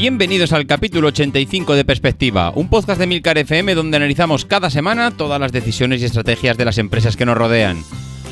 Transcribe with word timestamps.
Bienvenidos 0.00 0.52
al 0.52 0.68
capítulo 0.68 1.08
85 1.08 1.74
de 1.74 1.84
Perspectiva, 1.84 2.52
un 2.54 2.68
podcast 2.68 3.00
de 3.00 3.08
Milcar 3.08 3.36
FM 3.36 3.74
donde 3.74 3.96
analizamos 3.96 4.44
cada 4.44 4.70
semana 4.70 5.10
todas 5.10 5.40
las 5.40 5.50
decisiones 5.50 6.00
y 6.00 6.04
estrategias 6.04 6.56
de 6.56 6.64
las 6.64 6.78
empresas 6.78 7.16
que 7.16 7.26
nos 7.26 7.36
rodean. 7.36 7.82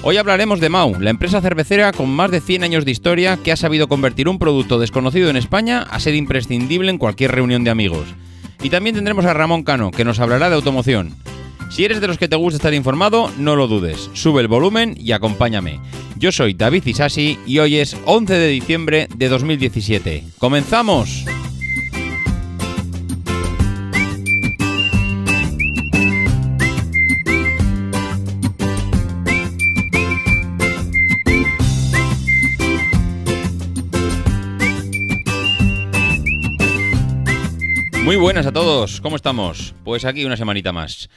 Hoy 0.04 0.16
hablaremos 0.16 0.60
de 0.60 0.68
Mau, 0.68 0.94
la 1.00 1.10
empresa 1.10 1.40
cervecera 1.40 1.90
con 1.90 2.08
más 2.08 2.30
de 2.30 2.40
100 2.40 2.62
años 2.62 2.84
de 2.84 2.92
historia 2.92 3.36
que 3.42 3.50
ha 3.50 3.56
sabido 3.56 3.88
convertir 3.88 4.28
un 4.28 4.38
producto 4.38 4.78
desconocido 4.78 5.28
en 5.28 5.36
España 5.36 5.82
a 5.82 5.98
ser 5.98 6.14
imprescindible 6.14 6.88
en 6.88 6.98
cualquier 6.98 7.32
reunión 7.32 7.64
de 7.64 7.70
amigos. 7.70 8.06
Y 8.62 8.70
también 8.70 8.94
tendremos 8.94 9.24
a 9.24 9.34
Ramón 9.34 9.64
Cano, 9.64 9.90
que 9.90 10.04
nos 10.04 10.20
hablará 10.20 10.48
de 10.48 10.54
automoción. 10.54 11.16
Si 11.68 11.84
eres 11.84 12.00
de 12.00 12.06
los 12.06 12.16
que 12.16 12.28
te 12.28 12.36
gusta 12.36 12.58
estar 12.58 12.74
informado, 12.74 13.28
no 13.38 13.56
lo 13.56 13.66
dudes, 13.66 14.08
sube 14.12 14.40
el 14.40 14.46
volumen 14.46 14.94
y 14.96 15.10
acompáñame. 15.10 15.80
Yo 16.16 16.30
soy 16.30 16.54
David 16.54 16.86
Isasi 16.86 17.40
y 17.44 17.58
hoy 17.58 17.78
es 17.78 17.96
11 18.04 18.34
de 18.34 18.48
diciembre 18.50 19.08
de 19.16 19.28
2017. 19.28 20.22
¡Comenzamos! 20.38 21.24
Muy 38.06 38.14
buenas 38.14 38.46
a 38.46 38.52
todos, 38.52 39.00
¿cómo 39.00 39.16
estamos? 39.16 39.74
Pues 39.82 40.04
aquí 40.04 40.24
una 40.24 40.36
semanita 40.36 40.72
más. 40.72 41.10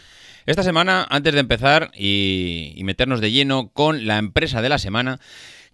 Esta 0.47 0.63
semana, 0.63 1.05
antes 1.07 1.35
de 1.35 1.39
empezar 1.39 1.91
y, 1.95 2.81
meternos 2.83 3.21
de 3.21 3.31
lleno 3.31 3.69
con 3.71 4.07
la 4.07 4.17
empresa 4.17 4.63
de 4.63 4.69
la 4.69 4.79
semana, 4.79 5.19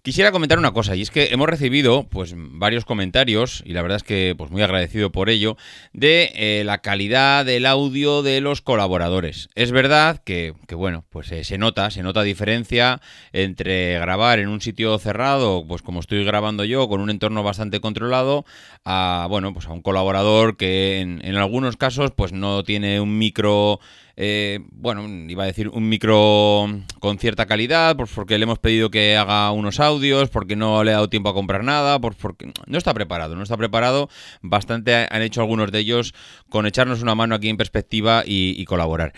Quisiera 0.06 0.30
comentar 0.30 0.56
una 0.56 0.70
cosa, 0.70 0.94
y 0.94 1.02
es 1.02 1.10
que 1.10 1.30
hemos 1.32 1.48
recibido 1.48 2.06
pues 2.08 2.32
varios 2.36 2.84
comentarios, 2.84 3.64
y 3.66 3.72
la 3.72 3.82
verdad 3.82 3.96
es 3.96 4.02
que 4.04 4.36
pues 4.38 4.52
muy 4.52 4.62
agradecido 4.62 5.10
por 5.10 5.28
ello, 5.28 5.56
de 5.92 6.30
eh, 6.36 6.62
la 6.64 6.78
calidad 6.78 7.44
del 7.44 7.66
audio 7.66 8.22
de 8.22 8.40
los 8.40 8.60
colaboradores. 8.60 9.48
Es 9.56 9.72
verdad 9.72 10.22
que, 10.24 10.54
bueno, 10.70 11.04
pues 11.10 11.32
eh, 11.32 11.42
se 11.42 11.58
nota, 11.58 11.90
se 11.90 12.04
nota 12.04 12.22
diferencia 12.22 13.00
entre 13.32 13.98
grabar 13.98 14.38
en 14.38 14.46
un 14.46 14.60
sitio 14.60 14.96
cerrado, 15.00 15.64
pues 15.66 15.82
como 15.82 15.98
estoy 15.98 16.24
grabando 16.24 16.62
yo, 16.62 16.88
con 16.88 17.00
un 17.00 17.10
entorno 17.10 17.42
bastante 17.42 17.80
controlado, 17.80 18.44
a 18.84 19.26
bueno, 19.28 19.52
pues 19.52 19.66
a 19.66 19.72
un 19.72 19.82
colaborador 19.82 20.56
que 20.56 21.00
en, 21.00 21.20
en 21.24 21.34
algunos 21.34 21.76
casos 21.76 22.12
pues 22.12 22.32
no 22.32 22.62
tiene 22.62 23.00
un 23.00 23.18
micro 23.18 23.80
eh, 24.18 24.60
bueno, 24.72 25.06
iba 25.28 25.42
a 25.42 25.46
decir 25.46 25.68
un 25.68 25.90
micro 25.90 26.66
con 27.00 27.18
cierta 27.18 27.44
calidad, 27.44 27.96
pues 27.96 28.10
porque 28.14 28.38
le 28.38 28.44
hemos 28.44 28.58
pedido 28.58 28.90
que 28.90 29.14
haga 29.14 29.50
unos 29.50 29.78
audios, 29.78 30.30
porque 30.30 30.56
no 30.56 30.82
le 30.84 30.92
ha 30.92 30.94
dado 30.94 31.10
tiempo 31.10 31.28
a 31.28 31.34
comprar 31.34 31.62
nada, 31.62 32.00
pues 32.00 32.16
porque 32.16 32.50
no 32.66 32.78
está 32.78 32.94
preparado, 32.94 33.36
no 33.36 33.42
está 33.42 33.58
preparado. 33.58 34.08
Bastante 34.40 35.06
han 35.10 35.20
hecho 35.20 35.42
algunos 35.42 35.70
de 35.70 35.80
ellos 35.80 36.14
con 36.48 36.66
echarnos 36.66 37.02
una 37.02 37.14
mano 37.14 37.34
aquí 37.34 37.50
en 37.50 37.58
perspectiva 37.58 38.22
y, 38.24 38.64
colaborar. 38.64 39.12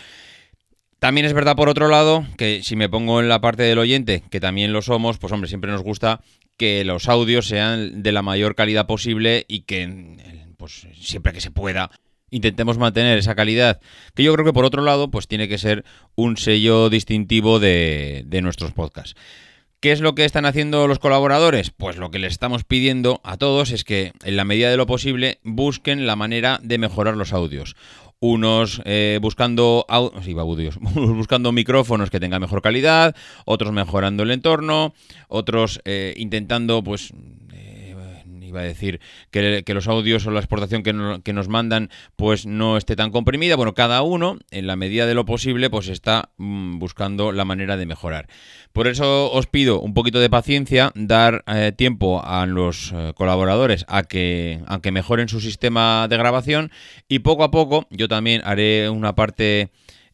También 0.99 1.27
es 1.27 1.33
verdad, 1.33 1.55
por 1.55 1.69
otro 1.69 1.87
lado, 1.87 2.27
que 2.37 2.65
si 2.65 2.75
me 2.75 2.89
pongo 2.89 3.21
en 3.21 3.29
la 3.29 3.41
parte 3.41 3.63
del 3.63 3.79
oyente, 3.79 4.25
que 4.31 4.41
también 4.41 4.73
lo 4.73 4.83
somos, 4.83 5.19
pues 5.19 5.33
hombre, 5.33 5.49
siempre 5.49 5.71
nos 5.71 5.83
gusta 5.83 6.21
que 6.57 6.85
los 6.85 7.09
audios 7.09 7.47
sean 7.47 8.03
de 8.03 8.11
la 8.11 8.23
mayor 8.23 8.57
calidad 8.57 8.89
posible 8.89 9.45
y 9.47 9.61
que, 9.61 10.53
pues 10.57 10.89
siempre 11.01 11.33
que 11.33 11.41
se 11.41 11.53
pueda, 11.53 11.93
intentemos 12.31 12.79
mantener 12.79 13.19
esa 13.19 13.35
calidad, 13.35 13.81
que 14.15 14.23
yo 14.23 14.33
creo 14.35 14.45
que 14.45 14.53
por 14.53 14.65
otro 14.65 14.83
lado, 14.83 15.11
pues 15.11 15.29
tiene 15.29 15.49
que 15.49 15.59
ser 15.59 15.85
un 16.15 16.37
sello 16.37 16.91
distintivo 16.91 17.59
de, 17.59 18.27
nuestros 18.43 18.73
podcasts. 18.73 19.15
¿Qué 19.81 19.93
es 19.93 20.01
lo 20.01 20.15
que 20.15 20.25
están 20.25 20.45
haciendo 20.45 20.89
los 20.89 20.99
colaboradores? 20.99 21.71
Pues 21.71 21.97
lo 21.97 22.11
que 22.11 22.19
les 22.19 22.33
estamos 22.33 22.65
pidiendo 22.65 23.21
a 23.23 23.37
todos 23.37 23.71
es 23.71 23.85
que, 23.85 24.13
en 24.25 24.37
la 24.37 24.45
medida 24.45 24.71
de 24.71 24.77
lo 24.77 24.87
posible, 24.87 25.39
busquen 25.45 26.07
la 26.07 26.17
manera 26.17 26.59
de 26.63 26.79
mejorar 26.79 27.17
los 27.17 27.33
audios. 27.33 27.77
Unos 28.19 28.83
eh, 28.85 29.21
buscando 29.23 29.87
audios, 29.89 30.79
buscando 30.81 31.53
micrófonos 31.53 32.11
que 32.11 32.19
tengan 32.19 32.41
mejor 32.41 32.61
calidad, 32.61 33.15
otros 33.45 33.73
mejorando 33.73 34.25
el 34.25 34.33
entorno, 34.33 34.95
otros 35.29 35.81
eh, 35.85 36.15
intentando, 36.17 36.83
pues, 36.83 37.13
iba 38.49 38.61
a 38.61 38.65
decir 38.65 39.01
que, 39.31 39.63
los 39.67 39.89
audios 39.89 40.27
o 40.27 40.31
la 40.31 40.41
exportación 40.41 40.83
que, 40.83 41.33
nos 41.33 41.49
mandan 41.49 41.91
pues 42.17 42.47
no 42.47 42.77
esté 42.77 42.97
tan 42.97 43.11
comprimida. 43.11 43.57
Bueno, 43.57 43.75
cada 43.75 44.03
uno, 44.03 44.39
en 44.51 44.67
la 44.67 44.77
medida 44.77 45.07
de 45.07 45.15
lo 45.15 45.25
posible, 45.25 45.71
pues 45.71 45.89
está 45.89 46.31
mm, 46.37 46.79
buscando 46.79 47.33
la 47.33 47.45
manera 47.45 47.77
de 47.77 47.87
mejorar. 47.87 48.29
Por 48.73 48.87
eso 48.87 49.31
os 49.33 49.47
pido 49.47 49.81
un 49.81 49.95
poquito 49.95 50.21
de 50.21 50.31
paciencia, 50.31 50.93
dar 50.95 51.45
eh, 51.47 51.73
tiempo 51.77 52.23
a 52.25 52.47
los 52.47 52.93
eh, 52.93 53.13
colaboradores 53.15 53.85
a 53.89 54.03
que, 54.03 54.61
a 54.67 54.81
que 54.81 54.93
mejoren 54.93 55.29
su 55.29 55.41
sistema 55.41 56.07
de 56.09 56.17
grabación 56.17 56.71
y 57.09 57.21
poco 57.21 57.45
a 57.45 57.51
poco 57.51 57.87
yo 57.91 58.09
también 58.09 58.43
haré 58.45 58.89
una 58.89 59.15
parte 59.15 59.71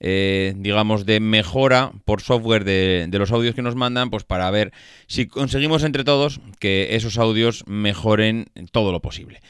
eh, 0.07 0.53
digamos, 0.59 1.07
de 1.07 1.19
mejora 1.19 1.93
por 2.05 2.21
software 2.21 2.65
de, 2.65 3.09
los 3.11 3.33
audios 3.33 3.55
que 3.55 3.63
nos 3.63 3.75
mandan, 3.75 4.11
pues 4.11 4.23
para 4.23 4.51
ver 4.51 4.71
si 5.07 5.27
conseguimos 5.27 5.83
entre 5.83 6.05
todos 6.05 6.43
que 6.59 6.95
esos 6.95 7.17
audios 7.17 7.65
mejoren 7.67 8.51
todo 8.71 8.93
lo 8.93 9.01
posible. 9.01 9.41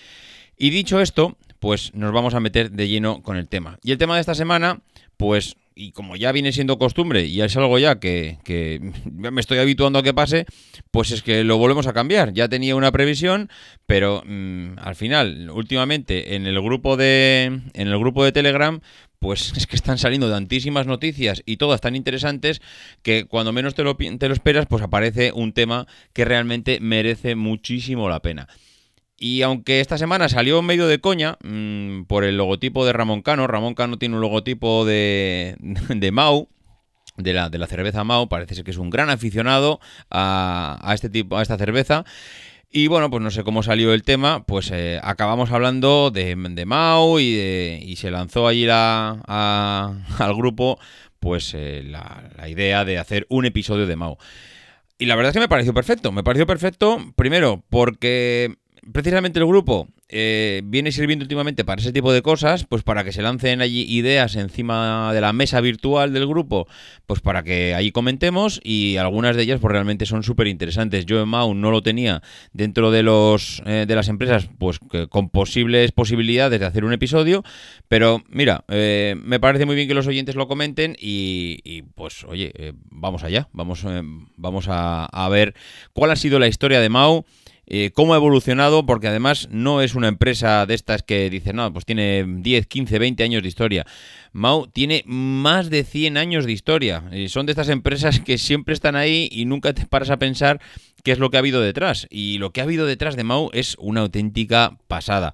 Y 0.56 0.70
dicho 0.70 1.00
esto, 1.00 1.37
pues 1.59 1.93
nos 1.93 2.12
vamos 2.12 2.34
a 2.34 2.41
meter 2.41 2.70
de 2.70 2.87
lleno 2.87 3.20
con 3.25 3.37
el 3.37 3.48
tema. 3.48 3.81
Y 3.82 3.91
el 3.91 3.98
tema 3.98 4.14
de 4.14 4.20
esta 4.20 4.37
semana, 4.37 4.78
pues 5.16 5.56
y 5.76 5.93
como 5.93 6.16
ya 6.16 6.31
viene 6.32 6.53
siendo 6.53 6.78
costumbre 6.78 7.25
y 7.26 7.41
es 7.41 7.56
algo 7.56 7.78
ya 7.78 7.98
que, 7.98 8.38
me 9.10 9.41
estoy 9.41 9.59
habituando 9.59 9.98
a 9.98 10.03
que 10.03 10.14
pase, 10.14 10.47
pues 10.91 11.10
es 11.10 11.22
que 11.22 11.43
lo 11.43 11.59
volvemos 11.59 11.87
a 11.87 11.93
cambiar. 11.93 12.32
Ya 12.32 12.48
tenía 12.48 12.76
una 12.76 12.93
previsión, 12.93 13.50
pero 13.87 14.22
mm, 14.25 14.78
al 14.78 14.94
final, 14.94 15.50
últimamente, 15.50 16.37
en 16.37 16.47
el 16.47 16.60
grupo 16.60 16.97
de. 16.97 17.60
En 17.75 17.88
el 17.88 17.98
grupo 17.98 18.25
de 18.25 18.32
Telegram, 18.32 18.81
pues 19.25 19.55
es 19.57 19.67
que 19.67 19.75
están 19.75 19.97
saliendo 19.97 20.31
tantísimas 20.31 20.87
noticias 20.87 21.43
y 21.47 21.57
todas 21.57 21.81
tan 21.81 21.97
interesantes 21.97 22.61
que 23.03 23.25
cuando 23.25 23.55
menos 23.55 23.75
te 23.75 23.83
lo, 23.83 23.97
te 23.97 24.29
lo 24.29 24.35
esperas, 24.35 24.67
pues 24.67 24.83
aparece 24.83 25.33
un 25.33 25.55
tema 25.55 25.87
que 26.12 26.27
realmente 26.27 26.79
merece 26.79 27.35
muchísimo 27.35 28.11
la 28.11 28.21
pena. 28.21 28.49
Y 29.17 29.41
aunque 29.41 29.81
esta 29.81 29.97
semana 29.97 30.29
salió 30.29 30.61
medio 30.61 30.87
de 30.87 31.01
coña 31.01 31.39
mm, 31.43 32.03
por 32.03 32.25
el 32.25 32.37
logotipo 32.37 32.85
de 32.85 32.93
Ramón 32.93 33.23
Cano, 33.23 33.47
Ramón 33.47 33.73
Cano 33.73 33.97
tiene 33.97 34.17
un 34.17 34.21
logotipo 34.21 34.85
de, 34.85 35.56
de 35.89 36.12
Mau, 36.12 36.51
de 37.17 37.33
la, 37.33 37.49
de 37.49 37.56
la, 37.56 37.67
cerveza 37.67 38.05
Mau, 38.05 38.29
parece 38.29 38.56
ser 38.56 38.65
que 38.65 38.73
es 38.73 38.77
un 38.77 38.91
gran 38.91 39.09
aficionado 39.09 39.81
a, 40.11 40.93
este 40.93 41.09
tipo, 41.09 41.39
a 41.39 41.43
esta 41.43 41.56
cerveza. 41.56 42.05
Y 42.77 42.89
bueno, 42.89 43.09
pues 43.09 43.23
no 43.23 43.31
sé 43.31 43.45
cómo 43.45 43.62
salió 43.62 43.95
el 43.95 44.03
tema, 44.03 44.45
pues 44.47 44.73
eh, 44.73 44.99
acabamos 45.01 45.53
hablando 45.53 46.11
de, 46.11 46.35
de 46.35 46.67
Mau 46.67 47.21
y, 47.21 47.25
y, 47.81 47.94
se 47.94 48.11
lanzó 48.11 48.49
allí 48.49 48.67
la, 48.67 49.11
al 50.19 50.35
grupo 50.35 50.81
pues 51.21 51.55
eh, 51.55 51.85
la, 51.87 52.29
la 52.37 52.49
idea 52.49 52.85
de 52.85 52.99
hacer 52.99 53.26
un 53.29 53.44
episodio 53.44 53.87
de 53.87 53.94
Mau. 53.94 54.19
Y 54.99 55.06
la 55.06 55.15
verdad 55.15 55.31
es 55.31 55.35
que 55.35 55.41
me 55.41 55.49
pareció 55.49 55.73
perfecto. 55.73 56.11
Me 56.11 56.25
pareció 56.25 56.49
perfecto, 56.49 56.99
primero, 57.15 57.62
porque 57.71 58.56
precisamente 58.92 59.38
el 59.38 59.46
grupo 59.46 59.88
eh, 60.08 60.62
viene 60.64 60.92
sirviendo 60.92 61.25
últimamente 61.25 61.64
para 61.64 61.81
ese 61.81 61.92
tipo 61.92 62.12
de 62.12 62.22
cosas, 62.22 62.64
pues 62.64 62.82
para 62.82 63.04
que 63.04 63.12
se 63.12 63.22
lancen 63.22 63.60
allí 63.60 63.84
ideas 63.88 64.36
encima 64.36 65.12
de 65.12 65.20
la 65.20 65.32
mesa 65.32 65.60
virtual 65.60 66.12
del 66.12 66.26
grupo, 66.26 66.69
pues 67.06 67.20
para 67.20 67.42
que 67.42 67.75
ahí 67.75 67.90
comentemos 67.90 68.60
y 68.62 68.96
algunas 68.96 69.36
de 69.36 69.42
ellas 69.42 69.60
pues 69.60 69.72
realmente 69.72 70.06
son 70.06 70.22
súper 70.22 70.46
interesantes. 70.46 71.06
Yo 71.06 71.22
en 71.22 71.28
Mau 71.28 71.54
no 71.54 71.70
lo 71.70 71.82
tenía 71.82 72.22
dentro 72.52 72.90
de 72.90 73.02
los 73.02 73.62
eh, 73.66 73.86
de 73.88 73.94
las 73.94 74.08
empresas, 74.08 74.48
pues 74.58 74.78
con 75.08 75.31
posibles 75.31 75.92
posibilidades 75.92 76.60
de 76.60 76.66
hacer 76.66 76.84
un 76.84 76.92
episodio, 76.92 77.42
pero 77.88 78.22
mira, 78.28 78.64
eh, 78.69 79.16
me 79.22 79.40
parece 79.40 79.66
muy 79.66 79.76
bien 79.76 79.88
que 79.88 79.94
los 79.94 80.06
oyentes 80.06 80.36
lo 80.36 80.48
comenten 80.48 80.96
y, 80.98 81.82
pues 81.94 82.25
oye, 82.25 82.52
vamos 82.90 83.25
allá, 83.25 83.48
vamos, 83.52 83.84
vamos 84.36 84.69
a, 84.69 85.06
a 85.06 85.28
ver 85.28 85.54
cuál 85.92 86.10
ha 86.10 86.16
sido 86.16 86.38
la 86.38 86.48
historia 86.48 86.81
de 86.81 86.88
Mau 86.88 87.25
eh, 87.66 87.90
cómo 87.94 88.14
ha 88.14 88.16
evolucionado, 88.16 88.87
porque 88.87 89.08
además 89.08 89.49
no 89.50 89.81
es 89.81 89.94
una 89.94 90.08
empresa 90.08 90.66
de 90.66 90.75
estas 90.75 91.02
que 91.02 91.31
dicen, 91.31 91.56
no, 91.56 91.72
pues 91.72 91.84
tiene 91.84 92.25
10, 92.26 92.66
15, 92.66 92.99
20 92.99 93.22
años 93.22 93.43
de 93.43 93.49
historia. 93.49 93.87
Mau 94.32 94.66
tiene 94.66 95.02
más 95.06 95.70
de 95.70 95.84
100 95.84 96.16
años 96.16 96.44
de 96.44 96.52
historia. 96.52 97.05
Son 97.28 97.46
de 97.46 97.52
estas 97.52 97.69
empresas 97.69 98.20
que 98.20 98.38
siempre 98.38 98.75
están 98.75 98.96
ahí 98.96 99.28
y 99.31 99.44
nunca 99.44 99.72
te 99.72 99.87
paras 99.87 100.11
a 100.11 100.19
pensar 100.19 100.61
qué 101.02 101.12
es 101.12 101.19
lo 101.19 101.31
que 101.31 101.37
ha 101.37 101.40
habido 101.40 101.61
detrás. 101.61 102.06
Y 102.11 102.38
lo 102.38 102.50
que 102.50 102.61
ha 102.61 102.64
habido 102.64 102.87
detrás 102.87 103.16
de 103.16 103.25
Mau 103.25 103.50
es 103.52 103.76
una 103.78 104.00
auténtica 104.00 104.78
pasada. 104.88 105.32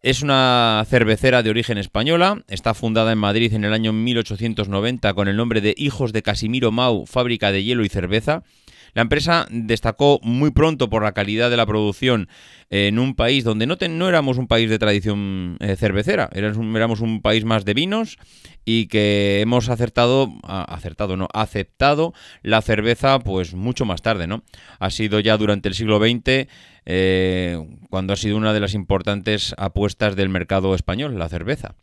Es 0.00 0.22
una 0.22 0.84
cervecera 0.88 1.42
de 1.42 1.50
origen 1.50 1.76
española, 1.76 2.44
está 2.46 2.72
fundada 2.72 3.10
en 3.10 3.18
Madrid 3.18 3.52
en 3.52 3.64
el 3.64 3.72
año 3.72 3.92
1890 3.92 5.12
con 5.14 5.26
el 5.26 5.36
nombre 5.36 5.60
de 5.60 5.74
Hijos 5.76 6.12
de 6.12 6.22
Casimiro 6.22 6.70
Mau, 6.70 7.04
fábrica 7.04 7.50
de 7.50 7.64
hielo 7.64 7.84
y 7.84 7.88
cerveza. 7.88 8.44
La 8.94 9.02
empresa 9.02 9.46
destacó 9.50 10.20
muy 10.22 10.50
pronto 10.50 10.90
por 10.90 11.02
la 11.02 11.12
calidad 11.12 11.50
de 11.50 11.56
la 11.56 11.66
producción 11.66 12.28
en 12.70 12.98
un 12.98 13.14
país 13.14 13.44
donde 13.44 13.66
no, 13.66 13.76
no 13.88 14.08
éramos 14.08 14.38
un 14.38 14.46
país 14.46 14.68
de 14.68 14.78
tradición 14.78 15.56
eh, 15.60 15.76
cervecera, 15.76 16.28
éramos 16.32 17.00
un, 17.00 17.22
país 17.22 17.44
más 17.44 17.64
de 17.64 17.74
vinos 17.74 18.18
y 18.64 18.86
que 18.86 19.40
hemos 19.40 19.70
acertado, 19.70 20.32
acertado, 20.44 21.16
no, 21.16 21.28
aceptado 21.32 22.12
la 22.42 22.60
cerveza 22.60 23.18
pues 23.20 23.54
mucho 23.54 23.84
más 23.86 24.02
tarde, 24.02 24.26
¿no? 24.26 24.42
Ha 24.78 24.90
sido 24.90 25.20
ya 25.20 25.36
durante 25.38 25.68
el 25.68 25.74
siglo 25.74 25.98
XX 25.98 26.48
eh, 26.84 27.58
cuando 27.90 28.12
ha 28.12 28.16
sido 28.16 28.36
una 28.36 28.52
de 28.52 28.60
las 28.60 28.74
importantes 28.74 29.54
apuestas 29.56 30.16
del 30.16 30.28
mercado 30.28 30.74
español, 30.74 31.18
la 31.18 31.28
cerveza. 31.28 31.74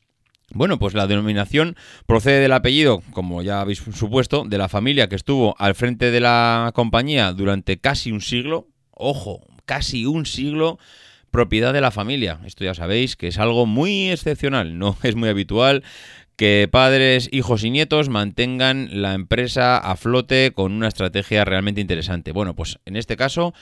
Bueno, 0.53 0.77
pues 0.79 0.93
la 0.93 1.07
denominación 1.07 1.75
procede 2.05 2.39
del 2.39 2.53
apellido, 2.53 3.01
como 3.11 3.41
ya 3.41 3.61
habéis 3.61 3.79
supuesto, 3.79 4.45
de 4.45 4.57
la 4.57 4.69
familia 4.69 5.09
que 5.09 5.15
estuvo 5.15 5.55
al 5.57 5.75
frente 5.75 6.11
de 6.11 6.19
la 6.19 6.71
compañía 6.75 7.33
durante 7.33 7.77
casi 7.77 8.11
un 8.11 8.21
siglo. 8.21 8.67
Ojo, 8.91 9.41
casi 9.65 10.05
un 10.05 10.25
siglo 10.25 10.77
propiedad 11.31 11.73
de 11.73 11.81
la 11.81 11.91
familia. 11.91 12.39
Esto 12.45 12.63
ya 12.63 12.73
sabéis 12.73 13.15
que 13.15 13.27
es 13.27 13.39
algo 13.39 13.65
muy 13.65 14.09
excepcional, 14.09 14.77
no 14.77 14.95
es 15.03 15.15
muy 15.15 15.29
habitual 15.29 15.83
que 16.37 16.67
padres, 16.71 17.29
hijos 17.31 17.63
y 17.63 17.71
nietos 17.71 18.09
mantengan 18.09 19.01
la 19.01 19.13
empresa 19.13 19.77
a 19.77 19.95
flote 19.95 20.51
con 20.53 20.73
una 20.73 20.87
estrategia 20.87 21.45
realmente 21.45 21.81
interesante. 21.81 22.31
Bueno, 22.31 22.55
pues 22.55 22.79
en 22.85 22.97
este 22.97 23.15
caso 23.15 23.53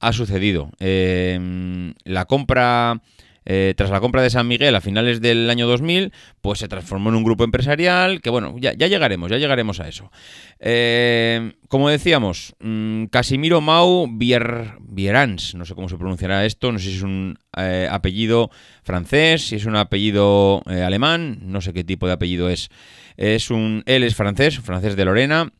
ha 0.00 0.12
sucedido. 0.12 0.70
Eh, 0.80 1.94
la 2.04 2.24
compra 2.24 3.00
eh, 3.44 3.74
tras 3.76 3.90
la 3.90 4.00
compra 4.00 4.22
de 4.22 4.30
San 4.30 4.46
Miguel 4.46 4.74
a 4.74 4.80
finales 4.80 5.20
del 5.20 5.50
año 5.50 5.66
2000, 5.66 6.12
pues 6.40 6.60
se 6.60 6.68
transformó 6.68 7.10
en 7.10 7.16
un 7.16 7.24
grupo 7.24 7.44
empresarial 7.44 8.20
que, 8.20 8.30
bueno, 8.30 8.54
ya, 8.58 8.72
llegaremos, 8.72 9.30
ya 9.30 9.38
llegaremos 9.38 9.80
a 9.80 9.88
eso. 9.88 10.10
Eh, 10.60 11.54
como 11.68 11.88
decíamos, 11.88 12.54
mm, 12.60 13.06
Casimiro 13.06 13.60
Mau 13.60 14.08
Bierans, 14.08 15.54
no 15.54 15.64
sé 15.64 15.74
cómo 15.74 15.88
se 15.88 15.96
pronunciará 15.96 16.46
esto, 16.46 16.70
no 16.70 16.78
sé 16.78 16.90
si 16.90 16.96
es 16.96 17.02
un 17.02 17.38
eh, 17.56 17.88
apellido 17.90 18.50
francés, 18.82 19.48
si 19.48 19.56
es 19.56 19.64
un 19.64 19.76
apellido 19.76 20.62
alemán, 20.66 21.40
no 21.42 21.60
sé 21.60 21.72
qué 21.72 21.84
tipo 21.84 22.06
de 22.06 22.12
apellido 22.12 22.48
es. 22.48 22.68
Es 23.16 23.50
un, 23.50 23.82
él 23.86 24.04
es 24.04 24.14
francés, 24.14 24.58
francés 24.60 24.96
de 24.96 25.04
Lorena, 25.04 25.52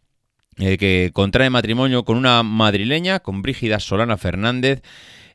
que 0.56 1.10
contrae 1.12 1.50
matrimonio 1.50 2.04
con 2.04 2.16
una 2.16 2.42
madrileña, 2.42 3.20
con 3.20 3.42
Brígida 3.42 3.78
Solana 3.80 4.16
Fernández, 4.16 4.82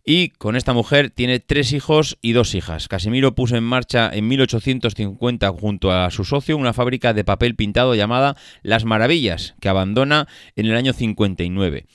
y 0.10 0.30
con 0.30 0.56
esta 0.56 0.72
mujer 0.72 1.10
tiene 1.10 1.42
tres 1.42 1.74
hijos 1.74 2.18
y 2.22 2.32
dos 2.32 2.56
hijas. 2.56 2.88
Casimiro 2.88 3.36
puso 3.36 3.58
en 3.58 3.66
marcha 3.66 4.10
en 4.12 4.26
1850 4.30 5.50
junto 5.50 5.92
a 5.92 6.10
su 6.12 6.24
socio 6.24 6.56
una 6.56 6.72
fábrica 6.72 7.14
de 7.14 7.26
papel 7.26 7.56
pintado 7.56 7.94
llamada 7.94 8.38
Las 8.64 8.86
Maravillas, 8.86 9.56
que 9.60 9.68
abandona 9.68 10.30
en 10.56 10.68
el 10.68 10.78
año 10.78 10.94
59. 10.94 11.88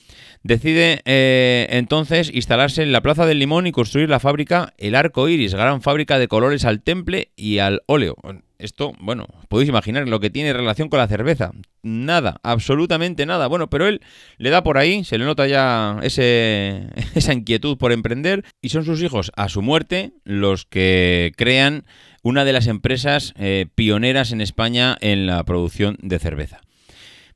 Decide 0.42 1.00
eh, 1.06 1.68
entonces 1.70 2.30
instalarse 2.34 2.82
en 2.82 2.92
la 2.92 3.00
Plaza 3.00 3.24
del 3.24 3.38
Limón 3.38 3.66
y 3.66 3.72
construir 3.72 4.10
la 4.10 4.20
fábrica 4.20 4.74
El 4.76 4.94
Arco 4.94 5.30
Iris, 5.30 5.54
gran 5.54 5.80
fábrica 5.80 6.18
de 6.18 6.28
colores 6.28 6.66
al 6.66 6.82
temple 6.82 7.32
y 7.34 7.60
al 7.60 7.80
óleo. 7.86 8.16
Esto, 8.62 8.92
bueno, 9.00 9.26
podéis 9.48 9.68
imaginar 9.68 10.08
lo 10.08 10.20
que 10.20 10.30
tiene 10.30 10.52
relación 10.52 10.88
con 10.88 11.00
la 11.00 11.08
cerveza. 11.08 11.50
Nada, 11.82 12.38
absolutamente 12.44 13.26
nada. 13.26 13.48
Bueno, 13.48 13.68
pero 13.68 13.88
él 13.88 14.00
le 14.38 14.50
da 14.50 14.62
por 14.62 14.78
ahí, 14.78 15.02
se 15.02 15.18
le 15.18 15.24
nota 15.24 15.48
ya 15.48 15.98
ese, 16.02 16.86
esa 17.14 17.32
inquietud 17.32 17.76
por 17.76 17.90
emprender 17.90 18.44
y 18.60 18.68
son 18.68 18.84
sus 18.84 19.02
hijos 19.02 19.32
a 19.34 19.48
su 19.48 19.62
muerte 19.62 20.12
los 20.24 20.64
que 20.64 21.32
crean 21.36 21.84
una 22.22 22.44
de 22.44 22.52
las 22.52 22.68
empresas 22.68 23.34
eh, 23.36 23.66
pioneras 23.74 24.30
en 24.30 24.40
España 24.40 24.96
en 25.00 25.26
la 25.26 25.42
producción 25.42 25.96
de 26.00 26.20
cerveza. 26.20 26.60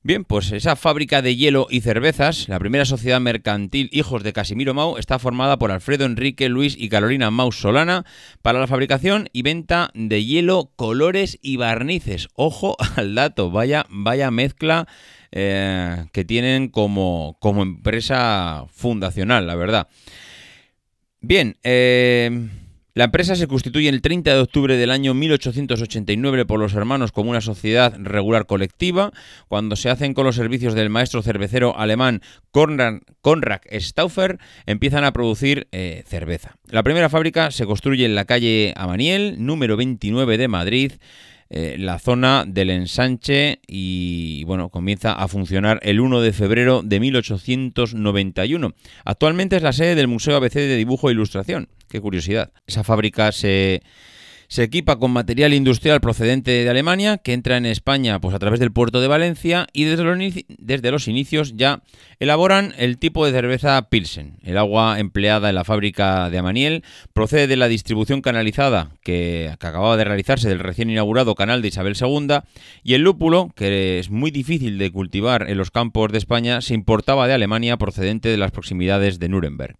Bien, 0.06 0.24
pues 0.24 0.52
esa 0.52 0.76
fábrica 0.76 1.20
de 1.20 1.34
hielo 1.34 1.66
y 1.68 1.80
cervezas, 1.80 2.48
la 2.48 2.60
primera 2.60 2.84
sociedad 2.84 3.20
mercantil 3.20 3.88
Hijos 3.90 4.22
de 4.22 4.32
Casimiro 4.32 4.72
Mau, 4.72 4.98
está 4.98 5.18
formada 5.18 5.58
por 5.58 5.72
Alfredo 5.72 6.04
Enrique, 6.04 6.48
Luis 6.48 6.76
y 6.78 6.88
Carolina 6.88 7.32
Mau 7.32 7.50
Solana 7.50 8.04
para 8.40 8.60
la 8.60 8.68
fabricación 8.68 9.28
y 9.32 9.42
venta 9.42 9.90
de 9.94 10.24
hielo, 10.24 10.70
colores 10.76 11.40
y 11.42 11.56
barnices. 11.56 12.28
Ojo 12.34 12.76
al 12.94 13.16
dato, 13.16 13.50
vaya, 13.50 13.84
vaya 13.88 14.30
mezcla 14.30 14.86
eh, 15.32 16.04
que 16.12 16.24
tienen 16.24 16.68
como, 16.68 17.36
como 17.40 17.64
empresa 17.64 18.66
fundacional, 18.70 19.48
la 19.48 19.56
verdad. 19.56 19.88
Bien, 21.20 21.56
eh... 21.64 22.48
La 22.96 23.04
empresa 23.04 23.36
se 23.36 23.46
constituye 23.46 23.90
el 23.90 24.00
30 24.00 24.32
de 24.32 24.40
octubre 24.40 24.74
del 24.78 24.90
año 24.90 25.12
1889 25.12 26.46
por 26.46 26.58
los 26.58 26.72
hermanos 26.72 27.12
como 27.12 27.28
una 27.28 27.42
sociedad 27.42 27.94
regular 27.98 28.46
colectiva, 28.46 29.12
cuando 29.48 29.76
se 29.76 29.90
hacen 29.90 30.14
con 30.14 30.24
los 30.24 30.36
servicios 30.36 30.72
del 30.72 30.88
maestro 30.88 31.20
cervecero 31.20 31.78
alemán 31.78 32.22
Konrad, 32.52 33.60
Stauffer, 33.70 34.38
empiezan 34.64 35.04
a 35.04 35.12
producir 35.12 35.68
eh, 35.72 36.04
cerveza. 36.06 36.56
La 36.70 36.82
primera 36.82 37.10
fábrica 37.10 37.50
se 37.50 37.66
construye 37.66 38.06
en 38.06 38.14
la 38.14 38.24
calle 38.24 38.72
Amaniel, 38.78 39.36
número 39.40 39.76
29 39.76 40.38
de 40.38 40.48
Madrid, 40.48 40.92
eh, 41.48 41.76
la 41.78 41.98
zona 41.98 42.44
del 42.46 42.70
ensanche 42.70 43.60
y 43.66 44.44
bueno, 44.44 44.68
comienza 44.68 45.12
a 45.12 45.28
funcionar 45.28 45.78
el 45.82 46.00
1 46.00 46.20
de 46.20 46.32
febrero 46.32 46.82
de 46.82 47.00
1891. 47.00 48.74
Actualmente 49.04 49.56
es 49.56 49.62
la 49.62 49.72
sede 49.72 49.94
del 49.94 50.08
Museo 50.08 50.36
ABC 50.36 50.54
de 50.54 50.76
Dibujo 50.76 51.08
e 51.08 51.12
Ilustración. 51.12 51.68
Qué 51.88 52.00
curiosidad. 52.00 52.52
Esa 52.66 52.82
fábrica 52.82 53.30
se 53.30 53.82
se 54.48 54.62
equipa 54.62 54.98
con 54.98 55.10
material 55.10 55.52
industrial 55.52 56.00
procedente 56.00 56.50
de 56.50 56.70
Alemania 56.70 57.18
que 57.18 57.32
entra 57.32 57.56
en 57.56 57.66
España 57.66 58.20
pues, 58.20 58.34
a 58.34 58.38
través 58.38 58.60
del 58.60 58.72
puerto 58.72 59.00
de 59.00 59.08
Valencia 59.08 59.66
y 59.72 59.84
desde 59.84 60.04
los, 60.04 60.18
desde 60.58 60.90
los 60.90 61.08
inicios 61.08 61.54
ya 61.56 61.82
elaboran 62.20 62.72
el 62.78 62.98
tipo 62.98 63.26
de 63.26 63.32
cerveza 63.32 63.90
Pilsen. 63.90 64.38
El 64.42 64.56
agua 64.56 64.98
empleada 64.98 65.48
en 65.48 65.54
la 65.54 65.64
fábrica 65.64 66.30
de 66.30 66.38
Amaniel 66.38 66.84
procede 67.12 67.46
de 67.46 67.56
la 67.56 67.68
distribución 67.68 68.22
canalizada 68.22 68.90
que, 69.02 69.16
que 69.16 69.66
acababa 69.66 69.96
de 69.96 70.04
realizarse 70.04 70.48
del 70.48 70.60
recién 70.60 70.90
inaugurado 70.90 71.34
canal 71.34 71.62
de 71.62 71.68
Isabel 71.68 71.96
II 72.00 72.38
y 72.82 72.94
el 72.94 73.02
lúpulo, 73.02 73.50
que 73.54 73.98
es 73.98 74.10
muy 74.10 74.30
difícil 74.30 74.78
de 74.78 74.90
cultivar 74.90 75.48
en 75.48 75.58
los 75.58 75.70
campos 75.70 76.12
de 76.12 76.18
España, 76.18 76.60
se 76.60 76.74
importaba 76.74 77.26
de 77.26 77.34
Alemania 77.34 77.76
procedente 77.76 78.28
de 78.28 78.36
las 78.36 78.52
proximidades 78.52 79.18
de 79.18 79.28
Nuremberg. 79.28 79.76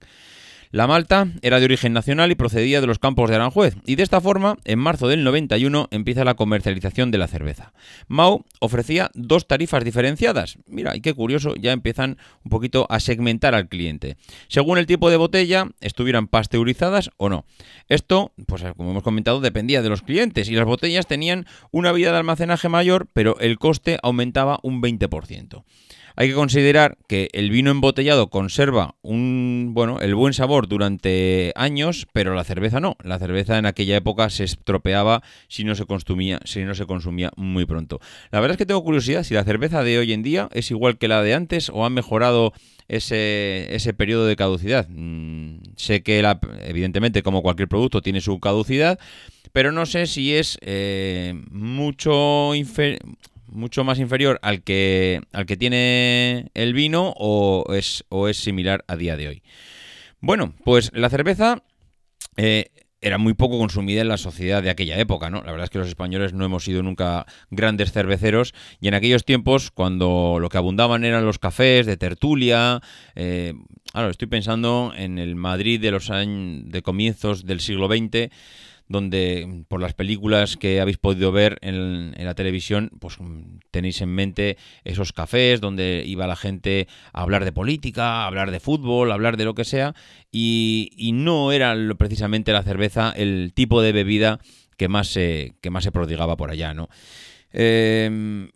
La 0.70 0.86
malta 0.86 1.28
era 1.42 1.58
de 1.58 1.64
origen 1.64 1.92
nacional 1.92 2.30
y 2.30 2.34
procedía 2.34 2.80
de 2.80 2.86
los 2.86 2.98
campos 2.98 3.30
de 3.30 3.36
Aranjuez, 3.36 3.76
y 3.86 3.94
de 3.96 4.02
esta 4.02 4.20
forma, 4.20 4.56
en 4.64 4.78
marzo 4.78 5.08
del 5.08 5.24
91, 5.24 5.88
empieza 5.90 6.24
la 6.24 6.34
comercialización 6.34 7.10
de 7.10 7.18
la 7.18 7.28
cerveza. 7.28 7.72
Mau 8.08 8.44
ofrecía 8.60 9.10
dos 9.14 9.46
tarifas 9.46 9.84
diferenciadas. 9.84 10.58
Mira, 10.66 10.96
y 10.96 11.00
qué 11.00 11.14
curioso, 11.14 11.54
ya 11.54 11.72
empiezan 11.72 12.18
un 12.44 12.50
poquito 12.50 12.86
a 12.90 13.00
segmentar 13.00 13.54
al 13.54 13.68
cliente. 13.68 14.16
Según 14.48 14.78
el 14.78 14.86
tipo 14.86 15.10
de 15.10 15.16
botella, 15.16 15.68
estuvieran 15.80 16.26
pasteurizadas 16.26 17.10
o 17.16 17.28
no. 17.28 17.44
Esto, 17.88 18.32
pues 18.46 18.64
como 18.76 18.90
hemos 18.90 19.02
comentado, 19.02 19.40
dependía 19.40 19.82
de 19.82 19.88
los 19.88 20.02
clientes, 20.02 20.48
y 20.48 20.54
las 20.54 20.66
botellas 20.66 21.06
tenían 21.06 21.46
una 21.70 21.92
vida 21.92 22.12
de 22.12 22.18
almacenaje 22.18 22.68
mayor, 22.68 23.08
pero 23.12 23.38
el 23.38 23.58
coste 23.58 23.98
aumentaba 24.02 24.58
un 24.62 24.82
20%. 24.82 25.64
Hay 26.18 26.28
que 26.28 26.34
considerar 26.34 26.96
que 27.08 27.28
el 27.34 27.50
vino 27.50 27.70
embotellado 27.70 28.30
conserva 28.30 28.94
un 29.02 29.72
bueno, 29.74 30.00
el 30.00 30.14
buen 30.14 30.32
sabor 30.32 30.66
durante 30.66 31.52
años, 31.56 32.06
pero 32.14 32.34
la 32.34 32.42
cerveza 32.42 32.80
no. 32.80 32.96
La 33.02 33.18
cerveza 33.18 33.58
en 33.58 33.66
aquella 33.66 33.96
época 33.96 34.30
se 34.30 34.44
estropeaba 34.44 35.22
si 35.48 35.64
no 35.64 35.74
se 35.74 35.84
consumía, 35.84 36.40
si 36.46 36.64
no 36.64 36.74
se 36.74 36.86
consumía 36.86 37.32
muy 37.36 37.66
pronto. 37.66 38.00
La 38.30 38.40
verdad 38.40 38.54
es 38.54 38.58
que 38.58 38.64
tengo 38.64 38.82
curiosidad 38.82 39.24
si 39.24 39.34
la 39.34 39.44
cerveza 39.44 39.84
de 39.84 39.98
hoy 39.98 40.14
en 40.14 40.22
día 40.22 40.48
es 40.54 40.70
igual 40.70 40.96
que 40.96 41.06
la 41.06 41.22
de 41.22 41.34
antes 41.34 41.68
o 41.68 41.84
ha 41.84 41.90
mejorado 41.90 42.54
ese, 42.88 43.74
ese 43.74 43.92
periodo 43.92 44.26
de 44.26 44.36
caducidad. 44.36 44.88
Mm, 44.88 45.58
sé 45.76 46.02
que 46.02 46.22
la, 46.22 46.40
evidentemente 46.62 47.22
como 47.22 47.42
cualquier 47.42 47.68
producto 47.68 48.00
tiene 48.00 48.22
su 48.22 48.40
caducidad, 48.40 48.98
pero 49.52 49.70
no 49.70 49.84
sé 49.84 50.06
si 50.06 50.34
es 50.34 50.56
eh, 50.62 51.34
mucho 51.50 52.54
inferior 52.54 53.00
mucho 53.56 53.82
más 53.84 53.98
inferior 53.98 54.38
al 54.42 54.62
que, 54.62 55.20
al 55.32 55.46
que 55.46 55.56
tiene 55.56 56.50
el 56.54 56.74
vino 56.74 57.12
o 57.16 57.64
es, 57.74 58.04
o 58.08 58.28
es 58.28 58.36
similar 58.36 58.84
a 58.86 58.96
día 58.96 59.16
de 59.16 59.28
hoy. 59.28 59.42
Bueno, 60.20 60.54
pues 60.64 60.90
la 60.94 61.10
cerveza, 61.10 61.62
eh, 62.36 62.70
era 63.00 63.18
muy 63.18 63.34
poco 63.34 63.58
consumida 63.58 64.00
en 64.00 64.08
la 64.08 64.16
sociedad 64.16 64.62
de 64.62 64.70
aquella 64.70 64.98
época, 64.98 65.30
¿no? 65.30 65.42
La 65.42 65.52
verdad 65.52 65.64
es 65.64 65.70
que 65.70 65.78
los 65.78 65.88
españoles 65.88 66.32
no 66.32 66.44
hemos 66.44 66.64
sido 66.64 66.82
nunca 66.82 67.26
grandes 67.50 67.92
cerveceros 67.92 68.54
y 68.80 68.88
en 68.88 68.94
aquellos 68.94 69.24
tiempos, 69.24 69.70
cuando 69.70 70.38
lo 70.40 70.48
que 70.48 70.58
abundaban 70.58 71.04
eran 71.04 71.24
los 71.24 71.38
cafés 71.38 71.86
de 71.86 71.96
tertulia, 71.96 72.80
eh, 73.14 73.54
estoy 74.10 74.28
pensando 74.28 74.92
en 74.96 75.18
el 75.18 75.36
Madrid 75.36 75.80
de 75.80 75.90
los 75.90 76.10
años 76.10 76.64
de 76.66 76.82
comienzos 76.82 77.44
del 77.44 77.60
siglo 77.60 77.86
XX, 77.86 78.30
donde 78.88 79.64
por 79.68 79.80
las 79.80 79.94
películas 79.94 80.56
que 80.56 80.80
habéis 80.80 80.98
podido 80.98 81.32
ver 81.32 81.58
en, 81.62 82.14
la 82.16 82.34
televisión, 82.34 82.90
pues 83.00 83.18
tenéis 83.70 84.00
en 84.00 84.10
mente 84.10 84.56
esos 84.84 85.12
cafés 85.12 85.60
donde 85.60 86.04
iba 86.06 86.26
la 86.26 86.36
gente 86.36 86.86
a 87.12 87.22
hablar 87.22 87.44
de 87.44 87.52
política, 87.52 88.22
a 88.22 88.26
hablar 88.26 88.50
de 88.50 88.60
fútbol, 88.60 89.10
a 89.10 89.14
hablar 89.14 89.36
de 89.36 89.44
lo 89.44 89.54
que 89.54 89.64
sea, 89.64 89.94
y, 90.30 90.90
no 91.14 91.52
era 91.52 91.74
precisamente 91.96 92.52
la 92.52 92.62
cerveza 92.62 93.12
el 93.16 93.52
tipo 93.54 93.80
de 93.80 93.92
bebida 93.92 94.38
que 94.76 94.88
más 94.88 95.08
se, 95.08 95.54
que 95.60 95.70
más 95.70 95.84
se 95.84 95.92
prodigaba 95.92 96.36
por 96.36 96.50
allá, 96.50 96.74
¿no? 96.74 96.88
Eh, 97.52 98.50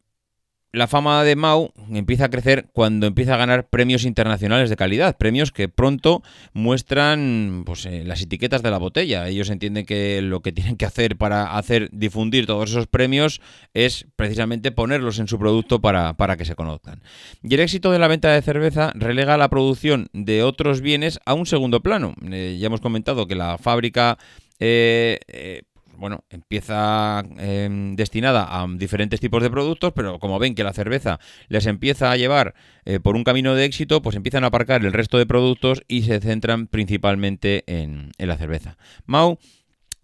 la 0.73 0.87
fama 0.87 1.25
de 1.25 1.35
Mau 1.35 1.73
empieza 1.91 2.27
a 2.27 2.31
crecer 2.31 2.69
cuando 2.73 3.07
empieza 3.07 3.35
a 3.35 3.39
ganar 3.39 3.69
premios 3.69 4.05
internacionales 4.05 4.71
de 4.71 4.77
calidad, 4.77 5.17
premios 5.17 5.50
que 5.50 5.69
pronto 5.69 6.23
muestran 6.53 7.65
pues, 7.67 7.87
eh, 7.87 8.05
las 8.05 8.23
etiquetas 8.23 8.62
de 8.62 8.71
la 8.71 8.79
botella. 8.79 9.27
Ellos 9.29 9.50
entienden 9.50 9.85
que 9.85 10.23
lo 10.23 10.41
que 10.41 10.53
tienen 10.53 10.77
que 10.77 10.87
hacer 10.87 11.17
para 11.17 11.57
hacer 11.57 11.89
difundir 11.93 12.47
todos 12.47 12.71
esos 12.71 12.87
premios 12.87 13.41
es 13.75 14.07
precisamente 14.17 14.71
ponerlos 14.71 15.19
en 15.19 15.29
su 15.29 15.39
producto 15.39 15.81
para, 15.81 16.15
para 16.15 16.37
que 16.37 16.45
se 16.45 16.55
conozcan. 16.55 17.03
Y 17.43 17.55
el 17.55 17.61
éxito 17.61 17.91
de 17.91 17.99
la 17.99 18.09
venta 18.09 18.31
de 18.31 18.43
cerveza 18.43 18.93
relega 18.95 19.37
la 19.37 19.50
producción 19.50 20.09
de 20.12 20.43
otros 20.43 20.81
bienes 20.81 21.19
a 21.27 21.35
un 21.35 21.47
segundo 21.47 21.83
plano. 21.83 22.15
Eh, 22.31 22.59
ya 22.61 22.67
hemos 22.67 22.81
comentado 22.81 23.27
que 23.27 23.35
la 23.35 23.59
fábrica 23.59 24.19
eh, 24.61 25.62
bueno, 26.00 26.25
empieza 26.30 27.23
em, 27.38 27.95
destinada 27.95 28.49
a 28.50 28.66
diferentes 28.66 29.21
tipos 29.21 29.42
de 29.42 29.50
productos, 29.50 29.92
pero 29.95 30.19
como 30.19 30.38
ven 30.38 30.54
que 30.54 30.64
la 30.64 30.73
cerveza 30.73 31.21
les 31.49 31.66
empieza 31.66 32.11
a 32.11 32.16
llevar 32.16 32.54
eh, 32.85 32.99
por 32.99 33.16
un 33.16 33.25
camino 33.25 33.54
de 33.54 33.66
éxito, 33.66 34.02
pues 34.02 34.16
empiezan 34.16 34.45
a 34.45 34.49
aparcar 34.49 34.85
el 34.85 34.92
resto 34.92 35.19
de 35.19 35.26
productos 35.26 35.83
y 35.87 36.02
se 36.02 36.19
centran 36.21 36.66
principalmente 36.66 37.64
en, 37.66 38.12
en 38.19 38.28
la 38.28 38.37
cerveza. 38.37 38.78
Mau 39.07 39.38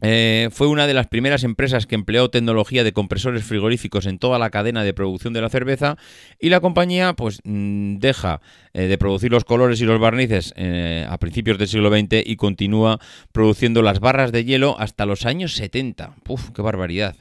eh, 0.02 0.50
fue 0.52 0.66
una 0.66 0.86
de 0.86 0.92
las 0.92 1.06
primeras 1.06 1.42
empresas 1.42 1.86
que 1.86 1.94
empleó 1.94 2.28
tecnología 2.28 2.84
de 2.84 2.92
compresores 2.92 3.44
frigoríficos 3.44 4.06
en 4.06 4.18
toda 4.18 4.38
la 4.38 4.50
cadena 4.50 4.84
de 4.84 4.92
producción 4.92 5.32
de 5.32 5.40
la 5.40 5.48
cerveza 5.48 5.96
y 6.38 6.50
la 6.50 6.60
compañía 6.60 7.14
pues 7.14 7.40
mm, 7.44 7.96
deja 7.96 8.42
eh, 8.74 8.82
de 8.82 8.98
producir 8.98 9.30
los 9.30 9.44
colores 9.44 9.80
y 9.80 9.86
los 9.86 9.98
barnices 9.98 10.52
eh, 10.56 11.06
a 11.08 11.16
principios 11.18 11.56
del 11.58 11.68
siglo 11.68 11.90
XX 11.90 12.26
y 12.26 12.36
continúa 12.36 13.00
produciendo 13.32 13.80
las 13.80 14.00
barras 14.00 14.32
de 14.32 14.44
hielo 14.44 14.76
hasta 14.78 15.06
los 15.06 15.24
años 15.24 15.54
70. 15.54 16.16
¡Uf, 16.28 16.50
qué 16.50 16.62
barbaridad! 16.62 17.16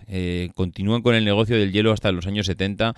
continúan 0.54 1.02
con 1.02 1.16
el 1.16 1.26
negocio 1.26 1.58
del 1.58 1.72
hielo 1.72 1.92
hasta 1.92 2.12
los 2.12 2.28
años 2.28 2.46
70 2.46 2.96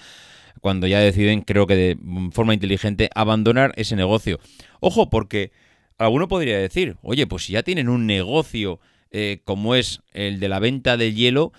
cuando 0.61 0.87
ya 0.87 0.99
deciden, 0.99 1.41
creo 1.41 1.67
que 1.67 1.75
de 1.75 1.97
forma 2.31 2.53
inteligente, 2.53 3.09
abandonar 3.13 3.73
ese 3.75 3.95
negocio. 3.95 4.39
Ojo, 4.79 5.09
porque 5.09 5.51
alguno 5.97 6.27
podría 6.27 6.57
decir, 6.57 6.97
oye, 7.01 7.27
pues 7.27 7.45
si 7.45 7.53
ya 7.53 7.63
tienen 7.63 7.89
un 7.89 8.07
negocio 8.07 8.79
eh, 9.11 9.41
como 9.43 9.75
es 9.75 10.01
el 10.13 10.39
de 10.39 10.49
la 10.49 10.59
venta 10.59 10.97
de 10.97 11.13
hielo, 11.13 11.51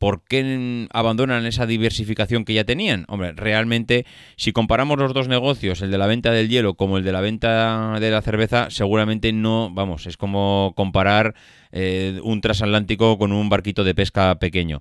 ¿por 0.00 0.24
qué 0.24 0.88
abandonan 0.92 1.44
esa 1.44 1.66
diversificación 1.66 2.46
que 2.46 2.54
ya 2.54 2.64
tenían? 2.64 3.04
Hombre, 3.08 3.32
realmente, 3.32 4.06
si 4.36 4.50
comparamos 4.50 4.98
los 4.98 5.12
dos 5.12 5.28
negocios, 5.28 5.82
el 5.82 5.90
de 5.90 5.98
la 5.98 6.06
venta 6.06 6.32
del 6.32 6.48
hielo 6.48 6.74
como 6.74 6.96
el 6.96 7.04
de 7.04 7.12
la 7.12 7.20
venta 7.20 8.00
de 8.00 8.10
la 8.10 8.22
cerveza, 8.22 8.70
seguramente 8.70 9.30
no, 9.32 9.70
vamos, 9.70 10.06
es 10.06 10.16
como 10.16 10.72
comparar 10.74 11.34
eh, 11.70 12.18
un 12.24 12.40
transatlántico 12.40 13.18
con 13.18 13.32
un 13.32 13.50
barquito 13.50 13.84
de 13.84 13.94
pesca 13.94 14.38
pequeño. 14.38 14.80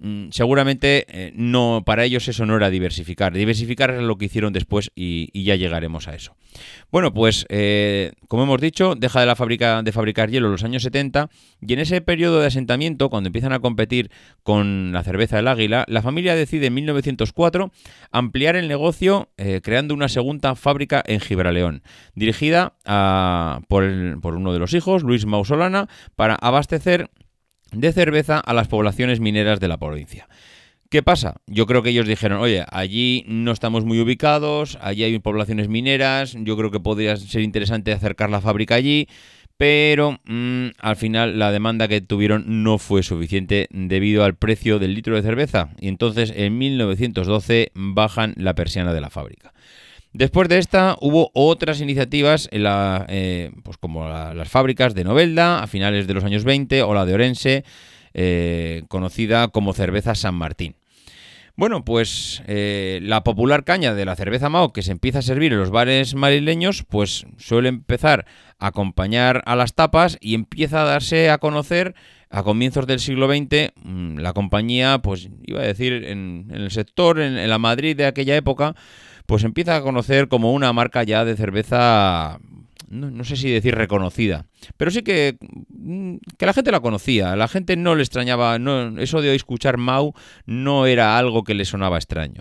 Mm, 0.00 0.28
seguramente 0.30 1.06
eh, 1.08 1.32
no 1.34 1.82
para 1.84 2.04
ellos 2.04 2.28
eso 2.28 2.46
no 2.46 2.56
era 2.56 2.70
diversificar. 2.70 3.32
Diversificar 3.32 3.90
es 3.90 4.02
lo 4.02 4.16
que 4.16 4.26
hicieron 4.26 4.52
después 4.52 4.92
y, 4.94 5.28
ya 5.42 5.56
llegaremos 5.56 6.06
a 6.06 6.14
eso. 6.14 6.36
Bueno, 6.92 7.12
pues 7.12 7.46
eh, 7.48 8.12
como 8.28 8.44
hemos 8.44 8.60
dicho, 8.60 8.94
deja 8.94 9.20
de 9.20 9.26
la 9.26 9.34
fábrica 9.34 9.82
de 9.82 9.90
fabricar 9.90 10.30
hielo 10.30 10.46
en 10.46 10.52
los 10.52 10.62
años 10.62 10.82
70 10.84 11.30
y 11.60 11.72
en 11.72 11.80
ese 11.80 12.00
periodo 12.00 12.40
de 12.40 12.46
asentamiento, 12.46 13.10
cuando 13.10 13.28
empiezan 13.28 13.52
a 13.52 13.58
competir 13.58 14.10
con 14.44 14.92
la 14.92 15.02
cerveza 15.02 15.36
del 15.36 15.48
Águila, 15.48 15.84
la 15.88 16.02
familia 16.02 16.36
decide 16.36 16.66
en 16.66 16.74
1904 16.74 17.72
ampliar 18.12 18.54
el 18.54 18.68
negocio 18.68 19.30
eh, 19.36 19.60
creando 19.62 19.94
una 19.94 20.08
segunda 20.08 20.54
fábrica 20.54 21.02
en 21.06 21.20
Gibraleón, 21.20 21.82
dirigida 22.14 22.74
por, 23.68 24.20
por 24.20 24.34
uno 24.34 24.52
de 24.52 24.58
los 24.58 24.74
hijos, 24.74 25.02
Luis 25.02 25.26
Mausolana, 25.26 25.88
para 26.14 26.36
abastecer 26.36 27.10
de 27.72 27.92
cerveza 27.92 28.38
a 28.38 28.54
las 28.54 28.68
poblaciones 28.68 29.20
mineras 29.20 29.60
de 29.60 29.68
la 29.68 29.78
provincia. 29.78 30.28
¿Qué 30.90 31.02
pasa? 31.02 31.36
Yo 31.46 31.66
creo 31.66 31.82
que 31.82 31.90
ellos 31.90 32.06
dijeron, 32.06 32.40
oye, 32.40 32.64
allí 32.70 33.22
no 33.28 33.52
estamos 33.52 33.84
muy 33.84 34.00
ubicados, 34.00 34.78
allí 34.80 35.04
hay 35.04 35.18
poblaciones 35.18 35.68
mineras, 35.68 36.34
yo 36.38 36.56
creo 36.56 36.70
que 36.70 36.80
podría 36.80 37.14
ser 37.16 37.42
interesante 37.42 37.92
acercar 37.92 38.30
la 38.30 38.40
fábrica 38.40 38.74
allí, 38.74 39.06
pero 39.58 40.18
mm, 40.24 40.68
al 40.78 40.96
final 40.96 41.38
la 41.38 41.52
demanda 41.52 41.88
que 41.88 42.00
tuvieron 42.00 42.62
no 42.62 42.78
fue 42.78 43.02
suficiente 43.02 43.66
debido 43.70 44.24
al 44.24 44.36
precio 44.36 44.78
del 44.78 44.94
litro 44.94 45.14
de 45.14 45.22
cerveza 45.22 45.70
y 45.78 45.88
entonces 45.88 46.32
en 46.34 46.56
1912 46.56 47.72
bajan 47.74 48.32
la 48.38 48.54
persiana 48.54 48.94
de 48.94 49.00
la 49.02 49.10
fábrica. 49.10 49.52
Después 50.18 50.48
de 50.48 50.58
esta 50.58 50.96
hubo 51.00 51.30
otras 51.32 51.80
iniciativas 51.80 52.48
en 52.50 52.64
la, 52.64 53.06
eh, 53.08 53.52
pues 53.62 53.76
como 53.76 54.08
las 54.08 54.48
fábricas 54.48 54.92
de 54.92 55.04
Novelda 55.04 55.62
a 55.62 55.68
finales 55.68 56.08
de 56.08 56.14
los 56.14 56.24
años 56.24 56.42
20 56.42 56.82
o 56.82 56.92
la 56.92 57.06
de 57.06 57.14
Orense, 57.14 57.64
eh, 58.14 58.82
conocida 58.88 59.46
como 59.46 59.74
cerveza 59.74 60.16
San 60.16 60.34
Martín. 60.34 60.74
Bueno, 61.54 61.84
pues 61.84 62.42
eh, 62.48 62.98
la 63.00 63.22
popular 63.22 63.62
caña 63.62 63.94
de 63.94 64.04
la 64.04 64.16
cerveza 64.16 64.48
Mao 64.48 64.72
que 64.72 64.82
se 64.82 64.90
empieza 64.90 65.20
a 65.20 65.22
servir 65.22 65.52
en 65.52 65.60
los 65.60 65.70
bares 65.70 66.16
madrileños, 66.16 66.82
pues 66.82 67.24
suele 67.36 67.68
empezar 67.68 68.26
a 68.58 68.66
acompañar 68.66 69.44
a 69.46 69.54
las 69.54 69.74
tapas 69.74 70.18
y 70.20 70.34
empieza 70.34 70.82
a 70.82 70.84
darse 70.84 71.30
a 71.30 71.38
conocer 71.38 71.94
a 72.28 72.42
comienzos 72.42 72.88
del 72.88 72.98
siglo 72.98 73.28
XX. 73.28 73.72
Mm, 73.76 74.18
la 74.18 74.32
compañía, 74.32 74.98
pues 74.98 75.28
iba 75.46 75.60
a 75.60 75.64
decir, 75.64 75.92
en, 75.92 76.48
el 76.52 76.72
sector, 76.72 77.20
en 77.20 77.48
la 77.48 77.58
Madrid 77.58 77.96
de 77.96 78.06
aquella 78.06 78.34
época, 78.34 78.74
pues 79.28 79.44
empieza 79.44 79.76
a 79.76 79.82
conocer 79.82 80.28
como 80.28 80.54
una 80.54 80.72
marca 80.72 81.02
ya 81.02 81.22
de 81.26 81.36
cerveza, 81.36 82.38
no, 82.88 83.24
sé 83.24 83.36
si 83.36 83.50
decir 83.50 83.74
reconocida, 83.74 84.46
pero 84.78 84.90
sí 84.90 85.02
que, 85.02 85.36
mm, 85.68 86.14
que 86.38 86.46
la 86.46 86.54
gente 86.54 86.72
la 86.72 86.80
conocía, 86.80 87.36
la 87.36 87.46
gente 87.46 87.76
no 87.76 87.94
le 87.94 88.02
extrañaba, 88.02 88.58
no, 88.58 88.98
eso 88.98 89.20
de 89.20 89.34
escuchar 89.34 89.76
Mau 89.76 90.14
no 90.46 90.86
era 90.86 91.18
algo 91.18 91.44
que 91.44 91.52
le 91.52 91.66
sonaba 91.66 91.98
extraño. 91.98 92.40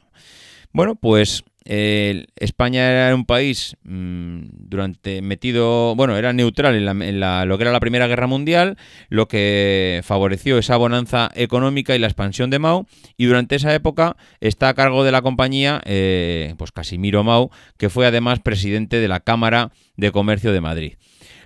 Bueno, 0.72 0.96
pues 0.96 1.44
España 1.68 2.90
era 2.90 3.14
un 3.16 3.26
país 3.26 3.76
mm, 3.84 4.42
durante 4.52 5.22
metido, 5.22 5.96
bueno, 5.96 6.16
era 6.16 6.32
neutral 6.32 6.76
en, 6.76 7.20
la, 7.20 7.46
lo 7.46 7.58
que 7.58 7.64
era 7.64 7.72
la 7.72 7.80
Primera 7.80 8.08
Guerra 8.08 8.28
Mundial, 8.28 8.78
lo 9.10 9.28
que 9.28 10.02
favoreció 10.04 10.58
esa 10.58 10.78
bonanza 10.78 11.30
económica 11.36 11.96
y 11.96 12.00
la 12.00 12.08
expansión 12.08 12.50
de 12.50 12.60
Mao. 12.60 12.88
Y 13.18 13.26
durante 13.26 13.56
esa 13.56 13.74
época 13.76 14.16
está 14.40 14.70
a 14.70 14.74
cargo 14.74 15.04
de 15.04 15.12
la 15.12 15.22
compañía, 15.22 15.82
eh, 15.86 16.56
pues 16.58 16.72
Casimiro 16.72 17.24
Mao, 17.24 17.52
que 17.78 17.90
fue 17.90 18.06
además 18.08 18.40
presidente 18.40 19.00
de 19.00 19.08
la 19.08 19.20
Cámara 19.20 19.72
de 19.98 20.12
Comercio 20.12 20.54
de 20.54 20.62
Madrid 20.62 20.94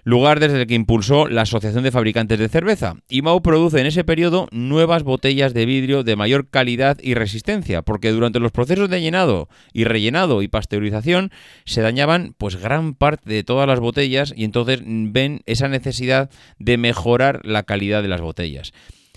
lugar 0.04 0.40
desde 0.40 0.62
el 0.62 0.68
que 0.68 0.76
impulsó 0.76 1.28
la 1.28 1.44
Asociación 1.44 1.84
de 1.84 1.92
Fabricantes 1.92 2.40
de 2.40 2.50
Cerveza. 2.50 2.96
Y 3.10 3.22
Mau 3.22 3.42
produce 3.42 3.80
en 3.80 3.86
ese 3.86 4.04
periodo 4.04 4.48
nuevas 4.52 5.04
botellas 5.04 5.54
de 5.54 5.66
vidrio 5.66 6.04
de 6.04 6.16
mayor 6.16 6.50
calidad 6.50 6.98
y 7.02 7.14
resistencia, 7.14 7.82
porque 7.82 8.12
durante 8.12 8.40
los 8.40 8.52
procesos 8.52 8.90
de 8.90 9.02
llenado 9.02 9.50
y 9.74 9.84
rellenado 9.84 10.42
y 10.42 10.48
pasteurización 10.48 11.32
se 11.66 11.82
dañaban 11.82 12.36
pues 12.38 12.56
gran 12.56 12.94
parte 12.94 13.30
de 13.30 13.44
todas 13.44 13.68
las 13.68 13.80
botellas 13.80 14.34
y 14.36 14.44
entonces 14.44 14.82
ven 14.86 15.42
esa 15.46 15.68
necesidad 15.68 16.30
de 16.60 16.78
mejorar 16.78 17.42
la 17.44 17.64
calidad 17.64 18.02
de 18.02 18.10
las 18.10 18.22
botellas. 18.22 18.74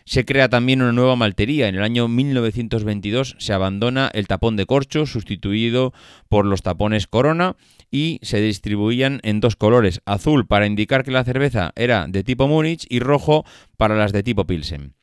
Se 0.07 0.27
crea 0.27 0.51
también 0.51 0.83
una 0.83 0.93
nueva 0.93 1.17
maltería. 1.17 1.69
En 1.69 1.77
el 1.77 1.83
año 1.83 2.09
1922 2.09 3.37
se 3.39 3.53
abandona 3.55 4.11
el 4.13 4.27
tapón 4.27 4.57
de 4.57 4.67
corcho, 4.67 5.07
sustituido 5.07 5.95
por 6.29 6.45
los 6.45 6.61
tapones 6.61 7.07
corona, 7.07 7.57
y 7.95 8.19
se 8.23 8.41
distribuían 8.41 9.21
en 9.23 9.39
dos 9.39 9.55
colores, 9.55 10.01
azul 10.05 10.49
para 10.49 10.67
indicar 10.67 11.05
que 11.05 11.13
la 11.13 11.23
cerveza 11.23 11.71
era 11.77 12.09
de 12.09 12.25
tipo 12.25 12.49
Múnich 12.49 12.87
y 12.89 12.99
rojo 12.99 13.45
para 13.77 13.95
las 13.95 14.13
de 14.13 14.25
tipo 14.25 14.49
Pilsen. 14.49 14.95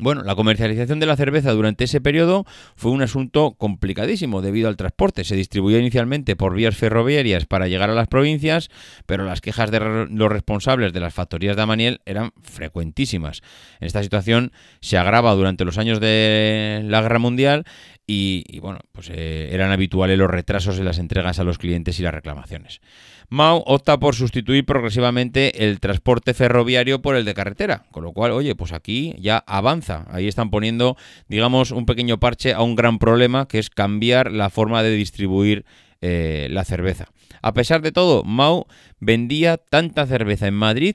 Bueno, 0.00 0.22
la 0.22 0.36
comercialización 0.36 1.00
de 1.00 1.06
la 1.06 1.16
cerveza 1.16 1.50
durante 1.50 1.82
ese 1.84 2.00
periodo 2.00 2.46
fue 2.76 2.92
un 2.92 3.02
asunto 3.02 3.56
complicadísimo 3.58 4.40
debido 4.40 4.68
al 4.68 4.76
transporte. 4.76 5.24
Se 5.24 5.34
distribuyó 5.34 5.76
inicialmente 5.78 6.36
por 6.36 6.54
vías 6.54 6.76
ferroviarias 6.76 7.46
para 7.46 7.66
llegar 7.66 7.90
a 7.90 7.94
las 7.94 8.06
provincias, 8.06 8.70
pero 9.06 9.24
las 9.24 9.40
quejas 9.40 9.72
de 9.72 10.06
los 10.08 10.30
responsables 10.30 10.92
de 10.92 11.00
las 11.00 11.14
factorías 11.14 11.56
de 11.56 11.62
Amaniel 11.62 12.00
eran 12.06 12.30
frecuentísimas. 12.40 13.42
Esta 13.80 14.00
situación 14.04 14.52
se 14.80 14.98
agrava 14.98 15.34
durante 15.34 15.64
los 15.64 15.78
años 15.78 15.98
de 15.98 16.82
la 16.84 17.02
Guerra 17.02 17.18
Mundial 17.18 17.64
y, 18.06 18.60
bueno, 18.60 18.78
pues 18.92 19.10
eh, 19.10 19.50
eran 19.52 19.72
habituales 19.72 20.16
los 20.16 20.30
retrasos 20.30 20.78
en 20.78 20.84
las 20.84 20.98
entregas 20.98 21.40
a 21.40 21.44
los 21.44 21.58
clientes 21.58 21.98
y 21.98 22.04
las 22.04 22.14
reclamaciones. 22.14 22.80
Mau 23.30 23.62
opta 23.66 23.98
por 23.98 24.14
sustituir 24.14 24.64
progresivamente 24.64 25.66
el 25.66 25.80
transporte 25.80 26.32
ferroviario 26.32 27.02
por 27.02 27.14
el 27.14 27.26
de 27.26 27.34
carretera, 27.34 27.84
con 27.90 28.02
lo 28.02 28.12
cual, 28.12 28.32
oye, 28.32 28.54
pues 28.54 28.72
aquí 28.72 29.14
ya 29.18 29.44
avanza. 29.46 30.06
Ahí 30.10 30.28
están 30.28 30.48
poniendo, 30.48 30.96
digamos, 31.28 31.70
un 31.70 31.84
pequeño 31.84 32.18
parche 32.18 32.54
a 32.54 32.62
un 32.62 32.74
gran 32.74 32.98
problema 32.98 33.46
que 33.46 33.58
es 33.58 33.68
cambiar 33.68 34.32
la 34.32 34.48
forma 34.48 34.82
de 34.82 34.92
distribuir 34.92 35.66
eh, 36.00 36.48
la 36.50 36.64
cerveza. 36.64 37.08
A 37.42 37.52
pesar 37.52 37.82
de 37.82 37.92
todo, 37.92 38.24
Mau 38.24 38.66
vendía 38.98 39.58
tanta 39.58 40.06
cerveza 40.06 40.46
en 40.46 40.54
Madrid 40.54 40.94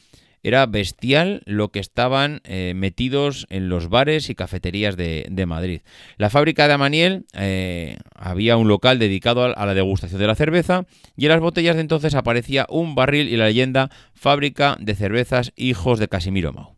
era 0.43 0.65
bestial 0.65 1.41
lo 1.45 1.69
que 1.69 1.79
estaban 1.79 2.41
eh, 2.43 2.73
metidos 2.75 3.45
en 3.49 3.69
los 3.69 3.89
bares 3.89 4.29
y 4.29 4.35
cafeterías 4.35 4.97
de, 4.97 5.45
Madrid. 5.47 5.81
La 6.17 6.29
fábrica 6.29 6.67
de 6.67 6.73
Amaniel 6.73 7.25
eh, 7.33 7.97
había 8.15 8.57
un 8.57 8.67
local 8.67 8.99
dedicado 8.99 9.43
a, 9.43 9.65
la 9.65 9.73
degustación 9.73 10.21
de 10.21 10.27
la 10.27 10.35
cerveza 10.35 10.85
y 11.17 11.25
en 11.25 11.31
las 11.31 11.41
botellas 11.41 11.75
de 11.75 11.81
entonces 11.81 12.15
aparecía 12.15 12.67
un 12.69 12.95
barril 12.95 13.27
y 13.27 13.37
la 13.37 13.45
leyenda 13.45 13.89
Fábrica 14.13 14.77
de 14.79 14.95
Cervezas 14.95 15.51
Hijos 15.55 15.99
de 15.99 16.07
Casimiro 16.07 16.53
Mau. 16.53 16.75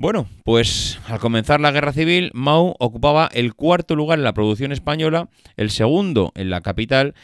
Bueno, 0.00 0.28
pues 0.44 1.00
al 1.08 1.18
comenzar 1.18 1.60
la 1.60 1.72
guerra 1.72 1.92
civil, 1.92 2.30
Mau 2.32 2.76
ocupaba 2.78 3.28
el 3.32 3.54
cuarto 3.54 3.96
lugar 3.96 4.20
en 4.20 4.24
la 4.24 4.32
producción 4.32 4.70
española, 4.70 5.28
el 5.56 5.70
segundo 5.70 6.30
en 6.36 6.50
la 6.50 6.60
capital 6.60 7.14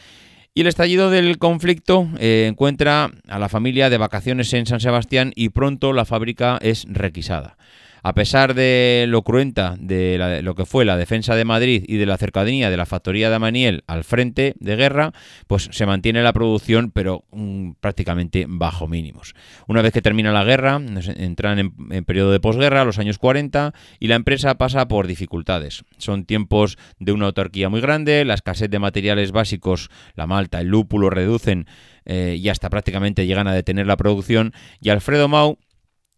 y 0.57 0.61
el 0.61 0.67
estallido 0.67 1.09
del 1.09 1.37
conflicto 1.37 2.07
eh, 2.17 2.47
encuentra 2.49 3.11
a 3.27 3.39
la 3.39 3.49
familia 3.49 3.89
de 3.89 3.97
vacaciones 3.97 4.53
en 4.53 4.65
San 4.65 4.79
Sebastián 4.79 5.33
y 5.35 5.49
pronto 5.49 5.91
la 5.91 6.05
fábrica 6.05 6.57
es 6.61 6.85
requisada. 6.89 7.57
A 8.07 8.13
pesar 8.13 8.53
de 8.53 9.05
lo 9.07 9.23
cruenta 9.23 9.75
de, 9.79 10.41
lo 10.43 10.53
que 10.53 10.67
fue 10.67 10.85
la 10.85 10.95
defensa 10.95 11.33
de 11.33 11.43
Madrid 11.43 11.83
y 11.87 11.97
de 11.97 12.05
la 12.05 12.17
cercanía 12.17 12.69
de 12.69 12.77
la 12.77 12.85
factoría 12.85 13.29
de 13.29 13.35
Amaniel 13.37 13.83
al 13.87 14.03
frente 14.03 14.53
de 14.59 14.75
guerra, 14.75 15.11
pues 15.47 15.69
se 15.71 15.87
mantiene 15.87 16.21
la 16.21 16.31
producción, 16.31 16.91
pero 16.91 17.23
mm, 17.31 17.71
prácticamente 17.79 18.45
bajo 18.47 18.87
mínimos. 18.87 19.33
Una 19.67 19.81
vez 19.81 19.91
que 19.91 20.03
termina 20.03 20.31
la 20.31 20.43
guerra, 20.43 20.79
entran 21.15 21.57
en, 21.57 21.73
en 21.89 22.05
periodo 22.05 22.31
de 22.31 22.39
posguerra, 22.39 22.85
los 22.85 22.99
años 22.99 23.17
40, 23.17 23.73
y 23.99 24.07
la 24.07 24.13
empresa 24.17 24.53
pasa 24.53 24.87
por 24.87 25.07
dificultades. 25.07 25.83
Son 25.97 26.25
tiempos 26.25 26.77
de 26.99 27.11
una 27.11 27.25
autarquía 27.25 27.69
muy 27.69 27.81
grande, 27.81 28.23
la 28.23 28.35
escasez 28.35 28.69
de 28.69 28.77
materiales 28.77 29.31
básicos, 29.31 29.89
la 30.13 30.27
malta, 30.27 30.61
el 30.61 30.67
lúpulo, 30.67 31.09
reducen 31.09 31.65
eh, 32.05 32.37
y 32.39 32.49
hasta 32.49 32.69
prácticamente 32.69 33.25
llegan 33.25 33.47
a 33.47 33.53
detener 33.55 33.87
la 33.87 33.97
producción, 33.97 34.53
y 34.79 34.89
Alfredo 34.89 35.27
Mau 35.27 35.57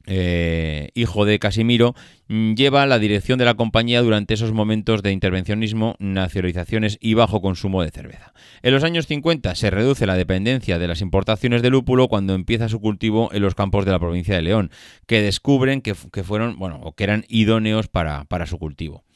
eh, 0.08 0.90
hijo 0.96 1.26
de 1.26 1.38
Casimiro, 1.38 1.94
mm, 2.30 2.54
lleva 2.54 2.86
la 2.86 2.98
dirección 2.98 3.38
de 3.38 3.46
la 3.46 3.56
compañía 3.56 4.02
durante 4.02 4.34
esos 4.34 4.54
momentos 4.54 5.04
de 5.04 5.12
intervencionismo, 5.12 5.96
nacionalizaciones 6.00 6.98
y 7.02 7.14
bajo 7.14 7.42
consumo 7.42 7.84
de 7.84 7.92
cerveza. 7.92 8.34
En 8.64 8.74
los 8.74 8.84
años 8.84 9.06
50 9.06 9.54
se 9.56 9.70
reduce 9.70 10.06
la 10.06 10.16
dependencia 10.16 10.80
de 10.80 10.88
las 10.88 11.02
importaciones 11.02 11.62
de 11.62 11.70
lúpulo 11.70 12.08
cuando 12.08 12.34
empieza 12.34 12.70
su 12.70 12.80
cultivo 12.80 13.30
en 13.34 13.42
los 13.42 13.54
campos 13.54 13.86
de 13.86 13.92
la 13.92 14.00
provincia 14.00 14.36
de 14.36 14.42
León, 14.42 14.72
que 15.06 15.22
descubren 15.22 15.82
que, 15.82 15.94
fueron, 15.94 16.58
bueno, 16.58 16.94
que 16.96 17.04
eran 17.04 17.26
idóneos 17.28 17.88
para, 17.88 18.24
para 18.26 18.46
su 18.46 18.58
cultivo. 18.58 19.07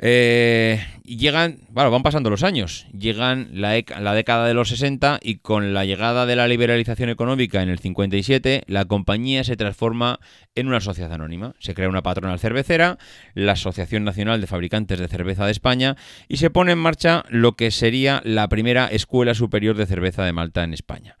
Eh, 0.00 0.80
llegan, 1.04 1.58
bueno, 1.70 1.90
van 1.90 2.04
pasando 2.04 2.30
los 2.30 2.44
años, 2.44 2.86
llegan 2.96 3.48
la, 3.52 3.82
la, 3.98 4.14
década 4.14 4.46
de 4.46 4.54
los 4.54 4.68
60 4.68 5.18
y 5.20 5.38
con 5.38 5.74
la 5.74 5.84
llegada 5.84 6.24
de 6.24 6.36
la 6.36 6.46
liberalización 6.46 7.08
económica 7.10 7.62
en 7.62 7.68
el 7.68 7.80
57, 7.80 8.62
la 8.68 8.84
compañía 8.84 9.42
se 9.42 9.56
transforma 9.56 10.20
en 10.54 10.68
una 10.68 10.80
sociedad 10.80 11.12
anónima. 11.12 11.54
Se 11.58 11.74
crea 11.74 11.88
una 11.88 12.02
patronal 12.02 12.38
cervecera, 12.38 12.98
la 13.34 13.52
Asociación 13.52 14.04
Nacional 14.04 14.40
de 14.40 14.46
Fabricantes 14.46 15.00
de 15.00 15.08
Cerveza 15.08 15.46
de 15.46 15.52
España, 15.52 15.96
y 16.28 16.36
se 16.36 16.50
pone 16.50 16.72
en 16.72 16.78
marcha 16.78 17.24
lo 17.28 17.56
que 17.56 17.72
sería 17.72 18.20
la 18.24 18.48
primera 18.48 18.86
Escuela 18.86 19.34
Superior 19.34 19.76
de 19.76 19.86
Cerveza 19.86 20.24
de 20.24 20.32
Malta 20.32 20.62
en 20.62 20.74
España. 20.74 21.16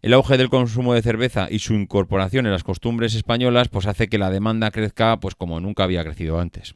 El 0.00 0.14
auge 0.14 0.36
del 0.36 0.48
consumo 0.48 0.94
de 0.94 1.02
cerveza 1.02 1.48
y 1.48 1.60
su 1.60 1.74
incorporación 1.74 2.46
en 2.46 2.52
las 2.52 2.64
costumbres 2.64 3.14
españolas 3.14 3.68
pues 3.68 3.86
hace 3.86 4.08
que 4.08 4.18
la 4.18 4.30
demanda 4.30 4.72
crezca 4.72 5.20
pues 5.20 5.36
como 5.36 5.60
nunca 5.60 5.84
había 5.84 6.02
crecido 6.02 6.40
antes. 6.40 6.74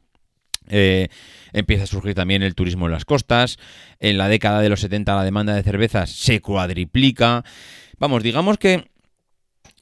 Eh, 0.69 1.09
empieza 1.53 1.83
a 1.83 1.87
surgir 1.87 2.13
también 2.13 2.43
el 2.43 2.55
turismo 2.55 2.85
en 2.85 2.91
las 2.91 3.05
costas. 3.05 3.57
En 3.99 4.17
la 4.17 4.27
década 4.27 4.61
de 4.61 4.69
los 4.69 4.81
70 4.81 5.15
la 5.15 5.23
demanda 5.23 5.53
de 5.53 5.63
cervezas 5.63 6.11
se 6.11 6.41
cuadriplica. 6.41 7.43
Vamos, 7.99 8.23
digamos 8.23 8.57
que 8.57 8.85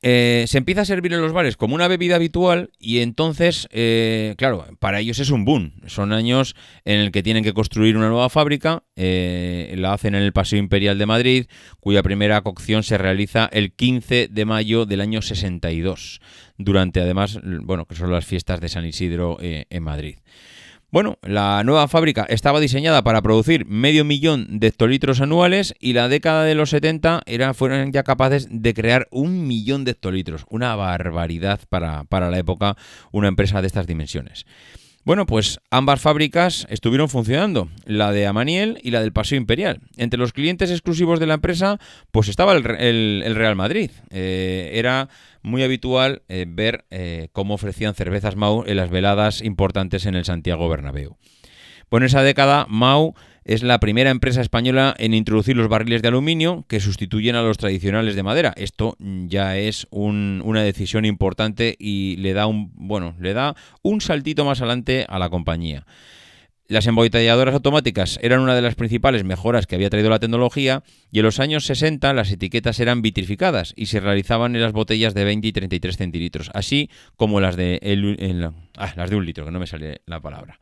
eh, 0.02 0.45
se 0.48 0.60
empieza 0.60 0.82
a 0.82 0.86
servir 0.86 1.13
en 1.13 1.21
los 1.21 1.34
bares 1.34 1.58
como 1.58 1.74
una 1.74 1.88
bebida 1.88 2.15
habitual 2.15 2.69
y 2.80 3.00
entonces, 3.00 3.67
eh, 3.71 4.36
claro, 4.38 4.65
para 4.80 5.00
ellos 5.00 5.17
es 5.19 5.32
un 5.32 5.45
boom. 5.45 5.74
Son 5.88 6.13
años 6.13 6.56
en 6.86 7.00
el 7.00 7.12
que 7.12 7.24
tienen 7.24 7.43
que 7.43 7.54
construir 7.54 7.98
una 7.98 8.10
nueva 8.10 8.30
fábrica, 8.30 8.84
la 8.95 9.93
hacen 9.93 10.13
en 10.15 10.21
el 10.21 10.32
Paseo 10.32 10.60
Imperial 10.60 11.00
de 11.00 11.06
Madrid, 11.08 11.45
cuya 11.80 12.04
primera 12.04 12.41
cocción 12.41 12.84
se 12.84 13.00
realiza 13.00 13.50
el 13.52 13.74
15 13.74 14.28
de 14.30 14.45
mayo 14.45 14.86
del 14.86 15.02
año 15.02 15.21
62, 15.24 16.21
durante 16.58 17.02
además, 17.02 17.39
bueno, 17.43 17.86
que 17.86 17.95
son 17.95 18.12
las 18.12 18.26
fiestas 18.26 18.62
de 18.62 18.69
San 18.69 18.86
Isidro 18.86 19.38
en 19.41 19.84
Madrid. 19.84 20.17
Bueno, 20.95 21.19
la 21.23 21.62
nueva 21.65 21.89
fábrica 21.89 22.25
estaba 22.29 22.62
diseñada 22.62 23.03
para 23.03 23.21
producir 23.21 23.65
medio 23.65 24.05
millón 24.05 24.47
de 24.62 24.67
hectolitros 24.67 25.19
anuales 25.19 25.75
y 25.77 25.91
la 25.91 26.08
década 26.08 26.45
de 26.45 26.55
los 26.55 26.69
70 26.69 27.23
era, 27.25 27.53
fueron 27.53 27.91
ya 27.91 28.03
capaces 28.03 28.47
de 28.49 28.73
crear 28.73 29.10
un 29.12 29.45
millón 29.45 29.84
de 29.84 29.91
hectolitros. 29.91 30.45
Una 30.49 30.73
barbaridad 30.77 31.60
para, 31.67 32.05
para 32.05 32.29
la 32.29 32.39
época, 32.39 32.77
una 33.12 33.27
empresa 33.27 33.60
de 33.60 33.67
estas 33.67 33.88
dimensiones. 33.88 34.45
Bueno, 35.06 35.28
pues 35.28 35.60
ambas 35.70 36.02
fábricas 36.02 36.65
estuvieron 36.68 37.10
funcionando, 37.10 37.70
la 37.86 38.12
de 38.12 38.26
Amaniel 38.26 38.80
y 38.82 38.89
la 38.89 39.02
del 39.02 39.13
Paseo 39.13 39.38
Imperial. 39.38 39.82
Entre 39.98 40.18
los 40.18 40.34
clientes 40.34 40.72
exclusivos 40.72 41.20
de 41.20 41.28
la 41.28 41.36
empresa, 41.36 41.78
pues 42.10 42.28
estaba 42.28 42.54
el, 42.54 43.36
Real 43.36 43.56
Madrid. 43.56 43.91
Eh, 44.10 44.72
era 44.74 45.10
muy 45.44 45.62
habitual 45.62 46.24
eh, 46.28 46.48
ver 46.50 46.86
eh, 46.89 47.30
cómo 47.34 47.54
ofrecían 47.54 47.94
cervezas 47.94 48.36
Mau 48.36 48.63
en 48.65 48.78
las 48.78 48.89
veladas 48.89 49.44
importantes 49.44 50.08
en 50.08 50.15
el 50.15 50.26
Santiago 50.26 50.68
Bernabéu. 50.68 51.18
Pues 51.88 52.02
en 52.02 52.08
esa 52.08 52.24
década, 52.24 52.65
Mau 52.68 53.13
es 53.45 53.62
la 53.62 53.79
primera 53.79 54.10
empresa 54.10 54.41
española 54.41 54.95
en 54.97 55.13
introducir 55.13 55.55
los 55.55 55.69
barriles 55.69 56.01
de 56.01 56.08
aluminio 56.08 56.65
que 56.67 56.79
sustituyen 56.79 57.36
a 57.36 57.43
los 57.43 57.60
tradicionales 57.60 58.15
de 58.15 58.23
madera. 58.23 58.53
Esto 58.58 58.97
ya 58.99 59.55
es 59.58 59.88
una 59.91 60.63
decisión 60.63 61.05
importante 61.05 61.75
y 61.79 62.15
le 62.17 62.34
da 62.34 62.47
un 62.47 62.71
bueno, 62.73 63.15
le 63.19 63.34
da 63.34 63.55
un 63.84 64.01
saltito 64.01 64.45
más 64.45 64.62
adelante 64.62 65.05
a 65.08 65.19
la 65.19 65.29
compañía. 65.29 65.86
Las 66.67 66.88
embotelladoras 66.88 67.53
automáticas 67.53 68.17
eran 68.23 68.39
una 68.39 68.55
de 68.55 68.63
las 68.63 68.73
principales 68.73 69.23
mejoras 69.23 69.67
que 69.67 69.75
había 69.75 69.91
traído 69.91 70.10
la 70.10 70.17
tecnología 70.17 70.81
y 71.12 71.19
en 71.19 71.25
los 71.25 71.39
años 71.39 71.67
60 71.67 72.12
las 72.13 72.31
etiquetas 72.31 72.79
eran 72.79 73.03
vitrificadas 73.03 73.73
y 73.75 73.86
se 73.86 73.99
realizaban 73.99 74.55
en 74.55 74.63
las 74.63 74.73
botellas 74.73 75.13
de 75.13 75.23
20 75.23 75.47
y 75.47 75.51
33 75.51 75.97
centilitros, 75.97 76.49
así 76.55 76.89
como 77.15 77.39
las 77.39 77.55
de, 77.55 77.79
ah, 78.77 78.93
las 78.95 79.12
de 79.12 79.15
un 79.15 79.27
litro, 79.27 79.45
que 79.45 79.51
no 79.51 79.60
me 79.60 79.67
sale 79.67 80.01
la 80.08 80.19
palabra. 80.19 80.58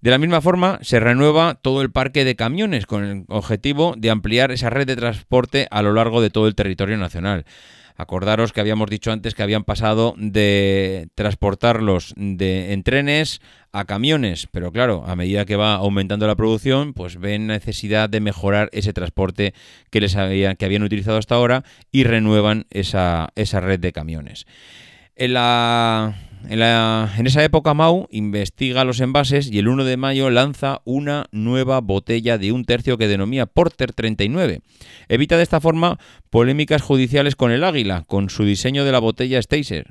De 0.00 0.10
la 0.10 0.18
misma 0.18 0.40
forma, 0.40 0.78
se 0.82 1.00
renueva 1.00 1.54
todo 1.54 1.82
el 1.82 1.90
parque 1.90 2.24
de 2.24 2.36
camiones 2.36 2.86
con 2.86 3.04
el 3.04 3.24
objetivo 3.28 3.94
de 3.96 4.10
ampliar 4.10 4.52
esa 4.52 4.70
red 4.70 4.86
de 4.86 4.96
transporte 4.96 5.66
a 5.70 5.82
lo 5.82 5.92
largo 5.92 6.20
de 6.20 6.30
todo 6.30 6.46
el 6.46 6.54
territorio 6.54 6.96
nacional. 6.98 7.44
Acordaros 7.96 8.52
que 8.52 8.60
habíamos 8.60 8.90
dicho 8.90 9.10
antes 9.10 9.34
que 9.34 9.42
habían 9.42 9.64
pasado 9.64 10.14
de 10.18 11.08
transportarlos 11.14 12.12
de, 12.16 12.74
en 12.74 12.82
trenes 12.82 13.40
a 13.72 13.86
camiones, 13.86 14.48
pero 14.52 14.70
claro, 14.70 15.04
a 15.06 15.16
medida 15.16 15.46
que 15.46 15.56
va 15.56 15.74
aumentando 15.74 16.26
la 16.26 16.36
producción, 16.36 16.92
pues 16.92 17.18
ven 17.18 17.46
necesidad 17.46 18.10
de 18.10 18.20
mejorar 18.20 18.68
ese 18.72 18.92
transporte 18.92 19.54
que 19.90 20.00
les 20.00 20.14
había, 20.14 20.54
que 20.56 20.66
habían 20.66 20.82
utilizado 20.82 21.16
hasta 21.16 21.36
ahora 21.36 21.64
y 21.90 22.04
renuevan 22.04 22.66
esa, 22.68 23.30
esa 23.34 23.60
red 23.60 23.80
de 23.80 23.92
camiones. 23.92 24.46
En 25.14 25.32
la 25.32 26.14
en, 26.48 27.26
esa 27.26 27.44
época 27.44 27.74
Mau 27.74 28.08
investiga 28.10 28.84
los 28.84 29.00
envases 29.00 29.50
y 29.50 29.58
el 29.58 29.68
1 29.68 29.84
de 29.84 29.96
mayo 29.96 30.30
lanza 30.30 30.80
una 30.84 31.26
nueva 31.32 31.80
botella 31.80 32.38
de 32.38 32.52
un 32.52 32.64
tercio 32.64 32.98
que 32.98 33.08
denomina 33.08 33.46
Porter 33.46 33.92
39. 33.92 34.60
Evita 35.08 35.36
de 35.36 35.42
esta 35.42 35.60
forma 35.60 35.98
polémicas 36.30 36.82
judiciales 36.82 37.36
con 37.36 37.52
el 37.52 37.64
Águila, 37.64 38.04
con 38.06 38.30
su 38.30 38.44
diseño 38.44 38.84
de 38.84 38.92
la 38.92 38.98
botella 38.98 39.40
Steyer. 39.40 39.86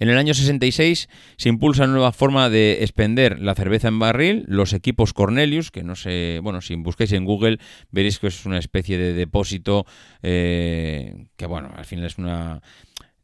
En 0.00 0.08
el 0.08 0.16
año 0.16 0.32
66 0.32 1.10
se 1.36 1.48
impulsa 1.50 1.84
una 1.84 1.92
nueva 1.92 2.12
forma 2.12 2.48
de 2.48 2.78
expender 2.80 3.38
la 3.38 3.54
cerveza 3.54 3.88
en 3.88 3.98
barril, 3.98 4.44
los 4.48 4.72
equipos 4.72 5.12
Cornelius, 5.12 5.70
que 5.70 5.82
no 5.82 5.94
sé, 5.94 6.40
bueno, 6.42 6.62
si 6.62 6.74
busquéis 6.74 7.12
en 7.12 7.26
Google 7.26 7.58
veréis 7.90 8.18
que 8.18 8.28
es 8.28 8.46
una 8.46 8.58
especie 8.58 8.96
de 8.96 9.12
depósito 9.12 9.84
eh, 10.22 11.26
que, 11.36 11.44
bueno, 11.44 11.70
al 11.76 11.84
final 11.84 12.06
es 12.06 12.16
una 12.16 12.62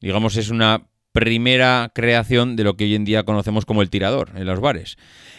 digamos, 0.01 0.37
es 0.37 0.51
una 0.51 0.87
primera 1.13 1.91
creación 1.95 2.57
de 2.57 2.65
lo 2.65 2.77
que 2.77 2.85
hoy 2.85 2.95
en 2.95 3.07
día 3.07 3.23
conocemos 3.23 3.65
como 3.65 3.81
el 3.81 3.89
tirador 3.89 4.33
en 4.35 4.47
los 4.47 4.61
bares. 4.61 4.99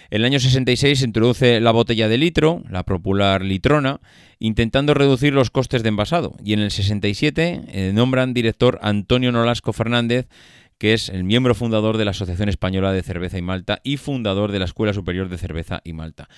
En 0.10 0.22
el 0.22 0.26
año 0.26 0.40
66 0.40 1.00
se 1.00 1.06
introduce 1.06 1.60
la 1.60 1.72
botella 1.72 2.08
de 2.08 2.18
litro, 2.18 2.64
la 2.70 2.84
popular 2.84 3.44
litrona, 3.44 4.00
intentando 4.40 4.94
reducir 4.94 5.34
los 5.34 5.52
costes 5.52 5.84
de 5.84 5.90
envasado. 5.90 6.36
Y 6.44 6.54
en 6.54 6.62
el 6.62 6.72
67 6.72 7.62
eh, 7.68 7.92
nombran 7.94 8.34
director 8.34 8.80
Antonio 8.82 9.32
Nolasco 9.32 9.72
Fernández, 9.72 10.28
que 10.80 10.94
es 10.94 11.10
el 11.10 11.24
miembro 11.24 11.54
fundador 11.54 11.98
de 11.98 12.06
la 12.06 12.12
Asociación 12.12 12.50
Española 12.50 12.92
de 12.92 13.04
Cerveza 13.04 13.38
y 13.38 13.42
Malta 13.42 13.80
y 13.84 13.98
fundador 13.98 14.52
de 14.52 14.60
la 14.60 14.66
Escuela 14.66 14.94
Superior 14.94 15.30
de 15.30 15.38
Cerveza 15.38 15.82
y 15.84 15.94
Malta 15.94 16.30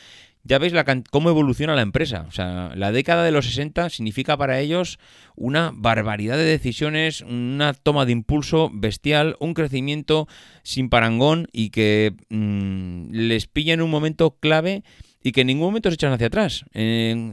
ya 0.50 0.58
veis 0.58 0.74
cómo 1.12 1.30
evoluciona 1.30 1.76
la 1.76 1.84
empresa. 1.84 2.26
O 2.28 2.32
sea, 2.32 2.72
la 2.76 2.92
década 2.92 3.24
de 3.24 3.32
los 3.32 3.46
60 3.46 3.90
significa 3.92 4.36
para 4.36 4.60
ellos 4.60 4.98
una 5.36 5.72
barbaridad 5.76 6.38
de 6.38 6.44
decisiones, 6.44 7.22
una 7.22 7.74
toma 7.74 8.08
de 8.08 8.14
impulso 8.14 8.72
bestial, 8.74 9.38
un 9.40 9.54
crecimiento 9.54 10.28
sin 10.64 10.90
parangón 10.90 11.48
y 11.54 11.70
que 11.70 12.16
mm, 12.30 13.12
les 13.12 13.46
pilla 13.46 13.76
en 13.76 13.84
un 13.84 13.92
momento 13.92 14.38
clave 14.40 14.84
y 15.22 15.34
que 15.34 15.42
en 15.42 15.48
ningún 15.48 15.68
momento 15.68 15.90
se 15.90 15.96
echan 15.96 16.14
hacia 16.14 16.28
atrás. 16.28 16.66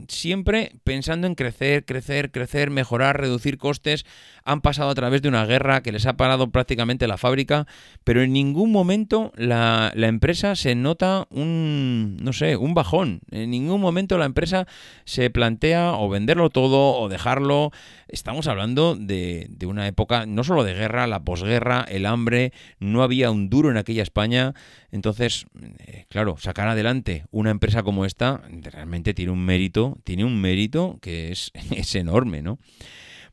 siempre 0.09 0.73
pensando 0.85 1.27
en 1.27 1.35
crecer, 1.35 1.87
crecer, 1.87 2.31
crecer, 2.31 2.71
mejorar, 2.71 3.19
reducir 3.19 3.57
costes. 3.57 4.05
Han 4.47 4.61
pasado 4.61 4.91
a 4.91 4.95
través 4.95 5.23
de 5.23 5.29
una 5.29 5.45
guerra 5.45 5.83
que 5.83 5.93
les 5.93 6.07
ha 6.07 6.17
parado 6.17 6.51
prácticamente 6.51 7.07
la 7.07 7.19
fábrica, 7.19 7.67
pero 8.05 8.23
en 8.23 8.33
ningún 8.33 8.73
momento 8.73 9.33
la, 9.37 9.93
empresa 9.95 10.55
se 10.57 10.75
nota 10.75 11.27
un, 11.31 12.17
no 12.23 12.33
sé, 12.33 12.57
un 12.57 12.73
bajón. 12.73 13.21
En 13.31 13.51
ningún 13.51 13.81
momento 13.81 14.19
la 14.19 14.25
empresa 14.25 14.67
se 15.05 15.29
plantea 15.31 15.93
o 15.95 16.09
venderlo 16.09 16.49
todo 16.51 16.99
o 16.99 17.09
dejarlo. 17.09 17.73
Estamos 18.09 18.47
hablando 18.47 18.95
de, 18.95 19.49
de 19.51 19.67
una 19.67 19.87
época 19.89 20.27
no 20.27 20.45
solo 20.45 20.65
de 20.65 20.75
guerra, 20.75 21.07
la 21.07 21.25
posguerra, 21.25 21.85
el 21.89 22.07
hambre, 22.07 22.53
no 22.79 23.03
había 23.03 23.31
un 23.31 23.51
duro 23.51 23.71
en 23.71 23.77
aquella 23.77 24.03
España. 24.03 24.55
Entonces, 24.93 25.47
eh, 25.79 26.07
claro, 26.09 26.37
sacar 26.39 26.69
adelante 26.69 27.25
una 27.31 27.51
empresa 27.51 27.83
como 27.83 28.05
esta 28.05 28.43
realmente 28.49 29.13
tiene 29.13 29.33
un 29.33 29.45
mérito, 29.45 29.99
tiene 30.05 30.25
un 30.25 30.41
mérito 30.41 30.99
que 31.03 31.33
es, 31.33 31.51
es 31.71 31.95
enorme, 31.95 32.43
¿no? 32.43 32.59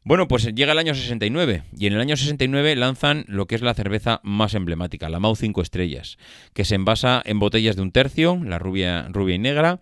Bueno, 0.06 0.28
pues 0.28 0.54
llega 0.54 0.74
el 0.74 0.80
año 0.80 0.94
69 0.96 1.64
y 1.78 1.88
en 1.88 1.94
el 1.94 2.02
año 2.02 2.18
69 2.18 2.76
lanzan 2.76 3.24
lo 3.28 3.46
que 3.46 3.56
es 3.56 3.62
la 3.62 3.74
cerveza 3.74 4.20
más 4.24 4.54
emblemática, 4.54 5.10
la 5.10 5.22
Mau 5.22 5.36
5 5.36 5.62
estrellas, 5.62 6.18
que 6.54 6.66
se 6.66 6.76
envasa 6.76 7.22
en 7.24 7.40
botellas 7.40 7.78
de 7.78 7.84
un 7.84 7.92
tercio, 7.92 8.38
la 8.44 8.60
rubia, 8.60 9.08
rubia 9.10 9.36
y 9.36 9.40
negra, 9.40 9.80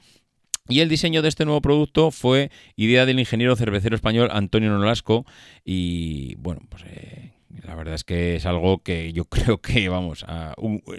y 0.69 0.81
el 0.81 0.89
diseño 0.89 1.23
de 1.23 1.29
este 1.29 1.43
nuevo 1.43 1.61
producto 1.61 2.11
fue 2.11 2.51
idea 2.75 3.07
del 3.07 3.19
ingeniero 3.19 3.55
cervecero 3.55 3.95
español 3.95 4.29
Antonio 4.31 4.69
Nolasco 4.69 5.25
y 5.65 6.35
bueno, 6.35 6.61
pues 6.69 6.83
eh, 6.85 7.30
la 7.63 7.75
verdad 7.75 7.95
es 7.95 8.03
que 8.03 8.35
es 8.35 8.45
algo 8.45 8.83
que 8.83 9.13
yo 9.13 9.25
creo 9.29 9.61
que, 9.61 9.89
vamos, 9.89 10.25
a 10.27 10.53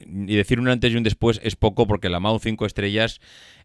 y 0.05 0.37
decir 0.37 0.61
un 0.61 0.69
antes 0.69 0.93
y 0.93 0.97
un 0.97 1.03
después 1.03 1.41
es 1.43 1.57
poco 1.57 1.87
porque 1.87 2.09
la 2.09 2.21
Mau 2.21 2.39
5 2.39 2.67
estrellas 2.67 3.21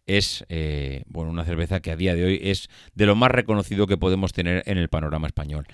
es 0.06 0.44
eh, 0.48 1.04
bueno, 1.06 1.30
una 1.30 1.44
cerveza 1.44 1.80
que 1.80 1.90
a 1.90 1.96
día 1.96 2.14
de 2.14 2.24
hoy 2.24 2.40
es 2.42 2.68
de 2.94 3.06
lo 3.06 3.14
más 3.14 3.30
reconocido 3.30 3.86
que 3.86 3.96
podemos 3.96 4.32
tener 4.32 4.62
en 4.66 4.78
el 4.78 4.88
panorama 4.88 5.26
español. 5.26 5.66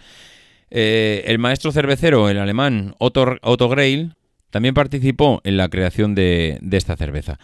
Eh, 0.70 1.22
el 1.26 1.38
maestro 1.38 1.70
cervecero, 1.72 2.28
el 2.28 2.38
alemán 2.38 2.94
Otto, 2.98 3.36
Otto 3.42 3.68
Greil, 3.68 4.14
también 4.50 4.74
participó 4.74 5.40
en 5.44 5.56
la 5.56 5.68
creación 5.68 6.14
de, 6.14 6.58
de 6.62 6.76
esta 6.76 6.96
cerveza. 6.96 7.38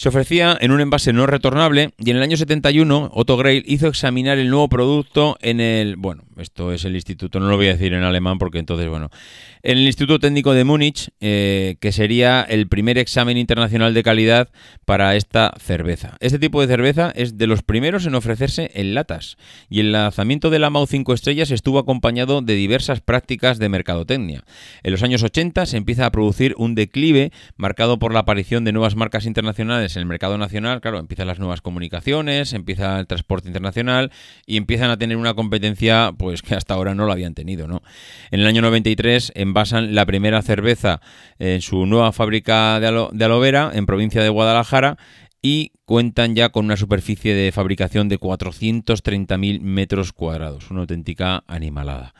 Se 0.00 0.08
ofrecía 0.08 0.56
en 0.58 0.70
un 0.70 0.80
envase 0.80 1.12
no 1.12 1.26
retornable 1.26 1.90
y 1.98 2.08
en 2.08 2.16
el 2.16 2.22
año 2.22 2.38
71 2.38 3.10
Otto 3.12 3.36
Grail 3.36 3.64
hizo 3.66 3.86
examinar 3.86 4.38
el 4.38 4.48
nuevo 4.48 4.66
producto 4.70 5.36
en 5.42 5.60
el, 5.60 5.96
bueno, 5.96 6.22
esto 6.38 6.72
es 6.72 6.86
el 6.86 6.94
instituto, 6.94 7.38
no 7.38 7.50
lo 7.50 7.58
voy 7.58 7.66
a 7.66 7.72
decir 7.72 7.92
en 7.92 8.02
alemán 8.02 8.38
porque 8.38 8.58
entonces, 8.58 8.88
bueno, 8.88 9.10
en 9.62 9.76
el 9.76 9.84
Instituto 9.84 10.18
Técnico 10.18 10.54
de 10.54 10.64
Múnich, 10.64 11.10
eh, 11.20 11.76
que 11.80 11.92
sería 11.92 12.40
el 12.40 12.66
primer 12.66 12.96
examen 12.96 13.36
internacional 13.36 13.92
de 13.92 14.02
calidad 14.02 14.48
para 14.86 15.16
esta 15.16 15.52
cerveza. 15.60 16.16
Este 16.20 16.38
tipo 16.38 16.62
de 16.62 16.66
cerveza 16.66 17.12
es 17.14 17.36
de 17.36 17.46
los 17.46 17.62
primeros 17.62 18.06
en 18.06 18.14
ofrecerse 18.14 18.70
en 18.72 18.94
latas 18.94 19.36
y 19.68 19.80
el 19.80 19.92
lanzamiento 19.92 20.48
de 20.48 20.60
la 20.60 20.70
MAU 20.70 20.86
5 20.86 21.12
estrellas 21.12 21.50
estuvo 21.50 21.78
acompañado 21.78 22.40
de 22.40 22.54
diversas 22.54 23.02
prácticas 23.02 23.58
de 23.58 23.68
mercadotecnia. 23.68 24.44
En 24.82 24.92
los 24.92 25.02
años 25.02 25.22
80 25.22 25.66
se 25.66 25.76
empieza 25.76 26.06
a 26.06 26.10
producir 26.10 26.54
un 26.56 26.74
declive 26.74 27.32
marcado 27.56 27.98
por 27.98 28.14
la 28.14 28.20
aparición 28.20 28.64
de 28.64 28.72
nuevas 28.72 28.96
marcas 28.96 29.26
internacionales 29.26 29.89
en 29.96 30.00
el 30.00 30.06
mercado 30.06 30.38
nacional, 30.38 30.80
claro, 30.80 30.98
empiezan 30.98 31.26
las 31.26 31.38
nuevas 31.38 31.60
comunicaciones, 31.60 32.52
empieza 32.52 32.98
el 32.98 33.06
transporte 33.06 33.48
internacional 33.48 34.10
y 34.46 34.56
empiezan 34.56 34.90
a 34.90 34.96
tener 34.96 35.16
una 35.16 35.34
competencia 35.34 36.12
pues 36.16 36.42
que 36.42 36.54
hasta 36.54 36.74
ahora 36.74 36.94
no 36.94 37.06
lo 37.06 37.12
habían 37.12 37.34
tenido, 37.34 37.68
¿no? 37.68 37.82
En 38.30 38.40
el 38.40 38.46
año 38.46 38.62
93 38.62 39.32
envasan 39.34 39.94
la 39.94 40.06
primera 40.06 40.42
cerveza 40.42 41.00
en 41.38 41.60
su 41.62 41.86
nueva 41.86 42.12
fábrica 42.12 42.80
de, 42.80 42.86
alo 42.86 43.10
de 43.12 43.24
aloe 43.24 43.40
vera 43.40 43.70
en 43.74 43.86
provincia 43.86 44.22
de 44.22 44.28
Guadalajara 44.28 44.96
y 45.42 45.72
cuentan 45.84 46.34
ya 46.34 46.50
con 46.50 46.66
una 46.66 46.76
superficie 46.76 47.34
de 47.34 47.52
fabricación 47.52 48.08
de 48.08 48.18
430.000 48.18 49.60
metros 49.60 50.12
cuadrados, 50.12 50.70
una 50.70 50.80
auténtica 50.80 51.44
animalada. 51.46 52.14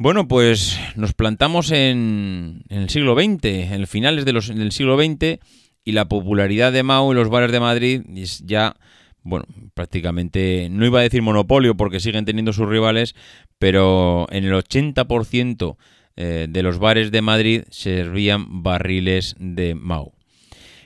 Bueno, 0.00 0.28
pues 0.28 0.78
nos 0.94 1.12
plantamos 1.12 1.72
en, 1.72 2.62
el 2.68 2.88
siglo 2.88 3.16
XX, 3.16 3.44
en 3.44 3.86
finales 3.88 4.24
del 4.24 4.70
siglo 4.70 4.96
XX, 4.96 5.40
y 5.88 5.92
la 5.92 6.06
popularidad 6.06 6.70
de 6.70 6.82
Mao 6.82 7.10
en 7.12 7.16
los 7.16 7.30
bares 7.30 7.50
de 7.50 7.60
Madrid 7.60 8.02
es 8.14 8.44
ya, 8.44 8.76
bueno, 9.22 9.46
prácticamente, 9.72 10.68
no 10.70 10.84
iba 10.84 11.00
a 11.00 11.02
decir 11.02 11.22
monopolio 11.22 11.78
porque 11.78 11.98
siguen 11.98 12.26
teniendo 12.26 12.52
sus 12.52 12.68
rivales, 12.68 13.14
pero 13.58 14.26
en 14.30 14.44
el 14.44 14.52
80% 14.52 15.78
eh, 16.16 16.46
de 16.46 16.62
los 16.62 16.78
bares 16.78 17.10
de 17.10 17.22
Madrid 17.22 17.62
servían 17.70 18.62
barriles 18.62 19.34
de 19.38 19.74
Mao. 19.74 20.12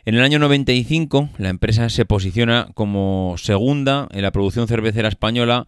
En 0.04 0.14
el 0.14 0.22
año 0.22 0.38
95 0.38 1.30
la 1.38 1.48
empresa 1.48 1.88
se 1.88 2.04
posiciona 2.04 2.68
como 2.74 3.34
segunda 3.38 4.06
en 4.12 4.22
la 4.22 4.30
producción 4.30 4.68
cervecera 4.68 5.08
española 5.08 5.66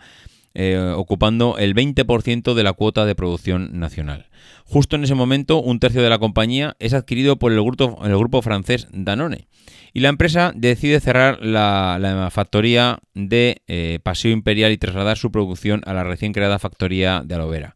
eh, 0.57 0.79
ocupando 0.97 1.59
el 1.59 1.75
20% 1.75 2.55
de 2.55 2.63
la 2.63 2.73
cuota 2.75 3.05
de 3.05 3.17
producción 3.17 3.81
nacional. 3.81 4.27
Justo 4.65 4.95
en 4.95 5.03
ese 5.03 5.17
momento, 5.17 5.61
un 5.61 5.81
tercio 5.81 6.01
de 6.01 6.09
la 6.09 6.21
compañía 6.21 6.77
es 6.79 6.95
adquirido 6.95 7.41
por 7.41 7.51
el 7.53 7.61
grupo, 7.61 8.41
francés 8.41 8.87
Danone. 8.93 9.49
Y 9.93 10.01
la 10.01 10.11
empresa 10.11 10.53
decide 10.55 11.01
cerrar 11.01 11.41
la, 11.43 12.29
factoría 12.33 13.01
de 13.15 13.63
eh, 13.67 13.99
Paseo 14.03 14.31
Imperial 14.31 14.71
y 14.71 14.79
trasladar 14.79 15.19
su 15.19 15.33
producción 15.33 15.83
a 15.87 15.93
la 15.93 16.05
recién 16.05 16.33
creada 16.33 16.61
factoría 16.61 17.23
de 17.25 17.35
Aloe 17.35 17.73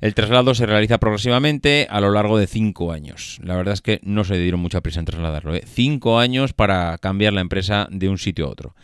El 0.00 0.14
traslado 0.14 0.54
se 0.54 0.66
realiza 0.66 0.98
progresivamente 0.98 1.86
a 1.88 2.00
lo 2.00 2.10
largo 2.10 2.36
de 2.36 2.48
cinco 2.48 2.90
años. 2.90 3.38
La 3.44 3.56
verdad 3.56 3.74
es 3.74 3.80
que 3.80 4.00
no 4.02 4.24
se 4.24 4.38
dieron 4.38 4.60
mucha 4.60 4.80
prisa 4.80 4.98
en 4.98 5.06
trasladarlo. 5.06 5.54
¿eh? 5.54 5.62
Cinco 5.66 6.18
años 6.18 6.52
para 6.52 6.98
cambiar 6.98 7.32
la 7.32 7.42
empresa 7.42 7.86
de 7.92 8.08
un 8.08 8.18
sitio 8.18 8.46
a 8.46 8.50
otro. 8.50 8.74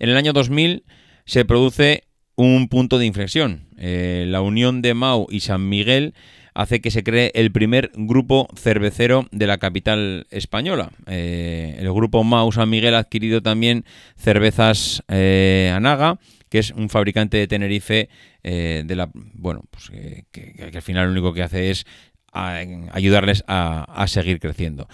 En 0.00 0.10
el 0.10 0.16
año 0.16 0.32
2000 0.32 0.84
se 1.24 1.44
produce 1.44 2.04
un 2.36 2.68
punto 2.68 2.98
de 2.98 3.06
inflexión. 3.06 3.66
Eh, 3.78 4.24
la 4.28 4.40
unión 4.40 4.82
de 4.82 4.94
Mau 4.94 5.26
y 5.30 5.40
San 5.40 5.68
Miguel 5.68 6.14
hace 6.54 6.80
que 6.80 6.90
se 6.90 7.02
cree 7.02 7.30
el 7.34 7.50
primer 7.50 7.90
grupo 7.94 8.46
cervecero 8.56 9.26
de 9.30 9.46
la 9.46 9.58
capital 9.58 10.26
española. 10.30 10.90
Eh, 11.06 11.76
el 11.78 11.92
grupo 11.92 12.24
Mau 12.24 12.52
San 12.52 12.68
Miguel 12.68 12.94
ha 12.94 12.98
adquirido 12.98 13.42
también 13.42 13.84
cervezas 14.16 15.02
eh, 15.08 15.72
Anaga, 15.74 16.18
que 16.48 16.58
es 16.58 16.70
un 16.70 16.90
fabricante 16.90 17.38
de 17.38 17.46
Tenerife 17.46 18.08
de 18.42 18.94
la 18.96 19.08
bueno 19.14 19.62
pues 19.70 19.90
que, 20.32 20.70
al 20.74 20.82
final 20.82 21.06
lo 21.06 21.12
único 21.12 21.32
que 21.32 21.44
hace 21.44 21.70
es 21.70 21.86
ayudarles 22.32 23.44
a 23.46 24.04
seguir 24.08 24.40
creciendo. 24.40 24.88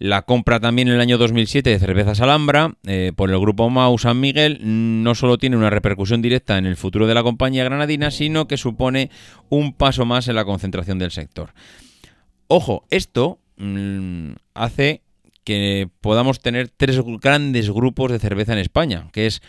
La 0.00 0.22
compra 0.22 0.60
también 0.60 0.88
en 0.88 0.94
el 0.94 1.00
año 1.02 1.18
2007 1.18 1.68
de 1.68 1.78
cervezas 1.78 2.22
Alhambra 2.22 2.72
eh, 2.86 3.12
por 3.14 3.30
el 3.30 3.38
grupo 3.38 3.68
Mau 3.68 3.98
San 3.98 4.18
Miguel 4.18 4.58
no 4.62 5.14
solo 5.14 5.36
tiene 5.36 5.58
una 5.58 5.68
repercusión 5.68 6.22
directa 6.22 6.56
en 6.56 6.64
el 6.64 6.78
futuro 6.78 7.06
de 7.06 7.12
la 7.12 7.22
compañía 7.22 7.64
granadina, 7.64 8.10
sino 8.10 8.48
que 8.48 8.56
supone 8.56 9.10
un 9.50 9.74
paso 9.74 10.06
más 10.06 10.26
en 10.28 10.36
la 10.36 10.46
concentración 10.46 10.98
del 10.98 11.10
sector. 11.10 11.52
Ojo, 12.46 12.86
esto 12.88 13.40
mm, 13.58 14.30
hace 14.54 15.02
que 15.44 15.90
podamos 16.00 16.40
tener 16.40 16.70
tres 16.70 16.98
grandes 17.20 17.70
grupos 17.70 18.10
de 18.10 18.20
cerveza 18.20 18.54
en 18.54 18.60
España, 18.60 19.10
que 19.12 19.26
es 19.26 19.42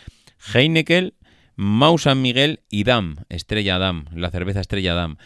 Heineken, 0.52 1.14
Mau 1.56 1.96
San 1.96 2.20
Miguel 2.20 2.60
y 2.68 2.84
Dam, 2.84 3.16
Estrella 3.30 3.78
Dam, 3.78 4.04
la 4.14 4.30
cerveza 4.30 4.60
Estrella 4.60 4.92
Dam. 4.92 5.16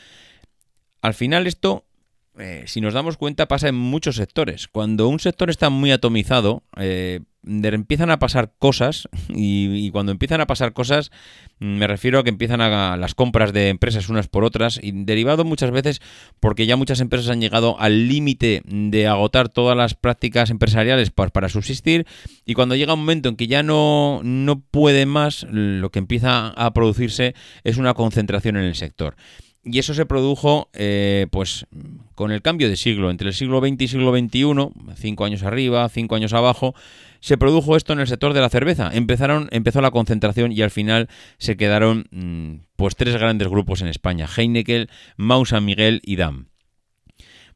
Al 1.02 1.14
final 1.14 1.48
esto 1.48 1.85
eh, 2.38 2.64
si 2.66 2.80
nos 2.80 2.94
damos 2.94 3.16
cuenta, 3.16 3.48
pasa 3.48 3.68
en 3.68 3.74
muchos 3.74 4.16
sectores. 4.16 4.68
Cuando 4.68 5.08
un 5.08 5.20
sector 5.20 5.48
está 5.50 5.70
muy 5.70 5.90
atomizado, 5.90 6.62
eh, 6.76 7.20
empiezan 7.46 8.10
a 8.10 8.18
pasar 8.18 8.52
cosas 8.58 9.08
y, 9.28 9.90
cuando 9.90 10.12
empiezan 10.12 10.40
a 10.40 10.46
pasar 10.46 10.72
cosas 10.72 11.10
me 11.58 11.86
refiero 11.86 12.18
a 12.18 12.24
que 12.24 12.30
empiezan 12.30 12.60
a 12.60 12.96
las 12.96 13.14
compras 13.14 13.52
de 13.52 13.68
empresas 13.68 14.08
unas 14.08 14.28
por 14.28 14.44
otras 14.44 14.78
y 14.82 14.92
derivado 14.92 15.44
muchas 15.44 15.70
veces 15.70 16.02
porque 16.40 16.66
ya 16.66 16.76
muchas 16.76 17.00
empresas 17.00 17.30
han 17.30 17.40
llegado 17.40 17.80
al 17.80 18.08
límite 18.08 18.62
de 18.66 19.06
agotar 19.06 19.48
todas 19.48 19.76
las 19.76 19.94
prácticas 19.94 20.50
empresariales 20.50 21.10
para, 21.10 21.30
para, 21.30 21.48
subsistir 21.48 22.06
y 22.44 22.54
cuando 22.54 22.74
llega 22.74 22.94
un 22.94 23.00
momento 23.00 23.28
en 23.28 23.36
que 23.36 23.46
ya 23.46 23.62
no, 23.62 24.20
no 24.22 24.60
puede 24.60 25.06
más 25.06 25.46
lo 25.50 25.90
que 25.90 26.00
empieza 26.00 26.48
a 26.48 26.74
producirse 26.74 27.34
es 27.64 27.78
una 27.78 27.94
concentración 27.94 28.56
en 28.56 28.64
el 28.64 28.74
sector. 28.74 29.16
Y 29.66 29.80
eso 29.80 29.94
se 29.94 30.06
produjo 30.06 30.70
eh, 30.74 31.26
pues 31.30 31.66
con 32.16 32.32
el 32.32 32.42
cambio 32.42 32.68
de 32.68 32.76
siglo, 32.76 33.10
entre 33.10 33.28
el 33.28 33.34
siglo 33.34 33.60
XX 33.60 33.82
y 33.82 33.88
siglo 33.88 34.10
XXI, 34.10 34.94
cinco 34.96 35.24
años 35.24 35.42
arriba, 35.44 35.88
cinco 35.88 36.16
años 36.16 36.32
abajo, 36.32 36.74
se 37.20 37.36
produjo 37.36 37.76
esto 37.76 37.92
en 37.92 38.00
el 38.00 38.08
sector 38.08 38.32
de 38.32 38.40
la 38.40 38.48
cerveza. 38.48 38.90
Empezaron, 38.92 39.48
empezó 39.52 39.82
la 39.82 39.90
concentración 39.90 40.50
y 40.50 40.62
al 40.62 40.70
final 40.70 41.08
se 41.38 41.56
quedaron 41.56 42.06
mm, 42.10 42.64
pues 42.74 42.96
tres 42.96 43.14
grandes 43.14 43.48
grupos 43.48 43.82
en 43.82 43.88
España, 43.88 44.26
Heineken, 44.34 44.88
Mau 45.16 45.44
San 45.44 45.64
Miguel 45.66 46.00
y 46.04 46.16
Dam. 46.16 46.48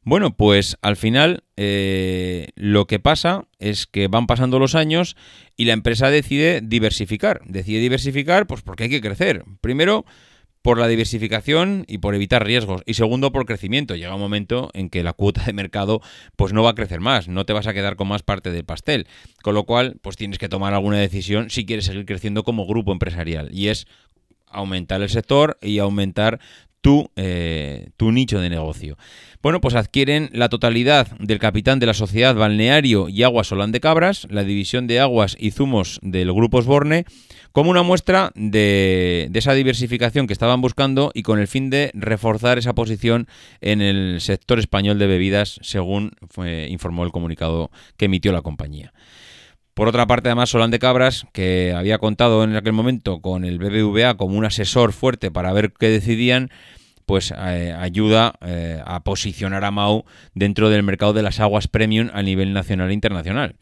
Bueno, 0.03 0.35
pues 0.35 0.77
al 0.81 0.95
final 0.95 1.43
eh, 1.57 2.49
lo 2.55 2.85
que 2.85 2.99
pasa 2.99 3.45
es 3.59 3.87
que 3.87 4.07
van 4.07 4.27
pasando 4.27 4.59
los 4.59 4.75
años 4.75 5.15
y 5.57 5.65
la 5.65 5.73
empresa 5.73 6.11
decide 6.11 6.61
diversificar. 6.61 7.41
Decide 7.45 7.79
diversificar 7.79 8.45
pues 8.45 8.61
porque 8.61 8.83
hay 8.83 8.89
que 8.89 9.01
crecer. 9.01 9.43
Primero, 9.59 10.05
por 10.61 10.77
la 10.77 10.87
diversificación 10.87 11.85
y 11.87 11.97
por 11.97 12.15
evitar 12.15 12.45
riesgos. 12.45 12.83
Y 12.85 12.93
segundo, 12.93 13.31
por 13.31 13.45
crecimiento. 13.45 13.95
Llega 13.95 14.15
un 14.15 14.21
momento 14.21 14.69
en 14.73 14.89
que 14.89 15.03
la 15.03 15.13
cuota 15.13 15.43
de 15.43 15.53
mercado 15.53 16.01
pues 16.35 16.53
no 16.53 16.63
va 16.63 16.71
a 16.71 16.75
crecer 16.75 16.99
más, 16.99 17.27
no 17.27 17.45
te 17.45 17.53
vas 17.53 17.67
a 17.67 17.73
quedar 17.73 17.95
con 17.95 18.07
más 18.07 18.23
parte 18.23 18.51
del 18.51 18.65
pastel. 18.65 19.07
Con 19.41 19.55
lo 19.55 19.63
cual, 19.63 19.97
pues 20.01 20.17
tienes 20.17 20.37
que 20.37 20.49
tomar 20.49 20.73
alguna 20.73 20.97
decisión 20.97 21.49
si 21.49 21.65
quieres 21.65 21.85
seguir 21.85 22.05
creciendo 22.05 22.43
como 22.43 22.67
grupo 22.67 22.91
empresarial. 22.91 23.49
Y 23.51 23.69
es 23.69 23.87
aumentar 24.47 25.01
el 25.01 25.09
sector 25.09 25.57
y 25.61 25.79
aumentar 25.79 26.39
tu, 26.81 27.09
eh, 27.15 27.89
tu 27.95 28.11
nicho 28.11 28.39
de 28.39 28.49
negocio. 28.49 28.97
Bueno, 29.41 29.61
pues 29.61 29.75
adquieren 29.75 30.29
la 30.33 30.49
totalidad 30.49 31.07
del 31.19 31.39
capitán 31.39 31.79
de 31.79 31.85
la 31.85 31.93
sociedad 31.93 32.35
Balneario 32.35 33.07
y 33.07 33.23
Aguas 33.23 33.47
Solán 33.47 33.71
de 33.71 33.79
Cabras, 33.79 34.27
la 34.29 34.43
división 34.43 34.87
de 34.87 34.99
aguas 34.99 35.37
y 35.39 35.51
zumos 35.51 35.99
del 36.03 36.33
Grupo 36.33 36.57
Osborne, 36.57 37.05
como 37.51 37.69
una 37.69 37.83
muestra 37.83 38.31
de, 38.35 39.29
esa 39.33 39.53
diversificación 39.53 40.27
que 40.27 40.33
estaban 40.33 40.61
buscando 40.61 41.11
y 41.13 41.23
con 41.23 41.39
el 41.39 41.47
fin 41.47 41.69
de 41.69 41.91
reforzar 41.93 42.57
esa 42.57 42.73
posición 42.73 43.27
en 43.59 43.81
el 43.81 44.21
sector 44.21 44.59
español 44.59 44.99
de 44.99 45.07
bebidas, 45.07 45.59
según 45.61 46.11
informó 46.69 47.03
el 47.03 47.11
comunicado 47.11 47.71
que 47.97 48.05
emitió 48.05 48.31
la 48.31 48.41
compañía. 48.41 48.93
Por 49.73 49.87
otra 49.87 50.05
parte, 50.05 50.29
además, 50.29 50.49
Solán 50.49 50.71
de 50.71 50.79
Cabras, 50.79 51.25
que 51.31 51.73
había 51.75 51.97
contado 51.97 52.43
en 52.43 52.55
aquel 52.55 52.73
momento 52.73 53.21
con 53.21 53.45
el 53.45 53.57
BBVA 53.57 54.15
como 54.15 54.37
un 54.37 54.45
asesor 54.45 54.91
fuerte 54.91 55.31
para 55.31 55.53
ver 55.53 55.71
qué 55.71 55.87
decidían, 55.87 56.49
pues 57.05 57.33
eh, 57.35 57.73
ayuda 57.77 58.33
eh, 58.41 58.81
a 58.85 59.03
posicionar 59.03 59.63
a 59.63 59.71
Mau 59.71 60.05
dentro 60.33 60.69
del 60.69 60.83
mercado 60.83 61.13
de 61.13 61.23
las 61.23 61.39
aguas 61.39 61.67
premium 61.67 62.09
a 62.13 62.21
nivel 62.21 62.53
nacional 62.53 62.89
e 62.89 62.93
internacional. 62.93 63.55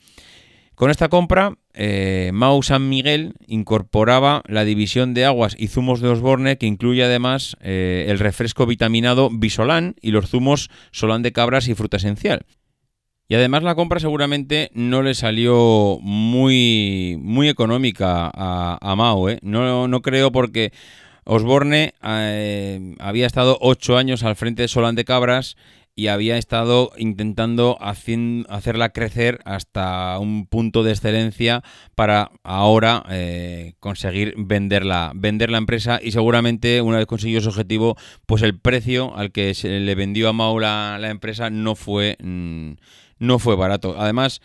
Con 0.80 0.92
esta 0.92 1.10
compra, 1.10 1.58
eh, 1.74 2.32
Mau 2.34 2.64
San 2.64 2.88
Miguel 2.88 3.34
incorporaba 3.48 4.44
la 4.48 4.64
división 4.64 5.14
de 5.14 5.26
aguas 5.26 5.54
y 5.60 5.68
zumos 5.68 6.00
de 6.00 6.08
Osborne, 6.08 6.58
que 6.58 6.68
incluye 6.68 7.04
además 7.04 7.58
eh, 7.60 8.06
el 8.08 8.18
refresco 8.18 8.66
vitaminado 8.66 9.30
Bisolán 9.30 9.96
y 10.02 10.12
los 10.12 10.30
zumos 10.30 10.70
Solán 10.92 11.22
de 11.22 11.34
cabras 11.34 11.68
y 11.68 11.76
fruta 11.76 11.98
esencial. 11.98 12.46
Y 13.28 13.36
además 13.36 13.64
la 13.64 13.76
compra 13.76 14.00
seguramente 14.00 14.72
no 14.74 15.02
le 15.02 15.16
salió 15.16 16.00
muy, 16.02 17.18
muy 17.20 17.50
económica 17.50 18.32
a, 18.34 18.78
a 18.82 18.96
Mau. 18.96 19.28
¿eh? 19.28 19.40
No, 19.42 19.90
no 19.90 20.02
creo 20.02 20.32
porque 20.32 20.72
Osborne 21.26 21.94
había 22.00 23.28
estado 23.28 23.58
ocho 23.60 23.98
años 23.98 24.24
al 24.24 24.38
frente 24.38 24.62
de 24.62 24.70
Solán 24.70 24.96
de 24.96 25.04
Cabras 25.04 25.58
y 26.00 26.08
había 26.08 26.38
estado 26.38 26.92
intentando 26.98 27.78
hacerla 27.82 28.90
crecer 28.94 29.40
hasta 29.44 30.18
un 30.18 30.46
punto 30.46 30.82
de 30.82 30.92
excelencia 30.92 31.62
para 31.94 32.32
ahora 32.44 33.04
eh, 33.10 33.74
conseguir 33.82 34.34
venderla, 34.38 35.12
vender 35.14 35.50
la 35.50 35.58
empresa 35.58 36.00
y 36.02 36.12
seguramente 36.14 36.82
una 36.82 37.00
vez 37.00 37.06
conseguido 37.06 37.42
su 37.42 37.50
objetivo, 37.50 37.98
pues 38.26 38.44
el 38.44 38.58
precio 38.58 39.14
al 39.18 39.34
que 39.34 39.54
se 39.54 39.82
le 39.82 39.94
vendió 39.94 40.30
a 40.30 40.34
Maula 40.34 40.98
la, 41.02 41.10
empresa 41.10 41.50
no 41.50 41.76
fue, 41.76 42.16
mm, 42.24 42.76
no 43.20 43.38
fue 43.38 43.58
barato. 43.58 43.96
Además, 44.00 44.40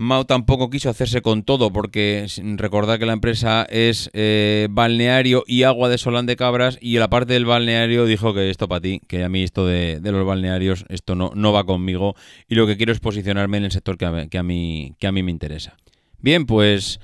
Mao 0.00 0.24
tampoco 0.24 0.70
quiso 0.70 0.88
hacerse 0.88 1.20
con 1.20 1.42
todo 1.42 1.74
porque 1.74 2.26
recordad 2.56 2.98
que 2.98 3.04
la 3.04 3.12
empresa 3.12 3.66
es 3.68 4.08
eh, 4.14 4.66
balneario 4.70 5.44
y 5.46 5.64
agua 5.64 5.90
de 5.90 5.98
Solán 5.98 6.24
de 6.24 6.36
Cabras 6.36 6.78
y 6.80 6.96
la 6.96 7.10
parte 7.10 7.34
del 7.34 7.44
balneario 7.44 8.06
dijo 8.06 8.32
que 8.32 8.48
esto 8.48 8.66
para 8.66 8.80
ti, 8.80 9.02
que 9.06 9.24
a 9.24 9.28
mí 9.28 9.42
esto 9.42 9.66
de, 9.66 10.00
los 10.02 10.24
balnearios, 10.24 10.86
esto 10.88 11.16
no, 11.16 11.32
no 11.34 11.52
va 11.52 11.64
conmigo 11.64 12.14
y 12.48 12.54
lo 12.54 12.66
que 12.66 12.78
quiero 12.78 12.92
es 12.92 13.00
posicionarme 13.00 13.58
en 13.58 13.64
el 13.64 13.72
sector 13.72 13.98
que 13.98 14.28
que 14.30 14.38
a, 14.38 14.42
mí, 14.42 14.94
que 14.98 15.06
a 15.06 15.12
mí 15.12 15.22
me 15.22 15.32
interesa. 15.32 15.76
Bien, 16.18 16.46
pues... 16.46 16.98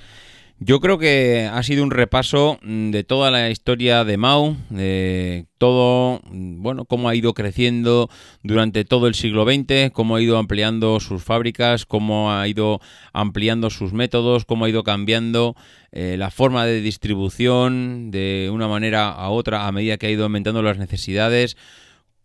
Yo 0.59 0.81
creo 0.81 0.97
que 0.97 1.51
ha 1.53 1.63
sido 1.63 1.85
un 1.85 1.91
repaso 1.91 2.59
mm, 2.63 2.91
de 2.91 3.05
toda 3.05 3.31
la 3.31 3.51
historia 3.51 4.05
de 4.05 4.17
Mao, 4.17 4.57
de 4.71 5.45
todo, 5.59 6.23
mm, 6.31 6.63
bueno, 6.63 6.87
cómo 6.87 7.11
ha 7.11 7.15
ido 7.15 7.35
creciendo 7.35 8.09
durante 8.43 8.87
todo 8.87 9.07
el 9.07 9.15
siglo 9.15 9.45
XX, 9.45 9.91
cómo 9.93 10.17
ha 10.17 10.23
ido 10.23 10.39
ampliando 10.39 10.99
sus 10.99 11.23
fábricas, 11.23 11.85
cómo 11.85 12.33
ha 12.33 12.49
ido 12.49 12.81
ampliando 13.13 13.69
sus 13.69 13.93
métodos, 13.93 14.47
cómo 14.47 14.65
ha 14.65 14.71
ido 14.71 14.83
cambiando 14.83 15.57
eh, 15.93 16.17
la 16.17 16.31
forma 16.31 16.65
de 16.65 16.81
distribución 16.81 18.11
de 18.11 18.49
una 18.51 18.67
manera 18.67 19.11
a 19.11 19.29
otra 19.29 19.67
a 19.67 19.73
medida 19.73 19.99
que 19.99 20.07
ha 20.07 20.11
ido 20.11 20.25
aumentando 20.25 20.63
las 20.63 20.79
necesidades 20.79 21.59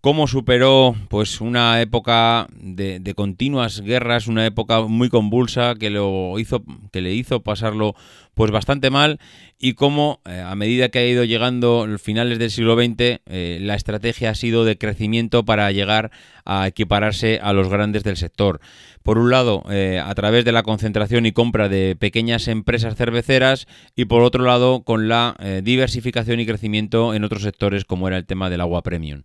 cómo 0.02 0.28
superó 0.28 0.96
pues 1.10 1.42
una 1.42 1.80
época 1.80 2.48
de, 2.60 3.14
continuas 3.16 3.82
guerras, 3.82 4.28
una 4.28 4.46
época 4.48 4.82
muy 4.82 5.10
convulsa 5.10 5.76
que 5.76 5.92
lo 5.92 6.38
hizo, 6.40 6.64
que 6.92 7.02
le 7.02 7.14
hizo 7.14 7.42
pasarlo 7.42 7.96
pues 8.34 8.50
bastante 8.50 8.90
mal 8.90 9.20
y 9.60 9.74
cómo 9.74 10.20
eh, 10.26 10.42
a 10.44 10.56
medida 10.56 10.90
que 10.90 11.00
ha 11.00 11.06
ido 11.06 11.24
llegando 11.24 11.86
los 11.86 12.02
finales 12.02 12.40
del 12.40 12.50
siglo 12.50 12.76
XX 12.76 13.20
eh, 13.28 13.60
la 13.62 13.76
estrategia 13.76 14.32
ha 14.32 14.36
sido 14.36 14.66
de 14.66 14.78
crecimiento 14.78 15.46
para 15.46 15.72
llegar 15.72 16.10
a 16.46 16.68
equipararse 16.68 17.40
a 17.44 17.54
los 17.54 17.70
grandes 17.70 18.04
del 18.04 18.18
sector. 18.18 18.60
Por 19.04 19.20
un 19.20 19.30
lado, 19.30 19.64
eh, 19.70 20.02
a 20.04 20.14
través 20.16 20.46
de 20.46 20.52
la 20.52 20.64
concentración 20.64 21.28
y 21.28 21.32
compra 21.32 21.70
de 21.70 21.96
pequeñas 21.96 22.48
empresas 22.48 22.96
cerveceras 22.96 23.68
y 23.96 24.06
por 24.06 24.24
otro 24.24 24.44
lado, 24.44 24.84
con 24.84 25.08
la 25.08 25.36
diversificación 25.64 26.40
y 26.40 26.46
crecimiento 26.46 27.14
en 27.14 27.24
otros 27.24 27.42
sectores 27.42 27.86
como 27.86 28.08
era 28.08 28.18
el 28.18 28.26
tema 28.26 28.50
del 28.50 28.62
agua 28.62 28.84
premium. 28.84 29.24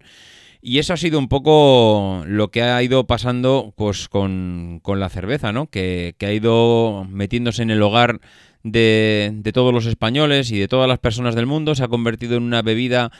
Y 0.61 0.79
eso 0.79 0.95
ha 0.95 0.97
sido 0.97 1.19
un 1.19 1.29
poco 1.29 2.23
lo 2.27 2.51
que 2.51 2.62
ha 2.62 2.83
ido 2.83 3.07
pasando 3.07 3.73
pues, 3.77 4.09
con, 4.09 4.81
la 4.85 5.09
cerveza, 5.09 5.53
¿no? 5.53 5.66
Que, 5.69 6.14
que, 6.19 6.27
ha 6.27 6.33
ido 6.33 7.07
metiéndose 7.11 7.62
en 7.62 7.71
el 7.71 7.83
hogar 7.83 8.21
de, 8.62 9.31
de, 9.35 9.53
todos 9.53 9.73
los 9.73 9.87
españoles 9.87 10.51
y 10.51 10.59
de 10.59 10.69
todas 10.69 10.88
las 10.88 10.99
personas 10.99 11.35
del 11.35 11.47
mundo. 11.47 11.75
Se 11.75 11.85
ha 11.85 11.88
convertido 11.88 12.37
en 12.37 12.42
una 12.42 12.62
bebida 12.62 13.12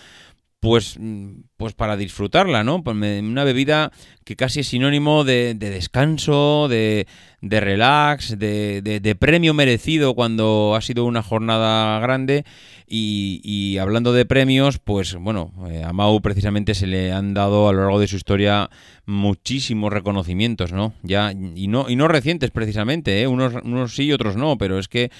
pues, 0.67 0.97
mm, 0.99 1.43
pues 1.57 1.75
para 1.75 1.97
disfrutarla, 1.97 2.65
¿no? 2.65 2.83
Pues 2.83 2.97
una 2.97 3.45
bebida 3.45 3.93
que 4.25 4.35
casi 4.35 4.61
es 4.61 4.67
sinónimo 4.67 5.23
de, 5.23 5.55
descanso, 5.55 6.67
de, 6.67 7.07
relax, 7.41 8.37
de, 8.37 9.17
premio 9.17 9.55
merecido 9.55 10.15
cuando 10.17 10.75
ha 10.75 10.81
sido 10.81 11.05
una 11.05 11.23
jornada 11.23 12.01
grande. 12.01 12.45
Y, 12.89 13.79
hablando 13.79 14.13
de 14.13 14.27
premios, 14.27 14.81
pues 14.81 15.15
bueno, 15.15 15.53
eh, 15.71 15.85
a 15.85 15.93
Mau 15.93 16.21
precisamente 16.21 16.75
se 16.75 16.89
le 16.89 17.13
han 17.13 17.33
dado 17.33 17.69
a 17.69 17.73
lo 17.73 17.83
largo 17.83 18.01
de 18.01 18.09
su 18.09 18.17
historia 18.17 18.69
muchísimos 19.05 19.93
reconocimientos, 19.93 20.73
¿no? 20.73 20.95
Ya, 21.05 21.31
y 21.31 21.69
no, 21.69 21.89
y 21.89 21.95
no 21.95 22.09
recientes 22.09 22.51
precisamente, 22.51 23.23
¿eh? 23.23 23.29
unos, 23.29 23.55
unos 23.63 23.95
sí 23.95 24.07
y 24.07 24.13
otros 24.13 24.35
no, 24.35 24.59
pero 24.59 24.81
es 24.81 24.89
que 24.89 25.13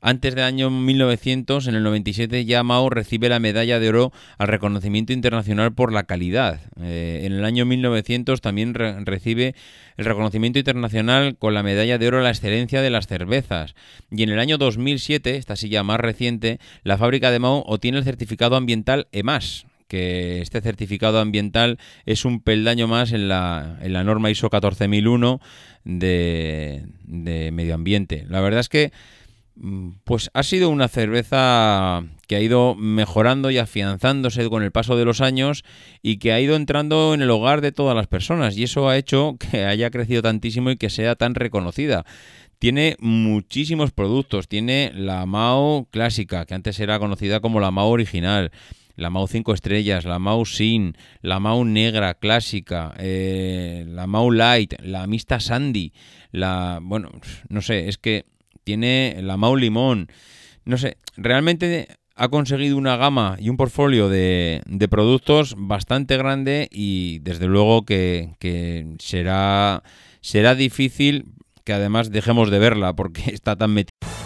antes 0.00 0.34
del 0.34 0.44
año 0.44 0.70
1900, 0.70 1.66
en 1.66 1.74
el 1.74 1.82
97, 1.82 2.44
ya 2.44 2.62
Mao 2.62 2.90
recibe 2.90 3.28
la 3.28 3.38
medalla 3.38 3.78
de 3.78 3.88
oro 3.88 4.12
al 4.38 4.48
reconocimiento 4.48 5.12
internacional 5.12 5.72
por 5.72 5.92
la 5.92 6.04
calidad. 6.04 6.60
Eh, 6.80 7.22
en 7.24 7.32
el 7.32 7.44
año 7.44 7.64
1900 7.66 8.40
también 8.40 8.74
recibe 8.74 9.54
el 9.96 10.04
reconocimiento 10.04 10.58
internacional 10.58 11.36
con 11.36 11.54
la 11.54 11.62
medalla 11.62 11.98
de 11.98 12.08
oro 12.08 12.18
a 12.18 12.22
la 12.22 12.30
excelencia 12.30 12.82
de 12.82 12.90
las 12.90 13.06
cervezas. 13.06 13.74
Y 14.10 14.22
en 14.22 14.30
el 14.30 14.38
año 14.38 14.58
2007, 14.58 15.36
esta 15.36 15.56
silla 15.56 15.82
más 15.82 16.00
reciente, 16.00 16.58
la 16.82 16.98
fábrica 16.98 17.30
de 17.30 17.38
Mao 17.38 17.64
obtiene 17.66 17.98
el 17.98 18.04
certificado 18.04 18.56
ambiental 18.56 19.08
EMAS, 19.12 19.66
que 19.88 20.40
este 20.40 20.60
certificado 20.60 21.20
ambiental 21.20 21.78
es 22.04 22.24
un 22.24 22.40
peldaño 22.40 22.88
más 22.88 23.12
en 23.12 23.28
la, 23.28 23.78
en 23.80 23.92
la 23.92 24.04
norma 24.04 24.30
ISO 24.30 24.50
14001 24.50 25.40
de, 25.84 26.84
medio 27.04 27.74
ambiente. 27.74 28.26
La 28.28 28.40
verdad 28.40 28.60
es 28.60 28.68
que 28.68 28.92
pues 30.04 30.30
ha 30.34 30.42
sido 30.42 30.68
una 30.68 30.88
cerveza 30.88 32.04
que 32.26 32.36
ha 32.36 32.40
ido 32.40 32.74
mejorando 32.74 33.50
y 33.50 33.58
afianzándose 33.58 34.48
con 34.50 34.62
el 34.62 34.70
paso 34.70 34.96
de 34.96 35.04
los 35.04 35.20
años 35.20 35.64
y 36.02 36.18
que 36.18 36.32
ha 36.32 36.40
ido 36.40 36.56
entrando 36.56 37.14
en 37.14 37.22
el 37.22 37.30
hogar 37.30 37.62
de 37.62 37.72
todas 37.72 37.96
las 37.96 38.06
personas 38.06 38.56
y 38.56 38.64
eso 38.64 38.88
ha 38.88 38.98
hecho 38.98 39.36
que 39.50 39.64
haya 39.64 39.90
crecido 39.90 40.22
tantísimo 40.22 40.70
y 40.70 40.76
que 40.76 40.90
sea 40.90 41.14
tan 41.14 41.34
reconocida. 41.34 42.04
Tiene 42.58 42.96
muchísimos 43.00 43.92
productos, 43.92 44.48
tiene 44.48 44.90
la 44.94 45.26
Mao 45.26 45.88
clásica, 45.90 46.46
que 46.46 46.54
antes 46.54 46.80
era 46.80 46.98
conocida 46.98 47.40
como 47.40 47.60
la 47.60 47.70
Mao 47.70 47.88
original, 47.90 48.50
la 48.94 49.10
Mao 49.10 49.26
5 49.26 49.52
estrellas, 49.52 50.06
la 50.06 50.18
Mao 50.18 50.46
Sin, 50.46 50.96
la 51.20 51.38
Mao 51.38 51.66
negra 51.66 52.14
clásica, 52.14 52.94
eh, 52.98 53.84
la 53.86 54.06
Mao 54.06 54.30
Light, 54.30 54.74
la 54.80 55.06
Mista 55.06 55.38
Sandy, 55.38 55.92
la... 56.32 56.78
bueno, 56.82 57.10
no 57.50 57.60
sé, 57.60 57.88
es 57.88 57.98
que 57.98 58.24
tiene 58.66 59.16
la 59.22 59.36
Mau 59.36 59.54
Limón. 59.54 60.08
No 60.64 60.76
sé, 60.76 60.98
realmente 61.16 61.86
ha 62.16 62.28
conseguido 62.28 62.76
una 62.76 62.96
gama 62.96 63.36
y 63.38 63.48
un 63.48 63.56
portfolio 63.56 64.08
de, 64.08 64.60
productos 64.90 65.54
bastante 65.56 66.16
grande 66.16 66.68
y 66.72 67.20
desde 67.20 67.46
luego 67.46 67.84
que, 67.84 68.34
que, 68.40 68.96
será, 68.98 69.84
será 70.20 70.56
difícil 70.56 71.26
que 71.62 71.74
además 71.74 72.10
dejemos 72.10 72.50
de 72.50 72.58
verla 72.58 72.94
porque 72.96 73.22
está 73.32 73.54
tan 73.54 73.72
metida. 73.72 74.25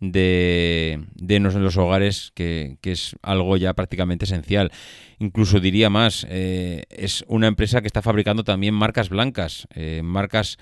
de, 0.00 1.04
de 1.14 1.40
los 1.40 1.76
hogares, 1.76 2.32
que, 2.34 2.76
que, 2.80 2.92
es 2.92 3.16
algo 3.22 3.56
ya 3.56 3.74
prácticamente 3.74 4.24
esencial. 4.24 4.70
Incluso 5.18 5.60
diría 5.60 5.90
más, 5.90 6.26
eh, 6.28 6.84
es 6.90 7.24
una 7.28 7.48
empresa 7.48 7.80
que 7.80 7.86
está 7.88 8.02
fabricando 8.02 8.44
también 8.44 8.74
marcas 8.74 9.08
blancas, 9.08 9.66
eh, 9.74 10.00
marcas 10.04 10.58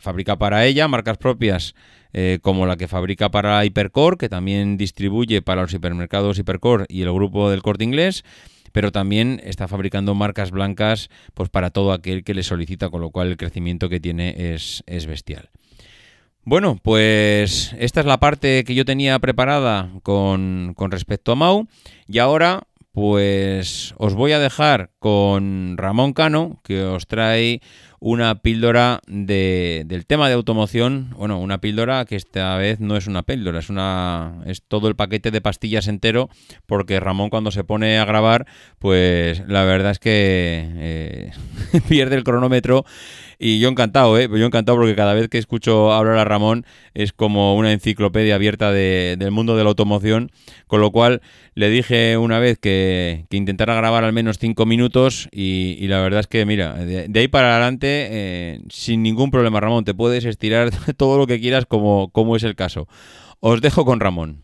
fabrica 0.00 0.36
para 0.36 0.66
ella, 0.66 0.88
marcas 0.88 1.18
propias 1.18 1.74
eh, 2.12 2.38
como 2.42 2.66
la 2.66 2.76
que 2.76 2.88
fabrica 2.88 3.30
para 3.30 3.64
Hypercore, 3.64 4.16
que 4.16 4.28
también 4.28 4.76
distribuye 4.76 5.42
para 5.42 5.62
los 5.62 5.72
hipermercados 5.72 6.38
Hypercore 6.38 6.84
y 6.88 7.02
el 7.02 7.12
grupo 7.12 7.50
del 7.50 7.62
corte 7.62 7.84
inglés 7.84 8.24
pero 8.70 8.92
también 8.92 9.40
está 9.44 9.66
fabricando 9.66 10.14
marcas 10.14 10.50
blancas 10.50 11.08
pues 11.34 11.48
para 11.48 11.70
todo 11.70 11.92
aquel 11.92 12.22
que 12.22 12.34
le 12.34 12.42
solicita, 12.42 12.90
con 12.90 13.00
lo 13.00 13.10
cual 13.10 13.28
el 13.28 13.36
crecimiento 13.36 13.88
que 13.88 13.98
tiene 13.98 14.52
es, 14.54 14.84
es 14.86 15.06
bestial. 15.06 15.48
Bueno, 16.44 16.78
pues 16.82 17.74
esta 17.78 18.00
es 18.00 18.06
la 18.06 18.20
parte 18.20 18.64
que 18.64 18.74
yo 18.74 18.84
tenía 18.84 19.18
preparada 19.18 19.90
con, 20.02 20.72
con 20.74 20.90
respecto 20.90 21.32
a 21.32 21.36
Mau. 21.36 21.66
Y 22.06 22.18
ahora 22.18 22.62
pues 22.98 23.94
os 23.98 24.14
voy 24.14 24.32
a 24.32 24.40
dejar 24.40 24.90
con 24.98 25.76
Ramón 25.76 26.12
Cano 26.14 26.60
que 26.64 26.82
os 26.82 27.06
trae 27.06 27.60
una 28.00 28.36
píldora 28.36 29.00
de, 29.06 29.82
del 29.86 30.06
tema 30.06 30.28
de 30.28 30.34
automoción. 30.34 31.10
Bueno, 31.16 31.40
una 31.40 31.60
píldora 31.60 32.04
que 32.04 32.16
esta 32.16 32.56
vez 32.56 32.80
no 32.80 32.96
es 32.96 33.06
una 33.06 33.22
píldora, 33.22 33.58
es 33.58 33.70
una 33.70 34.42
es 34.46 34.62
todo 34.62 34.88
el 34.88 34.96
paquete 34.96 35.30
de 35.30 35.40
pastillas 35.40 35.88
entero, 35.88 36.28
porque 36.66 37.00
Ramón 37.00 37.30
cuando 37.30 37.50
se 37.50 37.64
pone 37.64 37.98
a 37.98 38.04
grabar, 38.04 38.46
pues 38.78 39.42
la 39.48 39.64
verdad 39.64 39.92
es 39.92 39.98
que 39.98 40.68
eh, 40.76 41.32
pierde 41.88 42.16
el 42.16 42.24
cronómetro. 42.24 42.84
Y 43.40 43.60
yo 43.60 43.68
encantado, 43.68 44.18
¿eh? 44.18 44.28
Yo 44.28 44.46
encantado 44.46 44.76
porque 44.76 44.96
cada 44.96 45.14
vez 45.14 45.28
que 45.28 45.38
escucho 45.38 45.92
hablar 45.92 46.18
a 46.18 46.24
Ramón 46.24 46.66
es 46.92 47.12
como 47.12 47.56
una 47.56 47.72
enciclopedia 47.72 48.34
abierta 48.34 48.72
del 48.72 49.30
mundo 49.30 49.56
de 49.56 49.62
la 49.62 49.68
automoción. 49.68 50.32
Con 50.66 50.80
lo 50.80 50.90
cual 50.90 51.22
le 51.54 51.70
dije 51.70 52.16
una 52.16 52.40
vez 52.40 52.58
que, 52.58 53.26
intentara 53.30 53.76
grabar 53.76 54.02
al 54.02 54.12
menos 54.12 54.38
cinco 54.38 54.66
minutos 54.66 55.28
y, 55.30 55.86
la 55.86 56.00
verdad 56.00 56.20
es 56.20 56.26
que, 56.26 56.44
mira, 56.46 56.74
de 56.74 57.20
ahí 57.20 57.28
para 57.28 57.52
adelante 57.52 57.87
eh, 57.88 58.60
sin 58.70 59.02
ningún 59.02 59.30
problema, 59.30 59.60
Ramón. 59.60 59.84
Te 59.84 59.94
puedes 59.94 60.24
estirar 60.24 60.70
todo 60.96 61.18
lo 61.18 61.26
que 61.26 61.40
quieras 61.40 61.66
como, 61.66 62.10
como 62.10 62.36
es 62.36 62.42
el 62.42 62.54
caso. 62.54 62.88
Os 63.40 63.60
dejo 63.60 63.84
con 63.84 64.00
Ramón. 64.00 64.42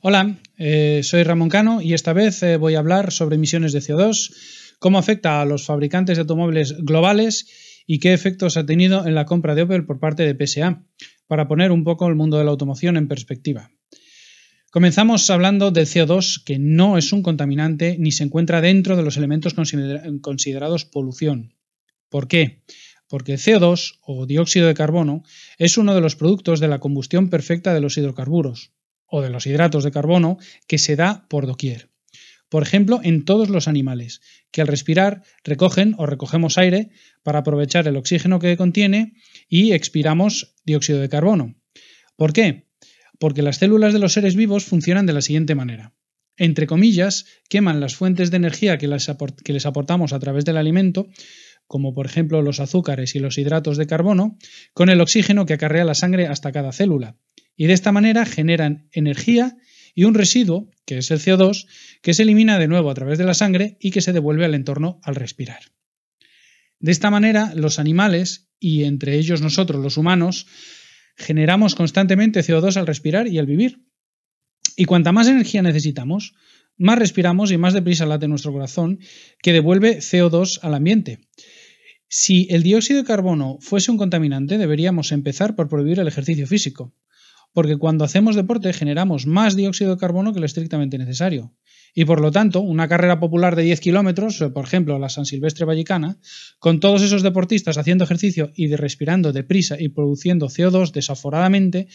Hola, 0.00 0.36
eh, 0.58 1.00
soy 1.02 1.22
Ramón 1.22 1.48
Cano 1.48 1.80
y 1.80 1.94
esta 1.94 2.12
vez 2.12 2.42
eh, 2.42 2.58
voy 2.58 2.74
a 2.74 2.78
hablar 2.78 3.10
sobre 3.10 3.36
emisiones 3.36 3.72
de 3.72 3.80
CO2, 3.80 4.34
cómo 4.78 4.98
afecta 4.98 5.40
a 5.40 5.46
los 5.46 5.64
fabricantes 5.64 6.18
de 6.18 6.22
automóviles 6.22 6.76
globales 6.78 7.82
y 7.86 8.00
qué 8.00 8.12
efectos 8.12 8.56
ha 8.56 8.66
tenido 8.66 9.06
en 9.06 9.14
la 9.14 9.24
compra 9.24 9.54
de 9.54 9.62
Opel 9.62 9.86
por 9.86 10.00
parte 10.00 10.22
de 10.22 10.46
PSA, 10.46 10.84
para 11.26 11.48
poner 11.48 11.72
un 11.72 11.84
poco 11.84 12.06
el 12.06 12.16
mundo 12.16 12.38
de 12.38 12.44
la 12.44 12.50
automoción 12.50 12.96
en 12.96 13.08
perspectiva. 13.08 13.70
Comenzamos 14.70 15.30
hablando 15.30 15.70
del 15.70 15.86
CO2, 15.86 16.42
que 16.44 16.58
no 16.58 16.98
es 16.98 17.12
un 17.12 17.22
contaminante 17.22 17.96
ni 17.98 18.12
se 18.12 18.24
encuentra 18.24 18.60
dentro 18.60 18.96
de 18.96 19.04
los 19.04 19.16
elementos 19.16 19.54
considerados 19.54 20.84
polución. 20.84 21.54
¿Por 22.14 22.28
qué? 22.28 22.62
porque 23.08 23.32
el 23.32 23.38
CO2 23.38 23.98
o 24.02 24.24
dióxido 24.24 24.68
de 24.68 24.74
carbono 24.74 25.24
es 25.58 25.78
uno 25.78 25.96
de 25.96 26.00
los 26.00 26.14
productos 26.14 26.60
de 26.60 26.68
la 26.68 26.78
combustión 26.78 27.28
perfecta 27.28 27.74
de 27.74 27.80
los 27.80 27.96
hidrocarburos 27.96 28.70
o 29.06 29.20
de 29.20 29.30
los 29.30 29.48
hidratos 29.48 29.82
de 29.82 29.90
carbono 29.90 30.38
que 30.68 30.78
se 30.78 30.94
da 30.94 31.26
por 31.28 31.48
doquier. 31.48 31.90
Por 32.48 32.62
ejemplo, 32.62 33.00
en 33.02 33.24
todos 33.24 33.48
los 33.48 33.66
animales, 33.66 34.20
que 34.52 34.60
al 34.60 34.68
respirar 34.68 35.24
recogen 35.42 35.96
o 35.98 36.06
recogemos 36.06 36.56
aire 36.56 36.90
para 37.24 37.40
aprovechar 37.40 37.88
el 37.88 37.96
oxígeno 37.96 38.38
que 38.38 38.56
contiene 38.56 39.14
y 39.48 39.72
expiramos 39.72 40.54
dióxido 40.64 41.00
de 41.00 41.08
carbono. 41.08 41.56
¿Por 42.14 42.32
qué? 42.32 42.68
Porque 43.18 43.42
las 43.42 43.56
células 43.56 43.92
de 43.92 43.98
los 43.98 44.12
seres 44.12 44.36
vivos 44.36 44.64
funcionan 44.64 45.06
de 45.06 45.14
la 45.14 45.20
siguiente 45.20 45.56
manera. 45.56 45.94
Entre 46.36 46.68
comillas, 46.68 47.26
queman 47.48 47.80
las 47.80 47.94
fuentes 47.94 48.30
de 48.30 48.36
energía 48.36 48.78
que, 48.78 48.88
les 48.88 49.66
aportamos 49.66 50.12
a 50.12 50.18
través 50.18 50.44
del 50.44 50.56
alimento, 50.56 51.08
como 51.66 51.94
por 51.94 52.06
ejemplo 52.06 52.42
los 52.42 52.60
azúcares 52.60 53.14
y 53.14 53.18
los 53.18 53.38
hidratos 53.38 53.76
de 53.76 53.86
carbono, 53.86 54.38
con 54.72 54.90
el 54.90 55.00
oxígeno 55.00 55.46
que 55.46 55.54
acarrea 55.54 55.84
la 55.84 55.94
sangre 55.94 56.26
hasta 56.26 56.52
cada 56.52 56.72
célula. 56.72 57.16
Y 57.56 57.66
de 57.66 57.72
esta 57.72 57.92
manera 57.92 58.26
generan 58.26 58.88
energía 58.92 59.56
y 59.94 60.04
un 60.04 60.14
residuo, 60.14 60.70
que 60.86 60.98
es 60.98 61.10
el 61.10 61.20
CO2, 61.20 61.66
que 62.02 62.14
se 62.14 62.22
elimina 62.22 62.58
de 62.58 62.68
nuevo 62.68 62.90
a 62.90 62.94
través 62.94 63.18
de 63.18 63.24
la 63.24 63.34
sangre 63.34 63.76
y 63.80 63.90
que 63.92 64.00
se 64.00 64.12
devuelve 64.12 64.44
al 64.44 64.54
entorno 64.54 65.00
al 65.02 65.14
respirar. 65.14 65.72
De 66.80 66.92
esta 66.92 67.10
manera, 67.10 67.52
los 67.54 67.78
animales, 67.78 68.50
y 68.58 68.84
entre 68.84 69.16
ellos 69.16 69.40
nosotros 69.40 69.82
los 69.82 69.96
humanos, 69.96 70.46
generamos 71.16 71.74
constantemente 71.74 72.40
CO2 72.40 72.76
al 72.76 72.86
respirar 72.86 73.28
y 73.28 73.38
al 73.38 73.46
vivir. 73.46 73.84
Y 74.76 74.84
cuanta 74.84 75.12
más 75.12 75.28
energía 75.28 75.62
necesitamos, 75.62 76.34
más 76.76 76.98
respiramos 76.98 77.50
y 77.50 77.58
más 77.58 77.74
deprisa 77.74 78.06
late 78.06 78.28
nuestro 78.28 78.52
corazón, 78.52 78.98
que 79.42 79.52
devuelve 79.52 79.98
CO2 79.98 80.58
al 80.62 80.74
ambiente. 80.74 81.20
Si 82.08 82.46
el 82.50 82.62
dióxido 82.62 83.00
de 83.00 83.06
carbono 83.06 83.58
fuese 83.60 83.90
un 83.90 83.98
contaminante, 83.98 84.58
deberíamos 84.58 85.12
empezar 85.12 85.56
por 85.56 85.68
prohibir 85.68 86.00
el 86.00 86.08
ejercicio 86.08 86.46
físico 86.46 86.94
porque 87.54 87.76
cuando 87.76 88.04
hacemos 88.04 88.34
deporte 88.34 88.72
generamos 88.72 89.26
más 89.26 89.56
dióxido 89.56 89.94
de 89.94 90.00
carbono 90.00 90.34
que 90.34 90.40
lo 90.40 90.46
estrictamente 90.46 90.98
necesario. 90.98 91.54
Y 91.94 92.04
por 92.04 92.20
lo 92.20 92.32
tanto, 92.32 92.60
una 92.60 92.88
carrera 92.88 93.20
popular 93.20 93.54
de 93.54 93.62
10 93.62 93.80
kilómetros, 93.80 94.44
por 94.52 94.64
ejemplo 94.64 94.98
la 94.98 95.08
San 95.08 95.24
Silvestre 95.24 95.64
Vallecana, 95.64 96.18
con 96.58 96.80
todos 96.80 97.02
esos 97.02 97.22
deportistas 97.22 97.78
haciendo 97.78 98.02
ejercicio 98.02 98.50
y 98.56 98.74
respirando 98.74 99.32
deprisa 99.32 99.80
y 99.80 99.88
produciendo 99.88 100.48
CO2 100.48 100.90
desaforadamente, 100.90 101.86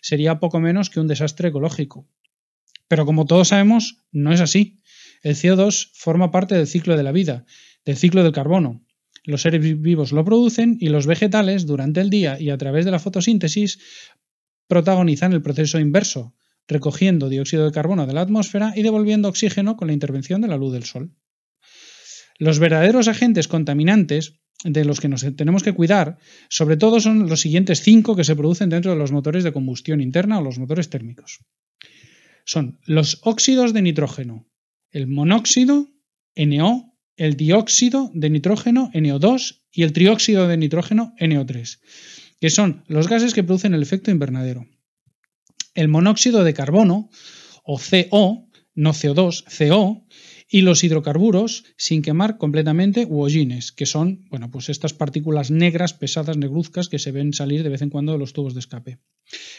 sería 0.00 0.38
poco 0.38 0.60
menos 0.60 0.88
que 0.88 1.00
un 1.00 1.08
desastre 1.08 1.48
ecológico. 1.48 2.06
Pero 2.88 3.06
como 3.06 3.26
todos 3.26 3.48
sabemos, 3.48 4.02
no 4.10 4.32
es 4.32 4.40
así. 4.40 4.80
El 5.22 5.34
CO2 5.34 5.90
forma 5.94 6.30
parte 6.30 6.54
del 6.54 6.66
ciclo 6.66 6.96
de 6.96 7.02
la 7.02 7.12
vida, 7.12 7.44
del 7.84 7.96
ciclo 7.96 8.22
del 8.22 8.32
carbono. 8.32 8.84
Los 9.24 9.42
seres 9.42 9.60
vivos 9.80 10.12
lo 10.12 10.24
producen 10.24 10.78
y 10.80 10.88
los 10.88 11.06
vegetales, 11.06 11.66
durante 11.66 12.00
el 12.00 12.08
día 12.08 12.40
y 12.40 12.50
a 12.50 12.58
través 12.58 12.84
de 12.84 12.90
la 12.90 12.98
fotosíntesis, 12.98 13.78
protagonizan 14.66 15.32
el 15.32 15.42
proceso 15.42 15.78
inverso, 15.78 16.34
recogiendo 16.66 17.28
dióxido 17.28 17.64
de 17.64 17.72
carbono 17.72 18.06
de 18.06 18.14
la 18.14 18.20
atmósfera 18.20 18.72
y 18.76 18.82
devolviendo 18.82 19.28
oxígeno 19.28 19.76
con 19.76 19.88
la 19.88 19.94
intervención 19.94 20.40
de 20.40 20.48
la 20.48 20.56
luz 20.56 20.72
del 20.72 20.84
sol. 20.84 21.14
Los 22.38 22.58
verdaderos 22.58 23.08
agentes 23.08 23.48
contaminantes 23.48 24.34
de 24.64 24.84
los 24.84 25.00
que 25.00 25.08
nos 25.08 25.26
tenemos 25.36 25.62
que 25.62 25.72
cuidar, 25.72 26.18
sobre 26.48 26.76
todo 26.76 27.00
son 27.00 27.28
los 27.28 27.40
siguientes 27.40 27.80
cinco 27.80 28.16
que 28.16 28.24
se 28.24 28.36
producen 28.36 28.70
dentro 28.70 28.92
de 28.92 28.98
los 28.98 29.12
motores 29.12 29.44
de 29.44 29.52
combustión 29.52 30.00
interna 30.00 30.38
o 30.38 30.42
los 30.42 30.58
motores 30.58 30.90
térmicos. 30.90 31.40
Son 32.48 32.80
los 32.86 33.20
óxidos 33.24 33.74
de 33.74 33.82
nitrógeno, 33.82 34.48
el 34.90 35.06
monóxido, 35.06 35.86
NO, 36.34 36.96
el 37.16 37.36
dióxido 37.36 38.10
de 38.14 38.30
nitrógeno, 38.30 38.90
NO2, 38.94 39.60
y 39.70 39.82
el 39.82 39.92
trióxido 39.92 40.48
de 40.48 40.56
nitrógeno, 40.56 41.14
NO3 41.20 41.78
que 42.40 42.50
son 42.50 42.84
los 42.86 43.08
gases 43.08 43.34
que 43.34 43.44
producen 43.44 43.74
el 43.74 43.82
efecto 43.82 44.10
invernadero. 44.10 44.66
El 45.74 45.88
monóxido 45.88 46.44
de 46.44 46.54
carbono, 46.54 47.10
o 47.64 47.78
CO, 47.78 48.48
no 48.74 48.92
CO2, 48.92 49.44
CO, 49.44 50.06
y 50.48 50.62
los 50.62 50.82
hidrocarburos 50.82 51.64
sin 51.76 52.02
quemar 52.02 52.38
completamente 52.38 53.06
u 53.08 53.20
hollines, 53.20 53.70
que 53.70 53.86
son, 53.86 54.24
bueno, 54.30 54.50
pues 54.50 54.70
estas 54.70 54.94
partículas 54.94 55.50
negras, 55.50 55.92
pesadas, 55.92 56.38
negruzcas 56.38 56.88
que 56.88 56.98
se 56.98 57.12
ven 57.12 57.34
salir 57.34 57.62
de 57.62 57.68
vez 57.68 57.82
en 57.82 57.90
cuando 57.90 58.12
de 58.12 58.18
los 58.18 58.32
tubos 58.32 58.54
de 58.54 58.60
escape. 58.60 58.98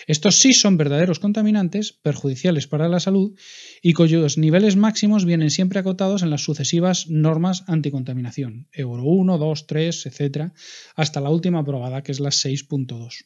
Estos 0.07 0.37
sí 0.37 0.53
son 0.53 0.77
verdaderos 0.77 1.19
contaminantes, 1.19 1.93
perjudiciales 1.93 2.65
para 2.65 2.89
la 2.89 2.99
salud 2.99 3.37
y 3.83 3.93
cuyos 3.93 4.39
niveles 4.39 4.75
máximos 4.75 5.25
vienen 5.25 5.51
siempre 5.51 5.79
acotados 5.79 6.23
en 6.23 6.31
las 6.31 6.41
sucesivas 6.41 7.07
normas 7.07 7.63
anticontaminación, 7.67 8.67
Euro 8.71 9.03
1, 9.03 9.37
2, 9.37 9.67
3, 9.67 10.05
etc., 10.07 10.51
hasta 10.95 11.21
la 11.21 11.29
última 11.29 11.59
aprobada, 11.59 12.01
que 12.01 12.11
es 12.11 12.19
la 12.19 12.29
6.2. 12.29 13.25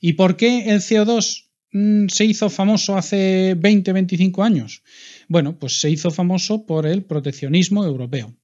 ¿Y 0.00 0.14
por 0.14 0.36
qué 0.36 0.70
el 0.70 0.80
CO2 0.80 1.44
Mm, 1.74 2.06
se 2.06 2.24
hizo 2.24 2.48
famoso 2.50 2.96
hace 2.96 3.54
20, 3.58 3.92
25 3.92 4.44
años? 4.44 4.84
Bueno, 5.28 5.58
pues 5.58 5.80
se 5.80 5.90
hizo 5.90 6.10
famoso 6.10 6.66
por 6.66 6.86
el 6.86 7.04
proteccionismo 7.04 7.84
europeo. 7.84 8.34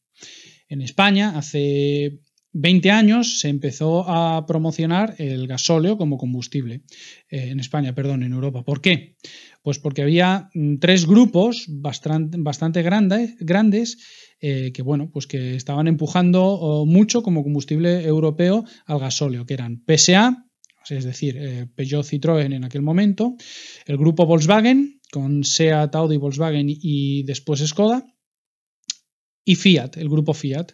En 0.69 0.83
España, 0.83 1.37
hace 1.37 2.21
20 2.53 2.91
años 2.91 3.41
se 3.41 3.49
empezó 3.49 4.09
a 4.09 4.45
promocionar 4.47 5.15
el 5.19 5.47
gasóleo 5.47 5.97
como 5.97 6.17
combustible. 6.17 6.83
Eh, 7.29 7.51
en 7.51 7.61
España, 7.61 7.95
perdón, 7.95 8.23
en 8.23 8.33
Europa. 8.33 8.65
¿Por 8.65 8.81
qué? 8.81 9.17
Pues 9.63 9.79
porque 9.79 10.03
había 10.03 10.51
mm, 10.55 10.79
tres 10.79 11.07
grupos 11.07 11.67
bastante, 11.69 12.83
grandes 12.83 13.99
eh, 14.41 14.73
que, 14.73 14.83
bueno, 14.83 15.11
pues 15.13 15.27
que 15.27 15.55
estaban 15.55 15.87
empujando 15.87 16.85
mucho 16.87 17.23
como 17.23 17.43
combustible 17.43 18.05
europeo 18.05 18.65
al 18.87 18.99
gasóleo, 18.99 19.47
que 19.47 19.55
eran 19.55 19.83
PSA, 19.87 20.47
es 20.89 21.05
decir, 21.05 21.37
eh, 21.37 21.67
Peugeot 21.75 22.05
Citroën 22.05 22.53
en 22.53 22.65
aquel 22.65 22.83
momento, 22.83 23.37
el 23.87 23.97
grupo 23.97 24.27
Volkswagen 24.27 25.00
con 25.11 25.45
Seat, 25.45 25.95
Audi, 25.95 26.17
Volkswagen 26.17 26.67
y 26.69 27.23
después 27.25 27.61
Skoda, 27.67 28.07
y 29.45 29.57
Fiat, 29.57 29.97
el 29.97 30.09
grupo 30.09 30.35
Fiat. 30.35 30.73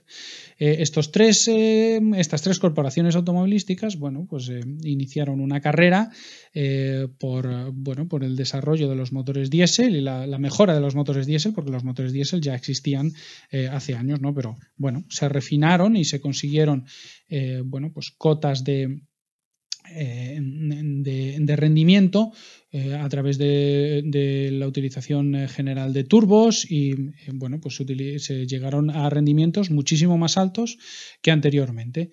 Eh, 0.59 0.77
estos 0.81 1.13
tres, 1.13 1.49
eh, 1.49 2.01
estas 2.17 2.43
tres 2.43 2.59
corporaciones 2.59 3.15
automovilísticas, 3.15 3.97
bueno, 3.97 4.27
pues 4.29 4.51
iniciaron 4.83 5.41
una 5.41 5.61
carrera 5.61 6.11
por, 7.19 7.73
bueno, 7.73 8.09
por 8.09 8.25
el 8.25 8.37
desarrollo 8.37 8.89
de 8.89 8.97
los 8.97 9.13
motores 9.13 9.51
diésel 9.51 9.97
y 9.97 10.01
la, 10.01 10.27
la, 10.27 10.39
mejora 10.39 10.75
de 10.75 10.81
los 10.81 10.95
motores 10.95 11.27
diésel, 11.27 11.53
porque 11.53 11.71
los 11.71 11.85
motores 11.85 12.13
diésel 12.13 12.41
ya 12.41 12.55
existían 12.55 13.13
hace 13.71 13.95
años, 13.95 14.23
¿no? 14.23 14.35
Pero 14.35 14.57
bueno, 14.77 15.05
se 15.11 15.29
refinaron 15.29 15.97
y 15.97 16.07
se 16.07 16.21
consiguieron, 16.21 16.87
bueno, 17.65 17.93
pues 17.93 18.11
cotas 18.17 18.65
de, 18.65 19.03
eh, 19.95 20.39
de, 20.41 21.57
rendimiento 21.57 22.33
eh, 22.71 22.95
a 22.95 23.09
través 23.09 23.39
de, 23.39 24.49
la 24.53 24.67
utilización 24.67 25.35
eh, 25.35 25.49
general 25.49 25.93
de 25.93 26.05
turbos 26.05 26.71
y 26.71 26.95
bueno 27.33 27.61
pues 27.61 27.77
se, 27.77 28.47
llegaron 28.47 28.91
a 28.91 29.09
rendimientos 29.11 29.71
muchísimo 29.71 30.19
más 30.19 30.37
altos 30.37 30.79
que 31.23 31.31
anteriormente. 31.31 32.11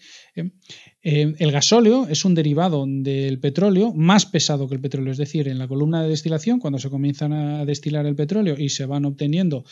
El 1.04 1.52
gasóleo 1.52 2.08
es 2.08 2.24
un 2.24 2.34
derivado 2.34 2.86
del 2.88 3.40
petróleo 3.40 3.94
más 3.94 4.26
pesado 4.26 4.70
que 4.70 4.76
el 4.76 4.82
petróleo, 4.82 5.12
es 5.12 5.18
decir, 5.18 5.50
en 5.50 5.60
la 5.60 5.68
columna 5.68 6.02
de 6.02 6.10
destilación 6.10 6.60
cuando 6.60 6.80
se 6.80 6.90
comienzan 6.90 7.34
a 7.34 7.66
destilar 7.66 8.06
el 8.06 8.16
petróleo 8.16 8.56
y 8.58 8.70
se 8.70 8.86
van 8.86 9.04
obteniendo 9.04 9.66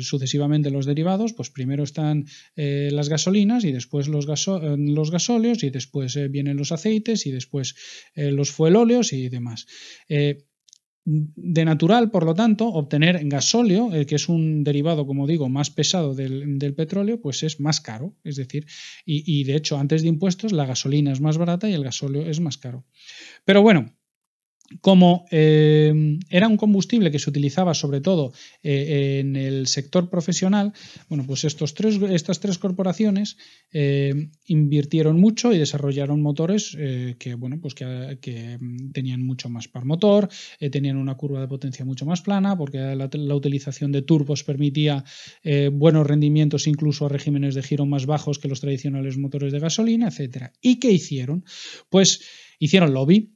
sucesivamente 0.00 0.70
los 0.70 0.86
derivados, 0.86 1.32
pues 1.32 1.50
primero 1.50 1.82
están 1.82 2.26
las 2.54 3.08
gasolinas 3.08 3.64
y 3.64 3.72
después 3.72 4.06
los, 4.06 4.26
los 4.26 5.10
gasóleos 5.10 5.64
y 5.64 5.70
después 5.70 6.18
vienen 6.30 6.56
los 6.56 6.72
aceites 6.72 7.26
y 7.26 7.30
después 7.32 7.74
eh, 8.14 8.30
los 8.30 8.50
fuelóleos 8.50 9.12
y 9.12 9.28
demás. 9.28 9.66
De 11.04 11.64
natural, 11.64 12.10
por 12.10 12.24
lo 12.24 12.34
tanto, 12.34 12.68
obtener 12.68 13.20
gasóleo, 13.24 13.94
eh, 13.94 14.06
que 14.06 14.16
es 14.16 14.28
un 14.28 14.64
derivado, 14.64 15.06
como 15.06 15.26
digo, 15.26 15.48
más 15.48 15.70
pesado 15.70 16.14
del, 16.14 16.74
petróleo, 16.74 17.20
pues 17.20 17.42
es 17.42 17.58
más 17.58 17.80
caro. 17.80 18.14
Es 18.22 18.36
decir, 18.36 18.66
y, 19.04 19.24
y, 19.26 19.44
de 19.44 19.56
hecho, 19.56 19.78
antes 19.78 20.02
de 20.02 20.08
impuestos, 20.08 20.52
la 20.52 20.66
gasolina 20.66 21.12
es 21.12 21.20
más 21.20 21.38
barata 21.38 21.68
y 21.68 21.72
el 21.72 21.84
gasóleo 21.84 22.22
es 22.22 22.40
más 22.40 22.58
caro. 22.58 22.84
Pero 23.44 23.62
bueno, 23.62 23.94
como 24.80 25.26
eh, 25.30 26.18
era 26.28 26.48
un 26.48 26.56
combustible 26.56 27.10
que 27.10 27.18
se 27.18 27.28
utilizaba 27.28 27.74
sobre 27.74 28.00
todo 28.00 28.32
eh, 28.62 29.18
en 29.20 29.36
el 29.36 29.66
sector 29.66 30.08
profesional, 30.08 30.72
bueno, 31.08 31.24
pues 31.26 31.44
estos 31.44 31.74
tres, 31.74 32.00
estas 32.10 32.40
tres 32.40 32.58
corporaciones 32.58 33.36
eh, 33.72 34.30
invirtieron 34.46 35.18
mucho 35.20 35.52
y 35.52 35.58
desarrollaron 35.58 36.22
motores 36.22 36.76
que, 37.18 37.34
bueno, 37.34 37.58
pues 37.60 37.74
que, 37.74 38.58
tenían 38.92 39.22
mucho 39.22 39.48
más 39.48 39.68
par 39.68 39.84
motor, 39.84 40.28
tenían 40.70 40.96
una 40.96 41.16
curva 41.16 41.40
de 41.40 41.48
potencia 41.48 41.84
mucho 41.84 42.06
más 42.06 42.20
plana, 42.20 42.56
porque 42.56 42.78
la, 42.78 43.34
utilización 43.34 43.92
de 43.92 44.02
turbos 44.02 44.44
permitía 44.44 45.04
buenos 45.72 46.06
rendimientos 46.06 46.66
incluso 46.66 47.06
a 47.06 47.08
regímenes 47.08 47.54
de 47.54 47.62
giro 47.62 47.86
más 47.86 48.06
bajos 48.06 48.38
que 48.38 48.48
los 48.48 48.60
tradicionales 48.60 49.18
motores 49.18 49.52
de 49.52 49.58
gasolina, 49.58 50.08
etc. 50.08 50.52
¿Y 50.60 50.78
qué 50.78 50.90
hicieron? 50.90 51.44
Pues 51.88 52.22
hicieron 52.58 52.94
lobby 52.94 53.34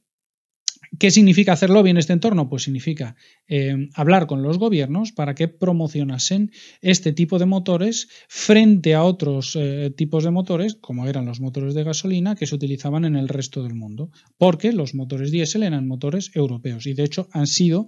¿Qué 0.99 1.11
significa 1.11 1.53
hacerlo 1.53 1.83
bien 1.83 1.95
en 1.95 1.99
este 1.99 2.13
entorno? 2.13 2.49
Pues 2.49 2.63
significa 2.63 3.15
eh, 3.47 3.89
hablar 3.95 4.27
con 4.27 4.43
los 4.43 4.57
gobiernos 4.57 5.11
para 5.11 5.33
que 5.33 5.47
promocionasen 5.47 6.51
este 6.81 7.11
tipo 7.11 7.39
de 7.39 7.45
motores 7.45 8.07
frente 8.27 8.93
a 8.93 9.03
otros 9.03 9.55
eh, 9.55 9.91
tipos 9.95 10.23
de 10.23 10.31
motores, 10.31 10.75
como 10.75 11.07
eran 11.07 11.25
los 11.25 11.39
motores 11.39 11.73
de 11.73 11.83
gasolina, 11.83 12.35
que 12.35 12.45
se 12.45 12.55
utilizaban 12.55 13.05
en 13.05 13.15
el 13.15 13.29
resto 13.29 13.63
del 13.63 13.75
mundo, 13.75 14.11
porque 14.37 14.73
los 14.73 14.93
motores 14.93 15.31
diésel 15.31 15.63
eran 15.63 15.87
motores 15.87 16.31
europeos 16.35 16.85
y 16.85 16.93
de 16.93 17.03
hecho 17.03 17.27
han 17.31 17.47
sido 17.47 17.87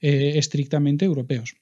eh, 0.00 0.32
estrictamente 0.36 1.04
europeos. 1.04 1.54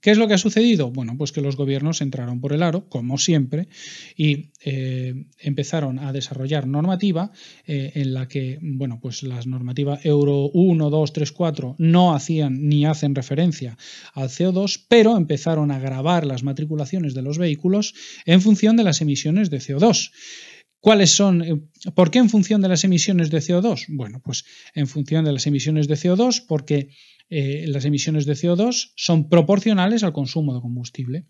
¿Qué 0.00 0.10
es 0.10 0.18
lo 0.18 0.28
que 0.28 0.34
ha 0.34 0.38
sucedido? 0.38 0.90
Bueno, 0.90 1.16
pues 1.16 1.32
que 1.32 1.40
los 1.40 1.56
gobiernos 1.56 2.00
entraron 2.00 2.40
por 2.40 2.52
el 2.52 2.62
aro, 2.62 2.88
como 2.88 3.18
siempre, 3.18 3.68
y 4.16 4.50
eh, 4.64 5.26
empezaron 5.38 5.98
a 5.98 6.12
desarrollar 6.12 6.66
normativa 6.66 7.32
eh, 7.66 7.92
en 7.94 8.14
la 8.14 8.28
que, 8.28 8.58
bueno, 8.60 9.00
pues 9.00 9.22
las 9.22 9.46
normativas 9.46 10.04
Euro 10.04 10.50
1, 10.52 10.90
2, 10.90 11.12
3, 11.12 11.32
4 11.32 11.76
no 11.78 12.14
hacían 12.14 12.68
ni 12.68 12.84
hacen 12.84 13.14
referencia 13.14 13.76
al 14.14 14.28
CO2, 14.28 14.84
pero 14.88 15.16
empezaron 15.16 15.70
a 15.70 15.78
grabar 15.78 16.26
las 16.26 16.42
matriculaciones 16.42 17.14
de 17.14 17.22
los 17.22 17.38
vehículos 17.38 17.94
en 18.24 18.40
función 18.42 18.76
de 18.76 18.84
las 18.84 19.00
emisiones 19.00 19.50
de 19.50 19.58
CO2. 19.58 20.10
¿Cuáles 20.80 21.10
son? 21.10 21.42
Eh, 21.42 21.60
¿Por 21.94 22.10
qué 22.10 22.18
en 22.18 22.30
función 22.30 22.60
de 22.60 22.68
las 22.68 22.84
emisiones 22.84 23.30
de 23.30 23.38
CO2? 23.38 23.86
Bueno, 23.88 24.20
pues 24.22 24.44
en 24.74 24.86
función 24.86 25.24
de 25.24 25.32
las 25.32 25.46
emisiones 25.46 25.88
de 25.88 25.96
CO2 25.96 26.44
porque 26.46 26.90
eh, 27.28 27.64
las 27.68 27.84
emisiones 27.84 28.26
de 28.26 28.34
CO2 28.34 28.92
son 28.96 29.28
proporcionales 29.28 30.04
al 30.04 30.12
consumo 30.12 30.54
de 30.54 30.60
combustible. 30.60 31.26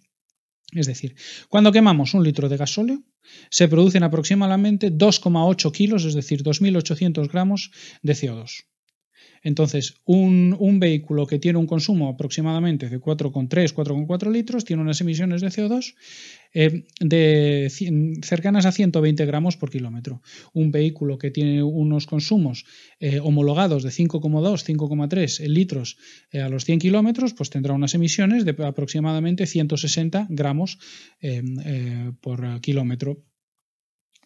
Es 0.73 0.87
decir, 0.87 1.15
cuando 1.49 1.73
quemamos 1.73 2.15
un 2.15 2.25
litro 2.25 2.49
de 2.49 2.57
gasóleo, 2.57 3.03
se 3.51 3.69
producen 3.69 4.03
aproximadamente 4.03 4.93
2,8 4.93 5.73
kilos, 5.73 6.05
es 6.05 6.15
decir, 6.15 6.43
2.800 6.43 7.31
gramos 7.31 7.71
de 8.03 8.15
CO2. 8.15 8.67
Entonces, 9.43 9.95
un, 10.05 10.57
vehículo 10.81 11.27
que 11.27 11.39
tiene 11.39 11.59
un 11.59 11.67
consumo 11.67 12.09
aproximadamente 12.09 12.89
de 12.89 13.01
4,3, 13.01 13.73
4,4 13.73 14.33
litros 14.33 14.65
tiene 14.65 14.83
unas 14.83 15.01
emisiones 15.01 15.41
de 15.41 15.49
CO2 15.49 15.95
eh, 16.53 16.85
de, 17.01 17.71
cercanas 18.23 18.67
a 18.67 18.73
120 18.73 19.25
gramos 19.25 19.57
por 19.57 19.71
kilómetro. 19.71 20.21
Un 20.53 20.73
vehículo 20.73 21.19
que 21.19 21.31
tiene 21.31 21.63
unos 21.63 22.07
consumos 22.07 22.65
eh, 22.99 23.21
homologados 23.21 23.83
de 23.85 23.91
5,2, 23.91 24.65
5,3 24.65 25.47
litros 25.49 25.97
eh, 26.33 26.41
a 26.41 26.49
los 26.49 26.65
100 26.65 26.81
kilómetros, 26.81 27.33
pues 27.33 27.49
tendrá 27.49 27.73
unas 27.73 27.95
emisiones 27.95 28.45
de 28.45 28.57
aproximadamente 28.65 29.47
160 29.47 30.27
gramos 30.29 30.79
por 32.21 32.61
kilómetro 32.61 33.23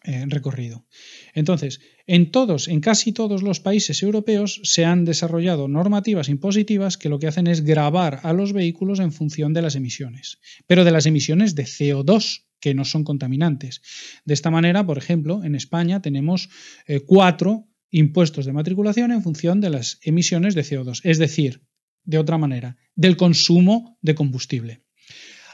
recorrido. 0.03 0.85
Entonces, 1.33 1.79
en 2.07 2.31
todos, 2.31 2.67
en 2.67 2.81
casi 2.81 3.11
todos 3.11 3.43
los 3.43 3.59
países 3.59 4.01
europeos 4.01 4.59
se 4.63 4.83
han 4.83 5.05
desarrollado 5.05 5.67
normativas 5.67 6.29
impositivas 6.29 6.97
que 6.97 7.09
lo 7.09 7.19
que 7.19 7.27
hacen 7.27 7.47
es 7.47 7.61
grabar 7.61 8.19
a 8.23 8.33
los 8.33 8.53
vehículos 8.53 8.99
en 8.99 9.11
función 9.11 9.53
de 9.53 9.61
las 9.61 9.75
emisiones, 9.75 10.39
pero 10.65 10.83
de 10.83 10.91
las 10.91 11.05
emisiones 11.05 11.55
de 11.55 11.63
CO2 11.63 12.45
que 12.59 12.73
no 12.73 12.85
son 12.85 13.03
contaminantes. 13.03 13.81
De 14.25 14.33
esta 14.33 14.51
manera, 14.51 14.85
por 14.85 14.97
ejemplo, 14.97 15.43
en 15.43 15.55
España 15.55 16.01
tenemos 16.01 16.49
eh, 16.87 17.01
cuatro 17.01 17.67
impuestos 17.89 18.45
de 18.45 18.53
matriculación 18.53 19.11
en 19.11 19.21
función 19.21 19.61
de 19.61 19.69
las 19.69 19.99
emisiones 20.03 20.55
de 20.55 20.63
CO2, 20.63 21.01
es 21.03 21.17
decir, 21.17 21.63
de 22.03 22.17
otra 22.17 22.37
manera, 22.37 22.77
del 22.95 23.17
consumo 23.17 23.97
de 24.01 24.15
combustible 24.15 24.83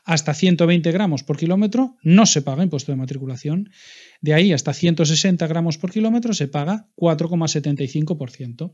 hasta 0.08 0.34
120 0.34 0.92
gramos 0.94 1.24
por 1.24 1.38
kilómetro 1.38 1.98
no 2.02 2.26
se 2.26 2.42
paga 2.42 2.64
impuesto 2.64 2.94
de 2.94 2.96
matriculación. 2.96 3.70
De 4.22 4.34
ahí 4.34 4.54
hasta 4.54 4.74
160 4.74 5.46
gramos 5.48 5.78
por 5.78 5.92
kilómetro 5.92 6.34
se 6.34 6.48
paga 6.48 6.88
4,75%. 6.96 8.74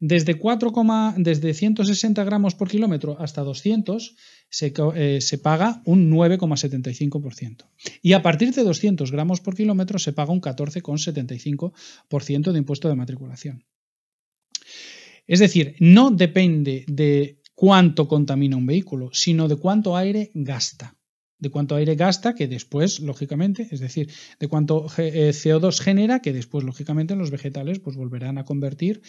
Desde, 0.00 0.34
4, 0.34 0.72
desde 1.16 1.54
160 1.54 2.24
gramos 2.24 2.54
por 2.54 2.68
kilómetro 2.68 3.18
hasta 3.18 3.40
200 3.40 4.16
se, 4.50 4.74
eh, 4.96 5.22
se 5.22 5.38
paga 5.38 5.80
un 5.86 6.10
9,75%. 6.10 7.70
Y 8.02 8.12
a 8.12 8.20
partir 8.20 8.52
de 8.52 8.62
200 8.62 9.10
gramos 9.10 9.40
por 9.40 9.56
kilómetro 9.56 9.98
se 9.98 10.12
paga 10.12 10.34
un 10.34 10.42
14,75% 10.42 12.52
de 12.52 12.58
impuesto 12.58 12.90
de 12.90 12.96
matriculación. 12.96 13.64
Es 15.26 15.40
decir, 15.40 15.74
no 15.80 16.10
depende 16.10 16.84
de 16.86 17.40
cuánto 17.56 18.06
contamina 18.06 18.56
un 18.56 18.66
vehículo, 18.66 19.10
sino 19.12 19.48
de 19.48 19.56
cuánto 19.56 19.96
aire 19.96 20.30
gasta. 20.34 20.94
De 21.38 21.50
cuánto 21.50 21.74
aire 21.74 21.96
gasta 21.96 22.34
que 22.34 22.46
después, 22.48 23.00
lógicamente, 23.00 23.66
es 23.70 23.80
decir, 23.80 24.10
de 24.38 24.48
cuánto 24.48 24.86
eh, 24.98 25.30
CO2 25.32 25.80
genera 25.80 26.20
que 26.20 26.32
después, 26.32 26.64
lógicamente, 26.64 27.16
los 27.16 27.30
vegetales 27.30 27.80
pues, 27.80 27.96
volverán 27.96 28.38
a 28.38 28.44
convertir 28.44 29.02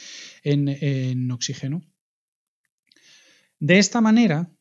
en, 0.43 1.31
oxígeno. 1.31 1.83
De 3.59 3.79
esta 3.79 4.01
manera, 4.01 4.51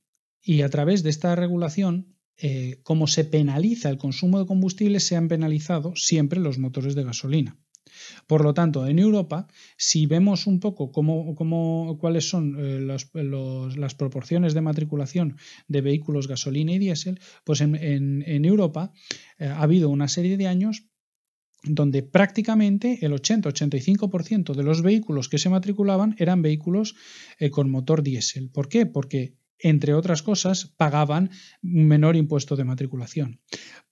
y 0.43 0.62
a 0.62 0.68
través 0.68 1.03
de 1.03 1.11
esta 1.11 1.34
regulación, 1.34 2.16
eh, 2.37 2.80
como 2.82 3.07
se 3.07 3.24
penaliza 3.24 3.89
el 3.89 3.99
consumo 3.99 4.39
de 4.39 4.47
combustible, 4.47 5.01
se 5.01 5.16
han 5.16 5.28
penalizado 5.28 5.95
siempre 5.97 6.41
los 6.41 6.59
motores 6.59 6.95
de 6.95 7.05
gasolina. 7.05 7.59
Por 8.26 8.42
lo 8.42 8.55
tanto, 8.55 8.86
en 8.86 8.99
Europa, 8.99 9.47
si 9.76 10.07
vemos 10.07 10.47
un 10.47 10.61
poco 10.61 10.90
cómo, 10.90 11.99
cuáles 11.99 12.28
son 12.28 12.57
eh, 12.59 12.80
las 12.80 13.94
proporciones 13.94 14.55
de 14.55 14.61
matriculación 14.61 15.36
de 15.68 15.80
vehículos 15.80 16.28
gasolina 16.28 16.72
y 16.72 16.78
diésel, 16.78 17.20
pues 17.44 17.61
en, 17.61 18.44
Europa 18.44 18.92
eh, 19.38 19.47
ha 19.47 19.62
habido 19.62 19.90
una 19.90 20.09
serie 20.09 20.36
de 20.36 20.47
años 20.47 20.86
donde 21.64 22.03
prácticamente 22.03 22.99
el 23.03 23.12
80-85% 23.12 24.55
de 24.55 24.62
los 24.62 24.82
vehículos 24.82 25.28
que 25.28 25.38
se 25.38 25.49
matriculaban 25.49 26.14
eran 26.18 26.42
vehículos 26.42 26.94
eh, 27.38 27.51
con 27.51 27.70
motor 27.70 28.03
diésel. 28.03 28.51
¿Por 28.51 28.68
qué? 28.68 28.86
Porque, 28.86 29.36
entre 29.59 29.94
otras 29.94 30.22
cosas, 30.22 30.72
pagaban 30.76 31.30
un 31.62 31.86
menor 31.88 32.14
impuesto 32.16 32.57
de 32.57 32.64
matriculación. 32.64 33.40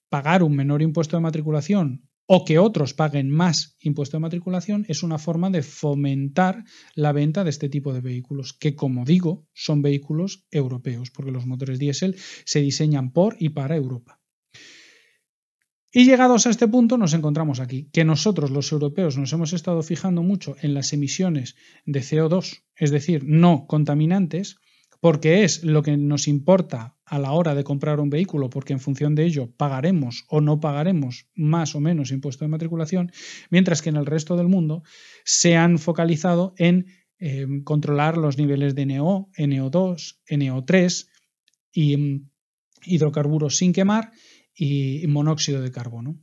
Pagar 0.08 0.42
un 0.42 0.54
menor 0.54 0.82
impuesto 0.82 1.16
de 1.16 1.22
matriculación 1.22 2.08
o 2.26 2.44
que 2.44 2.58
otros 2.58 2.94
paguen 2.94 3.30
más 3.30 3.76
impuesto 3.80 4.16
de 4.16 4.22
matriculación 4.22 4.86
es 4.88 5.02
una 5.02 5.18
forma 5.18 5.50
de 5.50 5.62
fomentar 5.62 6.64
la 6.94 7.12
venta 7.12 7.44
de 7.44 7.50
este 7.50 7.68
tipo 7.68 7.92
de 7.92 8.00
vehículos, 8.00 8.52
que 8.52 8.74
como 8.74 9.04
digo, 9.04 9.46
son 9.52 9.82
vehículos 9.82 10.46
europeos, 10.50 11.10
porque 11.10 11.32
los 11.32 11.46
motores 11.46 11.78
diésel 11.78 12.16
se 12.44 12.60
diseñan 12.60 13.12
por 13.12 13.36
y 13.38 13.50
para 13.50 13.76
Europa. 13.76 14.20
Y 15.96 16.06
llegados 16.06 16.46
a 16.46 16.50
este 16.50 16.66
punto 16.66 16.98
nos 16.98 17.14
encontramos 17.14 17.60
aquí, 17.60 17.88
que 17.92 18.04
nosotros 18.04 18.50
los 18.50 18.72
europeos 18.72 19.16
nos 19.16 19.32
hemos 19.32 19.52
estado 19.52 19.80
fijando 19.82 20.24
mucho 20.24 20.56
en 20.60 20.74
las 20.74 20.92
emisiones 20.92 21.54
de 21.84 22.00
CO2, 22.00 22.64
es 22.74 22.90
decir, 22.90 23.22
no 23.24 23.66
contaminantes, 23.68 24.56
porque 25.00 25.44
es 25.44 25.62
lo 25.62 25.82
que 25.82 25.96
nos 25.96 26.26
importa 26.26 26.96
a 27.14 27.18
la 27.20 27.30
hora 27.30 27.54
de 27.54 27.62
comprar 27.62 28.00
un 28.00 28.10
vehículo, 28.10 28.50
porque 28.50 28.72
en 28.72 28.80
función 28.80 29.14
de 29.14 29.24
ello 29.24 29.48
pagaremos 29.56 30.24
o 30.28 30.40
no 30.40 30.58
pagaremos 30.58 31.28
más 31.36 31.76
o 31.76 31.80
menos 31.80 32.10
impuesto 32.10 32.44
de 32.44 32.48
matriculación, 32.48 33.12
mientras 33.50 33.82
que 33.82 33.90
en 33.90 33.96
el 33.96 34.04
resto 34.04 34.36
del 34.36 34.48
mundo 34.48 34.82
se 35.24 35.54
han 35.54 35.78
focalizado 35.78 36.54
en 36.58 36.86
eh, 37.20 37.46
controlar 37.62 38.16
los 38.16 38.36
niveles 38.36 38.74
de 38.74 38.86
NO, 38.86 39.30
NO2, 39.38 40.18
NO3 40.28 41.06
y 41.72 41.96
mm, 41.96 42.30
hidrocarburos 42.84 43.58
sin 43.58 43.72
quemar 43.72 44.10
y 44.52 45.06
monóxido 45.06 45.62
de 45.62 45.70
carbono. 45.70 46.18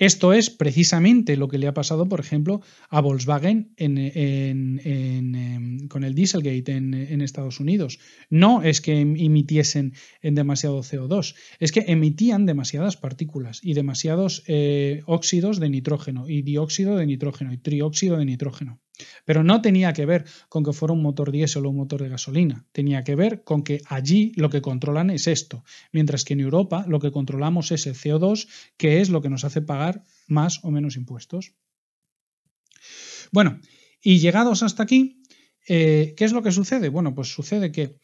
Esto 0.00 0.32
es 0.32 0.48
precisamente 0.48 1.36
lo 1.36 1.48
que 1.48 1.58
le 1.58 1.68
ha 1.68 1.74
pasado, 1.74 2.08
por 2.08 2.20
ejemplo, 2.20 2.62
a 2.88 3.02
Volkswagen 3.02 3.74
em, 3.76 4.78
con 5.88 6.04
el 6.04 6.14
Dieselgate 6.14 6.72
en, 6.72 7.20
Estados 7.20 7.60
Unidos. 7.60 7.98
No 8.30 8.62
es 8.62 8.80
que 8.80 8.98
emitiesen 8.98 9.92
en 10.22 10.34
demasiado 10.34 10.78
CO2, 10.78 11.34
es 11.58 11.70
que 11.70 11.84
emitían 11.86 12.46
demasiadas 12.46 12.96
partículas 12.96 13.60
y 13.62 13.74
demasiados 13.74 14.42
eh, 14.46 15.02
óxidos 15.04 15.60
de 15.60 15.68
nitrógeno 15.68 16.26
y 16.30 16.40
dióxido 16.40 16.96
de 16.96 17.04
nitrógeno 17.04 17.52
y 17.52 17.58
trióxido 17.58 18.16
de 18.16 18.24
nitrógeno. 18.24 18.80
Pero 19.24 19.42
no 19.42 19.62
tenía 19.62 19.92
que 19.92 20.06
ver 20.06 20.24
con 20.48 20.64
que 20.64 20.72
fuera 20.72 20.94
un 20.94 21.02
motor 21.02 21.30
diésel 21.30 21.66
o 21.66 21.70
un 21.70 21.76
motor 21.76 22.02
de 22.02 22.08
gasolina, 22.08 22.66
tenía 22.72 23.04
que 23.04 23.14
ver 23.14 23.44
con 23.44 23.62
que 23.62 23.82
allí 23.86 24.32
lo 24.36 24.50
que 24.50 24.62
controlan 24.62 25.10
es 25.10 25.26
esto, 25.26 25.64
mientras 25.92 26.24
que 26.24 26.34
en 26.34 26.40
Europa 26.40 26.84
lo 26.88 27.00
que 27.00 27.12
controlamos 27.12 27.72
es 27.72 27.86
el 27.86 27.94
CO2, 27.94 28.48
que 28.76 29.00
es 29.00 29.10
lo 29.10 29.22
que 29.22 29.30
nos 29.30 29.44
hace 29.44 29.62
pagar 29.62 30.04
más 30.26 30.64
o 30.64 30.70
menos 30.70 30.96
impuestos. 30.96 31.54
Bueno, 33.32 33.60
y 34.02 34.18
llegados 34.18 34.62
hasta 34.62 34.82
aquí, 34.82 35.22
eh, 35.68 36.14
¿qué 36.16 36.24
es 36.24 36.32
lo 36.32 36.42
que 36.42 36.52
sucede? 36.52 36.88
Bueno, 36.88 37.14
pues 37.14 37.28
sucede 37.28 37.70
que 37.70 37.98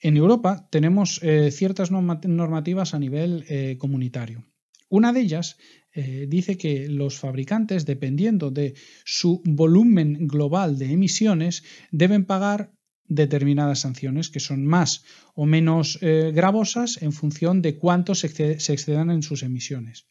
en 0.00 0.16
Europa 0.16 0.68
tenemos 0.70 1.20
eh, 1.22 1.50
ciertas 1.50 1.90
normativas 1.90 2.94
a 2.94 2.98
nivel 2.98 3.44
eh, 3.48 3.76
comunitario. 3.78 4.44
Una 4.88 5.12
de 5.12 5.20
ellas 5.20 5.56
eh, 5.92 6.26
dice 6.28 6.56
que 6.58 6.88
los 6.88 7.18
fabricantes, 7.18 7.86
dependiendo 7.86 8.50
de 8.50 8.74
su 9.04 9.42
volumen 9.44 10.28
global 10.28 10.78
de 10.78 10.92
emisiones, 10.92 11.64
deben 11.90 12.24
pagar 12.24 12.72
determinadas 13.08 13.80
sanciones 13.80 14.30
que 14.30 14.40
son 14.40 14.66
más 14.66 15.04
o 15.34 15.46
menos 15.46 15.98
eh, 16.02 16.32
gravosas 16.34 17.00
en 17.02 17.12
función 17.12 17.62
de 17.62 17.76
cuánto 17.78 18.14
se, 18.14 18.26
excedan 18.26 19.10
en 19.10 19.22
sus 19.22 19.42
emisiones. 19.42 20.06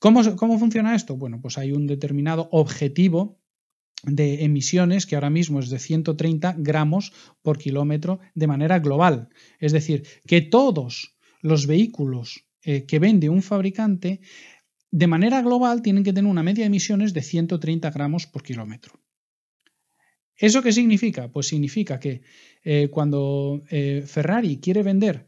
¿Cómo, 0.00 0.36
¿Cómo 0.36 0.58
funciona 0.58 0.94
esto? 0.94 1.16
Bueno, 1.16 1.40
pues 1.40 1.58
hay 1.58 1.72
un 1.72 1.86
determinado 1.86 2.48
objetivo 2.52 3.40
de 4.04 4.44
emisiones 4.44 5.06
que 5.06 5.14
ahora 5.14 5.30
mismo 5.30 5.60
es 5.60 5.70
de 5.70 5.78
130 5.78 6.56
gramos 6.58 7.12
por 7.42 7.58
kilómetro 7.58 8.20
de 8.34 8.46
manera 8.46 8.78
global. 8.78 9.28
Es 9.60 9.72
decir, 9.72 10.06
que 10.26 10.40
todos 10.40 11.16
los 11.40 11.66
vehículos 11.66 12.44
eh, 12.64 12.86
que 12.86 12.98
vende 12.98 13.28
un 13.28 13.42
fabricante 13.42 14.20
de 14.90 15.06
manera 15.06 15.42
global 15.42 15.82
tienen 15.82 16.04
que 16.04 16.12
tener 16.12 16.30
una 16.30 16.42
media 16.42 16.62
de 16.62 16.68
emisiones 16.68 17.12
de 17.12 17.22
130 17.22 17.90
gramos 17.90 18.26
por 18.26 18.42
kilómetro. 18.42 19.00
¿Eso 20.36 20.62
qué 20.62 20.72
significa? 20.72 21.30
Pues 21.30 21.48
significa 21.48 22.00
que 22.00 22.22
eh, 22.64 22.88
cuando 22.90 23.62
eh, 23.70 24.02
Ferrari 24.06 24.58
quiere 24.58 24.82
vender 24.82 25.26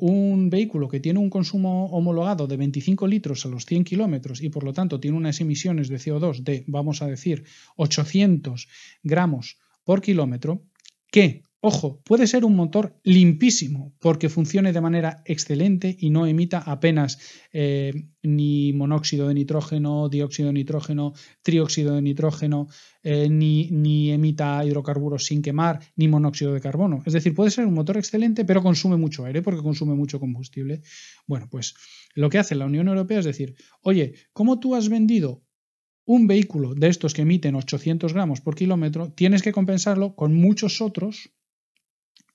un 0.00 0.50
vehículo 0.50 0.88
que 0.88 0.98
tiene 0.98 1.20
un 1.20 1.30
consumo 1.30 1.86
homologado 1.92 2.48
de 2.48 2.56
25 2.56 3.06
litros 3.06 3.46
a 3.46 3.48
los 3.48 3.64
100 3.64 3.84
kilómetros 3.84 4.42
y 4.42 4.48
por 4.48 4.64
lo 4.64 4.72
tanto 4.72 4.98
tiene 4.98 5.16
unas 5.16 5.40
emisiones 5.40 5.88
de 5.88 5.98
CO2 5.98 6.42
de, 6.42 6.64
vamos 6.66 7.00
a 7.00 7.06
decir, 7.06 7.44
800 7.76 8.66
gramos 9.04 9.58
por 9.84 10.02
kilómetro, 10.02 10.64
que 11.12 11.44
Ojo, 11.64 12.02
puede 12.02 12.26
ser 12.26 12.44
un 12.44 12.56
motor 12.56 12.98
limpísimo 13.04 13.94
porque 14.00 14.28
funcione 14.28 14.72
de 14.72 14.80
manera 14.80 15.22
excelente 15.24 15.96
y 15.96 16.10
no 16.10 16.26
emita 16.26 16.58
apenas 16.58 17.20
eh, 17.52 18.08
ni 18.20 18.72
monóxido 18.72 19.28
de 19.28 19.34
nitrógeno, 19.34 20.08
dióxido 20.08 20.48
de 20.48 20.54
nitrógeno, 20.54 21.12
trióxido 21.40 21.94
de 21.94 22.02
nitrógeno, 22.02 22.66
eh, 23.04 23.28
ni, 23.30 23.70
ni, 23.70 24.10
emita 24.10 24.64
hidrocarburos 24.64 25.24
sin 25.24 25.40
quemar, 25.40 25.78
ni 25.94 26.08
monóxido 26.08 26.52
de 26.52 26.60
carbono. 26.60 27.00
Es 27.06 27.12
decir, 27.12 27.32
puede 27.32 27.52
ser 27.52 27.64
un 27.64 27.74
motor 27.74 27.96
excelente, 27.96 28.44
pero 28.44 28.60
consume 28.60 28.96
mucho 28.96 29.24
aire 29.24 29.40
porque 29.40 29.62
consume 29.62 29.94
mucho 29.94 30.18
combustible. 30.18 30.82
Bueno, 31.28 31.46
pues 31.48 31.74
lo 32.16 32.28
que 32.28 32.38
hace 32.38 32.56
la 32.56 32.66
Unión 32.66 32.88
Europea 32.88 33.20
es 33.20 33.24
decir, 33.24 33.54
oye, 33.82 34.14
¿cómo 34.32 34.58
tú 34.58 34.74
has 34.74 34.88
vendido 34.88 35.44
un 36.06 36.26
vehículo 36.26 36.74
de 36.74 36.88
estos 36.88 37.14
que 37.14 37.22
emiten 37.22 37.54
800 37.54 38.14
gramos 38.14 38.40
por 38.40 38.56
kilómetro? 38.56 39.12
Tienes 39.12 39.42
que 39.42 39.52
compensarlo 39.52 40.16
con 40.16 40.34
muchos 40.34 40.80
otros 40.80 41.30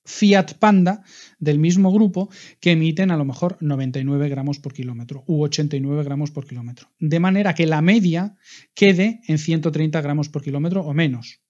Fiat 0.07 0.53
Panda 0.53 1.03
del 1.37 1.59
mismo 1.59 1.91
grupo 1.91 2.29
que 2.61 2.71
emiten 2.71 3.11
a 3.11 3.17
lo 3.17 3.25
mejor 3.25 3.57
99 3.59 4.29
gramos 4.29 4.57
por 4.59 4.73
kilómetro 4.73 5.23
u 5.27 5.43
89 5.43 6.03
gramos 6.03 6.31
por 6.31 6.47
kilómetro. 6.47 6.89
De 6.97 7.19
manera 7.19 7.53
que 7.53 7.67
la 7.67 7.81
media 7.81 8.35
quede 8.73 9.19
en 9.27 9.37
130 9.37 9.99
gramos 10.01 10.29
por 10.29 10.41
kilómetro 10.41 10.81
o 10.81 10.93
menos. 10.93 11.41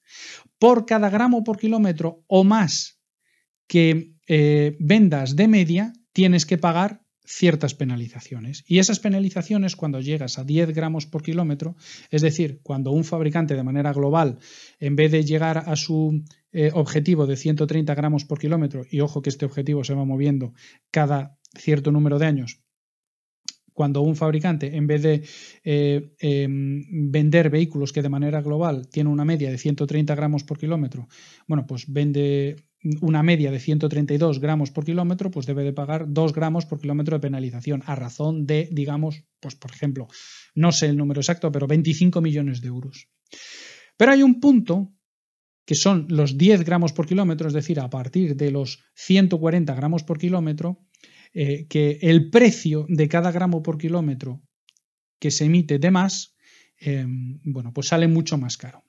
Por 0.58 0.86
cada 0.88 1.10
gramo 1.12 1.44
por 1.44 1.60
kilómetro 1.60 2.24
o 2.28 2.44
más 2.44 3.00
que 3.68 4.16
eh, 4.28 4.76
vendas 4.80 5.36
de 5.36 5.48
media, 5.48 5.94
tienes 6.12 6.46
que 6.46 6.58
pagar 6.58 7.04
ciertas 7.28 7.76
penalizaciones. 7.76 8.64
Y 8.68 8.80
esas 8.80 9.00
penalizaciones, 9.00 9.76
cuando 9.76 10.00
llegas 10.00 10.40
a 10.40 10.46
10 10.46 10.74
gramos 10.74 11.06
por 11.06 11.22
kilómetro, 11.22 11.76
es 12.10 12.22
decir, 12.22 12.62
cuando 12.64 12.92
un 12.92 13.04
fabricante 13.04 13.56
de 13.56 13.64
manera 13.64 13.92
global, 13.92 14.40
en 14.80 14.96
vez 14.96 15.12
de 15.12 15.24
llegar 15.24 15.58
a 15.58 15.76
su 15.76 16.24
eh, 16.54 16.72
objetivo 16.74 17.28
de 17.28 17.36
130 17.36 17.94
gramos 17.96 18.24
por 18.24 18.40
kilómetro, 18.40 18.86
y 18.90 19.02
ojo 19.02 19.22
que 19.22 19.30
este 19.30 19.46
objetivo 19.46 19.84
se 19.84 19.94
va 19.94 20.06
moviendo 20.06 20.54
cada 20.90 21.38
cierto 21.54 21.92
número 21.92 22.18
de 22.18 22.28
años, 22.28 22.62
cuando 23.74 24.02
un 24.02 24.16
fabricante, 24.16 24.76
en 24.76 24.88
vez 24.88 25.04
de 25.04 25.24
eh, 25.64 26.16
em, 26.20 27.12
vender 27.12 27.52
vehículos 27.52 27.94
que 27.94 28.02
de 28.02 28.10
manera 28.10 28.42
global 28.42 28.88
tiene 28.88 29.12
una 29.12 29.24
media 29.24 29.52
de 29.52 29.58
130 29.60 30.16
gramos 30.16 30.44
por 30.44 30.58
kilómetro, 30.58 31.08
bueno, 31.46 31.68
pues 31.68 31.86
vende 31.88 32.56
una 33.02 33.24
media 33.24 33.52
de 33.52 33.60
132 33.60 34.40
gramos 34.40 34.72
por 34.72 34.86
kilómetro, 34.86 35.32
pues 35.32 35.46
debe 35.46 35.64
de 35.64 35.74
pagar 35.74 36.06
2 36.08 36.34
gramos 36.34 36.66
por 36.66 36.80
kilómetro 36.80 37.18
de 37.18 37.22
penalización, 37.22 37.84
a 37.86 37.96
razón 37.96 38.46
de, 38.46 38.70
digamos, 38.72 39.24
pues 39.40 39.56
por 39.56 39.72
ejemplo, 39.72 40.08
no 40.56 40.72
sé 40.72 40.88
el 40.88 40.98
número 40.98 41.22
exacto, 41.22 41.52
pero 41.52 41.68
25 41.68 42.22
millones 42.22 42.62
de 42.62 42.68
euros. 42.68 43.10
Pero 43.98 44.12
hay 44.12 44.24
un 44.24 44.40
punto 44.40 44.94
que 45.66 45.76
son 45.76 46.06
los 46.10 46.38
10 46.38 46.64
gramos 46.64 46.94
por 46.94 47.08
kilómetro, 47.08 47.48
es 47.48 47.54
decir, 47.54 47.80
a 47.80 47.90
partir 47.90 48.36
de 48.36 48.52
los 48.52 48.80
140 48.96 49.76
gramos 49.76 50.04
por 50.04 50.18
kilómetro, 50.18 50.80
eh, 51.34 51.68
que 51.68 52.00
el 52.02 52.30
precio 52.30 52.86
de 52.88 53.10
cada 53.10 53.32
gramo 53.32 53.62
por 53.62 53.78
kilómetro 53.78 54.42
que 55.20 55.30
se 55.30 55.46
emite 55.46 55.78
de 55.78 55.92
más, 55.92 56.36
em, 56.80 57.40
bueno, 57.44 57.74
pues 57.74 57.88
sale 57.88 58.08
mucho 58.08 58.38
más 58.38 58.56
caro. 58.56 58.84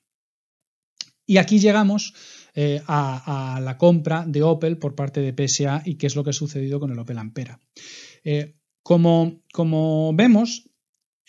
Y 1.25 1.37
aquí 1.37 1.59
llegamos 1.59 2.13
eh, 2.55 2.81
a, 2.87 3.59
la 3.61 3.77
compra 3.77 4.25
de 4.27 4.43
Opel 4.43 4.77
por 4.77 4.95
parte 4.95 5.21
de 5.21 5.33
PSA 5.33 5.83
y 5.85 5.95
qué 5.95 6.07
es 6.07 6.15
lo 6.15 6.23
que 6.23 6.31
ha 6.31 6.33
sucedido 6.33 6.79
con 6.79 6.91
el 6.91 6.99
Opel 6.99 7.17
Ampera. 7.17 7.59
Eh, 8.23 8.55
como, 8.83 9.41
como 9.53 10.13
vemos, 10.13 10.68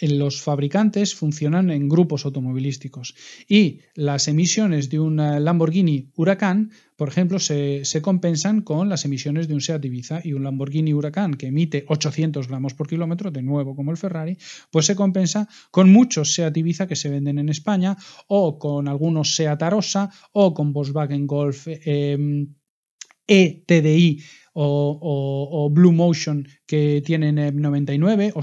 los 0.01 0.41
fabricantes 0.41 1.15
funcionan 1.15 1.71
en 1.71 1.89
grupos 1.89 2.25
automovilísticos. 2.25 3.15
Y 3.49 3.81
las 3.95 4.29
emisiones 4.29 4.89
de 4.91 4.99
un 5.01 5.21
eh, 5.21 5.41
Lamborghini 5.41 6.11
Huracán, 6.17 6.71
por 6.97 7.09
ejemplo, 7.09 7.39
se, 7.39 7.83
compensan 8.03 8.63
con 8.63 8.89
las 8.89 9.05
emisiones 9.05 9.49
de 9.49 9.55
un 9.55 9.61
Seat 9.61 9.85
Ibiza 9.85 10.21
y 10.25 10.33
un 10.33 10.45
Lamborghini 10.45 10.93
Huracán 10.93 11.35
que 11.35 11.47
emite 11.49 11.85
800 11.89 12.49
gramos 12.49 12.75
por 12.75 12.89
kilómetro, 12.89 13.31
de 13.31 13.43
nuevo 13.43 13.77
como 13.77 13.91
el 13.91 13.97
Ferrari, 13.97 14.37
pues 14.71 14.87
se 14.87 14.97
compensa 14.97 15.49
con 15.71 15.93
muchos 15.93 16.35
Seat 16.35 16.57
Ibiza 16.57 16.87
que 16.87 16.97
se 16.97 17.09
venden 17.09 17.39
en 17.39 17.49
España 17.49 17.97
o 18.27 18.59
con 18.59 18.89
algunos 18.89 19.35
Seat 19.35 19.63
Arosa 19.63 20.11
o 20.33 20.55
con 20.55 20.73
Volkswagen 20.73 21.27
Golf 21.27 21.69
ETDI 23.27 24.19
e 24.19 24.23
o, 24.55 25.71
Blue 25.73 25.93
Motion 25.93 26.47
que 26.67 27.03
tienen 27.05 27.37
99 27.37 28.33
o 28.35 28.43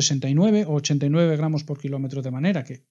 69 0.00 0.64
o 0.66 0.74
89 0.74 1.36
gramos 1.36 1.64
por 1.64 1.78
kilómetro, 1.78 2.22
de 2.22 2.30
manera 2.30 2.64
que, 2.64 2.84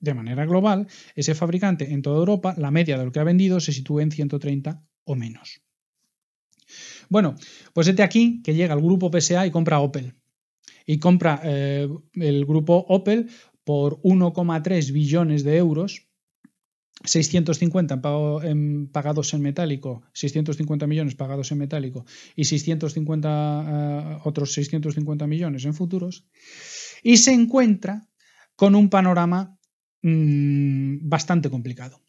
de 0.00 0.14
manera 0.14 0.44
global, 0.46 0.86
ese 1.14 1.34
fabricante 1.34 1.92
en 1.92 2.02
toda 2.02 2.18
Europa, 2.18 2.54
la 2.58 2.70
media 2.70 2.98
de 2.98 3.04
lo 3.04 3.12
que 3.12 3.20
ha 3.20 3.24
vendido 3.24 3.60
se 3.60 3.72
sitúa 3.72 4.02
en 4.02 4.10
130 4.10 4.84
o 5.04 5.14
menos. 5.14 5.62
Bueno, 7.08 7.36
pues 7.72 7.86
desde 7.86 8.02
aquí 8.02 8.42
que 8.42 8.54
llega 8.54 8.74
el 8.74 8.80
grupo 8.80 9.10
PSA 9.10 9.46
y 9.46 9.50
compra 9.50 9.80
Opel. 9.80 10.14
Y 10.86 10.98
compra 10.98 11.40
eh, 11.44 11.88
el 12.14 12.44
grupo 12.44 12.84
Opel 12.88 13.30
por 13.64 14.00
1,3 14.02 14.92
billones 14.92 15.44
de 15.44 15.56
euros 15.56 16.08
650 17.02 18.00
en 18.44 18.88
pagados 18.88 19.34
en 19.34 19.42
metálico, 19.42 20.02
650 20.12 20.86
millones 20.86 21.14
pagados 21.14 21.50
en 21.52 21.58
metálico 21.58 22.06
y 22.36 22.44
650, 22.44 23.28
eh, 23.28 24.20
otros 24.24 24.52
650 24.52 25.26
millones 25.26 25.64
en 25.64 25.74
futuros, 25.74 26.24
y 27.02 27.16
se 27.16 27.32
encuentra 27.32 28.08
con 28.56 28.74
un 28.74 28.88
panorama 28.88 29.58
mm, 30.02 31.08
bastante 31.08 31.50
complicado. 31.50 32.00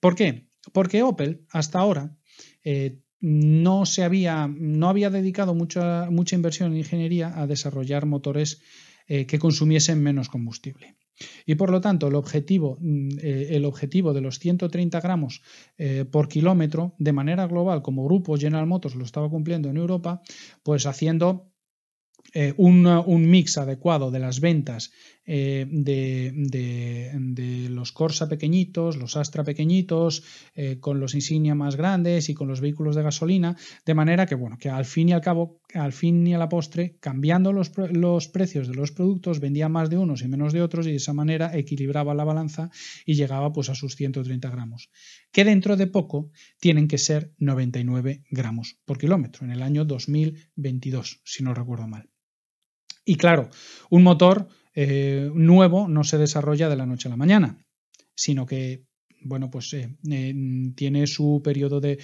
¿Por 0.00 0.14
qué? 0.14 0.48
Porque 0.72 1.02
Opel 1.02 1.44
hasta 1.50 1.80
ahora 1.80 2.16
eh, 2.64 3.00
no, 3.20 3.86
se 3.86 4.04
había, 4.04 4.46
no 4.46 4.88
había 4.88 5.10
dedicado 5.10 5.54
mucha, 5.54 6.08
mucha 6.10 6.36
inversión 6.36 6.72
en 6.72 6.78
ingeniería 6.78 7.40
a 7.40 7.46
desarrollar 7.46 8.06
motores 8.06 8.62
eh, 9.08 9.26
que 9.26 9.38
consumiesen 9.38 10.02
menos 10.02 10.28
combustible. 10.28 10.96
Y 11.46 11.54
por 11.54 11.70
lo 11.70 11.80
tanto, 11.80 12.08
el 12.08 12.14
objetivo, 12.14 12.78
mm, 12.80 13.18
eh, 13.20 13.48
el 13.50 13.64
objetivo 13.64 14.12
de 14.12 14.20
los 14.20 14.38
130 14.38 15.00
gramos 15.00 15.42
eh, 15.76 16.04
por 16.10 16.28
kilómetro 16.28 16.94
de 16.98 17.12
manera 17.12 17.46
global, 17.46 17.82
como 17.82 18.04
grupo 18.04 18.36
General 18.36 18.66
Motors 18.66 18.94
lo 18.94 19.04
estaba 19.04 19.28
cumpliendo 19.28 19.68
en 19.68 19.76
Europa, 19.76 20.22
pues 20.62 20.86
haciendo 20.86 21.50
eh, 22.34 22.52
un, 22.58 23.30
mix 23.30 23.56
adecuado 23.56 24.10
de 24.10 24.18
las 24.18 24.40
ventas 24.40 24.92
eh, 25.30 25.66
de, 25.68 27.68
los 27.68 27.92
Corsa 27.92 28.28
pequeñitos, 28.28 28.96
los 28.96 29.14
Astra 29.16 29.44
pequeñitos, 29.44 30.24
eh, 30.54 30.78
con 30.80 31.00
los 31.00 31.14
Insignia 31.14 31.54
más 31.54 31.76
grandes 31.76 32.30
y 32.30 32.34
con 32.34 32.48
los 32.48 32.62
vehículos 32.62 32.96
de 32.96 33.02
gasolina, 33.02 33.54
de 33.84 33.94
manera 33.94 34.24
que, 34.24 34.34
bueno, 34.34 34.56
que 34.58 34.70
al 34.70 34.86
fin 34.86 35.10
y 35.10 35.12
al 35.12 35.20
cabo, 35.20 35.60
al 35.74 35.92
fin 35.92 36.26
y 36.26 36.32
a 36.32 36.38
la 36.38 36.48
postre, 36.48 36.96
cambiando 36.98 37.52
los, 37.52 37.72
los 37.92 38.28
precios 38.28 38.68
de 38.68 38.74
los 38.74 38.90
productos, 38.90 39.38
vendía 39.38 39.68
más 39.68 39.90
de 39.90 39.98
unos 39.98 40.22
y 40.22 40.28
menos 40.28 40.54
de 40.54 40.62
otros 40.62 40.86
y 40.86 40.90
de 40.90 40.96
esa 40.96 41.12
manera 41.12 41.54
equilibraba 41.54 42.14
la 42.14 42.24
balanza 42.24 42.70
y 43.04 43.12
llegaba 43.12 43.52
pues 43.52 43.68
a 43.68 43.74
sus 43.74 43.96
130 43.96 44.48
gramos, 44.48 44.90
que 45.30 45.44
dentro 45.44 45.76
de 45.76 45.88
poco 45.88 46.30
tienen 46.58 46.88
que 46.88 46.96
ser 46.96 47.34
99 47.36 48.24
gramos 48.30 48.78
por 48.86 48.96
kilómetro, 48.96 49.44
en 49.44 49.50
el 49.50 49.60
año 49.60 49.84
2022, 49.84 51.20
si 51.22 51.44
no 51.44 51.52
recuerdo 51.52 51.86
mal. 51.86 52.08
Y 53.04 53.16
claro, 53.16 53.48
un 53.88 54.02
motor 54.02 54.48
eh, 54.80 55.28
nuevo 55.34 55.88
no 55.88 56.04
se 56.04 56.18
desarrolla 56.18 56.68
de 56.68 56.76
la 56.76 56.86
noche 56.86 57.08
a 57.08 57.10
la 57.10 57.16
mañana, 57.16 57.58
sino 58.14 58.46
que 58.46 58.86
bueno, 59.20 59.50
pues 59.50 59.74
eh, 59.74 59.96
tiene 60.76 61.08
su 61.08 61.40
periodo 61.42 61.80
de, 61.80 61.98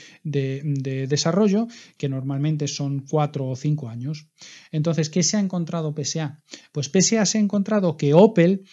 desarrollo, 1.09 1.69
que 1.97 2.09
normalmente 2.09 2.67
son 2.67 3.07
cuatro 3.09 3.47
o 3.47 3.55
cinco 3.55 3.89
años. 3.89 4.27
Entonces, 4.73 5.11
¿qué 5.11 5.23
se 5.23 5.37
ha 5.37 5.41
encontrado 5.41 5.95
PSA? 5.95 6.43
Pues 6.73 6.89
PSA 6.89 7.25
se 7.25 7.39
ha 7.39 7.41
encontrado 7.41 7.97
que 7.97 8.15
Opel 8.15 8.65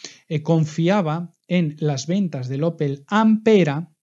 confiaba 0.41 1.35
en 1.47 1.75
las 1.77 2.07
ventas 2.07 2.49
del 2.49 2.63
Opel 2.63 3.03
Ampera, 3.05 3.93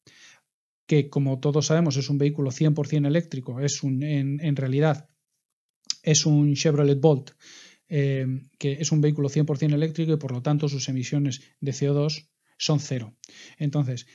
que 0.86 1.10
como 1.10 1.40
todos 1.40 1.66
sabemos 1.66 1.96
es 1.96 2.08
un 2.08 2.18
vehículo 2.18 2.52
100% 2.52 3.06
eléctrico, 3.08 3.58
es 3.58 3.82
un, 3.82 4.04
en, 4.04 4.54
realidad 4.54 5.08
es 6.04 6.26
un 6.26 6.54
Chevrolet 6.54 7.00
Bolt, 7.00 7.32
que 7.88 8.72
es 8.80 8.92
un 8.92 9.00
vehículo 9.00 9.28
100% 9.30 9.72
eléctrico 9.72 10.12
y 10.12 10.16
por 10.16 10.32
lo 10.32 10.42
tanto 10.42 10.68
sus 10.68 10.88
emisiones 10.88 11.40
de 11.60 11.72
CO2 11.72 12.28
son 12.58 12.80
cero. 12.80 13.16
Entonces, 13.58 14.06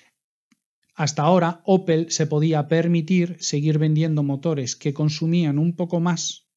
hasta 0.96 1.24
ahora 1.24 1.62
Opel 1.66 2.12
se 2.12 2.28
podía 2.28 2.68
permitir 2.68 3.38
seguir 3.40 3.80
vendiendo 3.80 4.22
motores 4.22 4.76
que 4.76 4.94
consumían 4.94 5.58
un 5.58 5.76
poco 5.76 6.00
más 6.00 6.48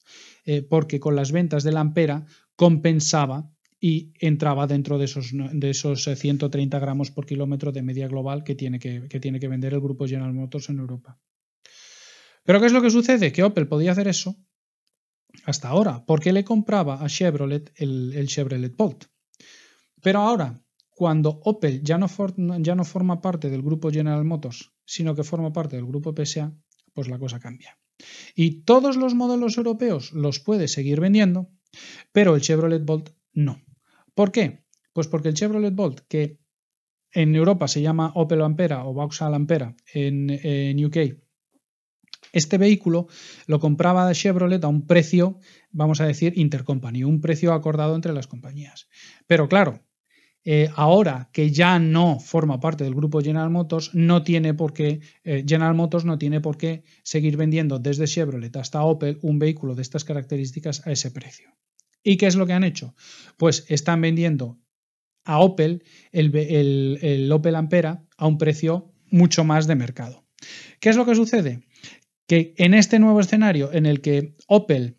eh, 0.45 0.63
porque 0.63 1.01
con 1.01 1.17
las 1.17 1.33
ventas 1.33 1.65
de 1.65 1.73
la 1.73 1.81
Ampera 1.81 2.27
compensaba 2.55 3.51
y 3.81 4.13
entraba 4.21 4.67
dentro 4.67 4.99
de 4.99 5.07
esos, 5.07 5.31
de 5.33 5.71
esos 5.71 6.05
130 6.05 6.77
eh, 6.77 6.81
gramos 6.81 7.11
por 7.11 7.27
kilómetro 7.27 7.73
de 7.73 7.83
media 7.83 8.09
global 8.09 8.45
que 8.45 8.55
tiene 8.55 8.79
que, 8.79 9.01
tiene 9.21 9.41
que 9.41 9.49
vender 9.49 9.75
el 9.75 9.81
grupo 9.81 10.07
General 10.07 10.33
Motors 10.33 10.69
en 10.69 10.79
Europa. 10.79 11.19
Pero 12.45 12.61
¿qué 12.61 12.67
es 12.67 12.73
lo 12.73 12.81
que 12.81 12.91
sucede? 12.91 13.33
Que 13.33 13.43
Opel 13.43 13.67
podía 13.67 13.93
hacer 13.93 14.09
eso 14.09 14.37
hasta 15.45 15.69
ahora, 15.69 16.05
porque 16.07 16.33
le 16.33 16.45
compraba 16.45 17.03
a 17.03 17.09
Chevrolet 17.09 17.73
el, 17.77 18.27
Chevrolet 18.27 18.77
Bolt. 18.77 19.05
Pero 20.03 20.21
ahora, 20.21 20.61
cuando 20.91 21.41
Opel 21.45 21.83
ya 21.83 21.99
no, 21.99 22.09
forma 22.85 23.21
parte 23.21 23.51
del 23.51 23.63
grupo 23.63 23.91
General 23.91 24.25
Motors, 24.25 24.73
sino 24.85 25.15
que 25.15 25.25
forma 25.25 25.53
parte 25.53 25.77
del 25.77 25.87
grupo 25.87 26.15
PSA, 26.15 26.57
pues 26.93 27.09
la 27.09 27.19
cosa 27.19 27.41
cambia. 27.41 27.79
Y 28.35 28.63
todos 28.63 28.97
los 28.97 29.15
modelos 29.15 29.57
europeos 29.57 30.13
los 30.13 30.41
puede 30.41 30.69
seguir 30.69 31.01
vendiendo, 31.01 31.51
pero 32.13 32.35
el 32.35 32.43
Chevrolet 32.43 32.85
Bolt 32.85 33.11
no. 33.33 33.63
¿Por 34.15 34.33
qué? 34.33 34.65
Pues 34.93 35.09
porque 35.09 35.29
el 35.29 35.35
Chevrolet 35.35 35.75
Bolt, 35.75 36.01
que 36.09 36.39
en 37.13 37.35
Europa 37.35 37.69
se 37.69 37.83
llama 37.83 38.13
Opel 38.15 38.43
Ampera 38.43 38.85
o 38.87 38.95
Vauxhall 38.95 39.35
Ampera 39.35 39.75
en 39.93 40.85
UK, 40.85 41.26
este 42.37 42.59
vehículo 42.59 43.09
lo 43.47 43.61
compraba 43.61 44.13
Chevrolet 44.13 44.63
a 44.63 44.69
un 44.69 44.87
precio, 44.87 45.39
vamos 45.71 46.01
a 46.01 46.07
decir, 46.07 46.35
intercompany, 46.37 47.05
un 47.05 47.21
precio 47.21 47.53
acordado 47.53 47.95
entre 47.95 48.13
las 48.13 48.27
compañías. 48.27 48.89
Pero 49.27 49.49
claro, 49.49 49.81
eh, 50.45 50.71
ahora 50.77 51.29
que 51.33 51.51
ya 51.51 51.79
no 51.79 52.21
forma 52.21 52.61
parte 52.61 52.85
del 52.85 52.95
grupo 52.95 53.21
General 53.21 53.51
Motors, 53.51 53.95
no 53.95 54.23
tiene 54.23 54.55
por 54.55 54.73
qué, 54.73 55.01
eh, 55.25 55.45
General 55.47 55.75
Motors 55.75 56.05
no 56.05 56.19
tiene 56.19 56.41
por 56.41 56.57
qué 56.57 56.85
seguir 57.03 57.37
vendiendo 57.37 57.79
desde 57.79 58.07
Chevrolet 58.07 58.57
hasta 58.57 58.83
Opel 58.83 59.19
un 59.23 59.39
vehículo 59.39 59.75
de 59.75 59.83
estas 59.83 60.05
características 60.05 60.87
a 60.87 60.93
ese 60.93 61.11
precio. 61.11 61.51
¿Y 62.05 62.17
qué 62.17 62.27
es 62.27 62.37
lo 62.37 62.47
que 62.47 62.53
han 62.53 62.63
hecho? 62.63 62.95
Pues 63.37 63.65
están 63.69 64.01
vendiendo 64.01 64.61
a 65.25 65.41
Opel 65.41 65.83
el, 66.13 66.31
el 67.03 67.33
Opel 67.33 67.57
Ampera 67.57 68.05
a 68.17 68.29
un 68.29 68.39
precio 68.39 68.93
mucho 69.11 69.43
más 69.43 69.67
de 69.67 69.75
mercado. 69.75 70.27
¿Qué 70.79 70.91
es 70.91 70.97
lo 70.97 71.05
que 71.05 71.17
sucede? 71.17 71.66
Que 72.27 72.55
en 72.57 72.75
este 72.75 72.99
nuevo 72.99 73.21
escenario 73.21 73.73
en 73.73 73.87
el 73.87 74.01
que 74.01 74.35
Opel 74.47 74.97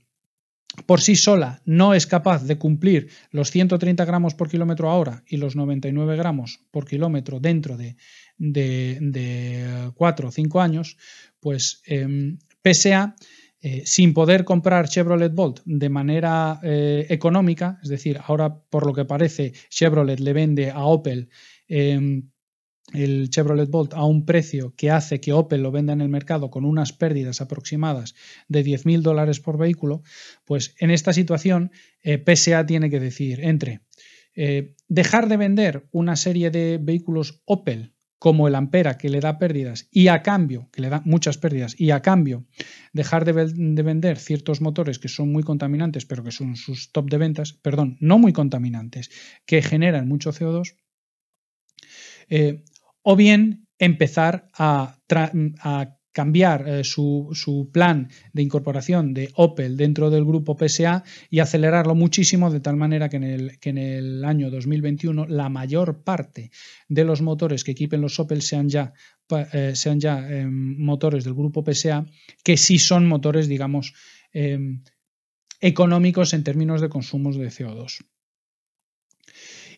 por 0.86 1.01
sí 1.01 1.15
sola 1.15 1.61
no 1.65 1.93
es 1.93 2.05
capaz 2.05 2.43
de 2.43 2.57
cumplir 2.57 3.09
los 3.32 3.51
130 3.51 4.05
gramos 4.05 4.36
por 4.36 4.49
kilómetro 4.49 4.95
hora 4.95 5.23
y 5.28 5.38
los 5.38 5.55
99 5.55 6.15
gramos 6.15 6.59
por 6.71 6.86
kilómetro 6.86 7.39
dentro 7.39 7.78
de, 7.78 7.95
de, 8.38 9.91
4 9.95 10.28
o 10.28 10.32
5 10.32 10.61
años, 10.61 10.97
pues 11.39 11.82
em, 11.86 12.38
PSA, 12.63 13.15
eh, 13.59 13.82
sin 13.86 14.13
poder 14.13 14.43
comprar 14.43 14.88
Chevrolet 14.88 15.34
Bolt 15.34 15.61
de 15.65 15.89
manera 15.89 16.59
eh, 16.61 17.07
económica, 17.09 17.80
es 17.82 17.89
decir, 17.89 18.19
ahora 18.23 18.61
por 18.69 18.86
lo 18.86 18.93
que 18.93 19.05
parece 19.05 19.53
Chevrolet 19.69 20.19
le 20.19 20.34
vende 20.34 20.69
a 20.69 20.86
Opel 20.86 21.30
em, 21.67 22.30
el 22.94 23.30
Chevrolet 23.30 23.70
Bolt 23.70 23.94
a 23.94 24.04
un 24.06 24.26
precio 24.26 24.74
que 24.76 24.92
hace 24.92 25.20
que 25.20 25.34
Opel 25.34 25.62
lo 25.62 25.72
venda 25.72 25.94
en 25.94 26.02
el 26.02 26.10
mercado 26.10 26.50
con 26.50 26.66
unas 26.66 26.94
pérdidas 26.94 27.42
aproximadas 27.42 28.16
de 28.48 28.64
10.000 28.64 29.02
dólares 29.02 29.40
por 29.40 29.58
vehículo, 29.58 30.04
pues 30.46 30.76
en 30.80 30.92
esta 30.92 31.14
situación 31.14 31.72
eh, 32.02 32.24
PSA 32.24 32.66
tiene 32.66 32.90
que 32.90 33.00
decidir 33.00 33.44
entre 33.44 33.82
eh, 34.36 34.76
dejar 34.88 35.28
de 35.28 35.38
vender 35.38 35.88
una 35.92 36.16
serie 36.16 36.52
de 36.52 36.80
vehículos 36.82 37.42
Opel 37.46 37.94
como 38.20 38.48
el 38.48 38.56
Ampera 38.56 38.98
que 38.98 39.10
le 39.10 39.20
da 39.20 39.38
pérdidas 39.38 39.88
y 39.92 40.08
a 40.08 40.24
cambio, 40.24 40.70
que 40.72 40.82
le 40.82 40.90
da 40.90 41.02
muchas 41.06 41.38
pérdidas, 41.38 41.80
y 41.80 41.92
a 41.92 42.02
cambio 42.02 42.46
dejar 42.94 43.26
de, 43.26 43.52
de, 43.54 43.84
vender 43.84 44.18
ciertos 44.18 44.60
motores 44.60 44.98
que 44.98 45.08
son 45.08 45.32
muy 45.32 45.44
contaminantes, 45.44 46.06
pero 46.06 46.24
que 46.24 46.32
son 46.32 46.56
sus 46.56 46.92
top 46.92 47.10
de 47.10 47.18
ventas, 47.18 47.54
perdón, 47.54 47.98
no 48.00 48.18
muy 48.18 48.34
contaminantes, 48.34 49.12
que 49.46 49.62
generan 49.62 50.08
mucho 50.08 50.32
CO2, 50.32 50.76
eh, 52.30 52.64
o 53.10 53.16
bien 53.16 53.66
empezar 53.80 54.49
a, 54.53 54.99
cambiar 56.12 56.68
eh, 56.68 56.84
su, 56.84 57.70
plan 57.72 58.10
de 58.34 58.41
incorporación 58.41 59.14
de 59.14 59.30
Opel 59.36 59.78
dentro 59.78 60.10
del 60.10 60.26
grupo 60.26 60.58
PSA 60.58 61.05
y 61.30 61.39
acelerarlo 61.39 61.95
muchísimo 61.95 62.51
de 62.51 62.60
tal 62.60 62.76
manera 62.76 63.08
que 63.08 63.16
en 63.16 63.78
el, 63.78 64.26
año 64.26 64.51
2021 64.51 65.28
la 65.28 65.47
mayor 65.47 66.03
parte 66.03 66.51
de 66.89 67.05
los 67.05 67.22
motores 67.22 67.64
que 67.64 67.72
equipen 67.72 68.01
los 68.01 68.20
Opel 68.20 68.41
sean 68.41 68.68
ya, 68.68 68.91
eh, 69.53 69.72
sean 69.74 70.01
ya 70.01 70.28
em, 70.30 70.78
motores 70.78 71.24
del 71.24 71.34
grupo 71.34 71.64
PSA, 71.64 72.05
que 72.43 72.58
sí 72.58 72.78
son 72.78 73.08
motores, 73.08 73.47
digamos, 73.47 73.93
em, 74.34 74.84
económicos 75.62 76.34
en 76.34 76.43
términos 76.43 76.82
de 76.82 76.89
consumos 76.89 77.38
de 77.38 77.51
CO2. 77.51 78.05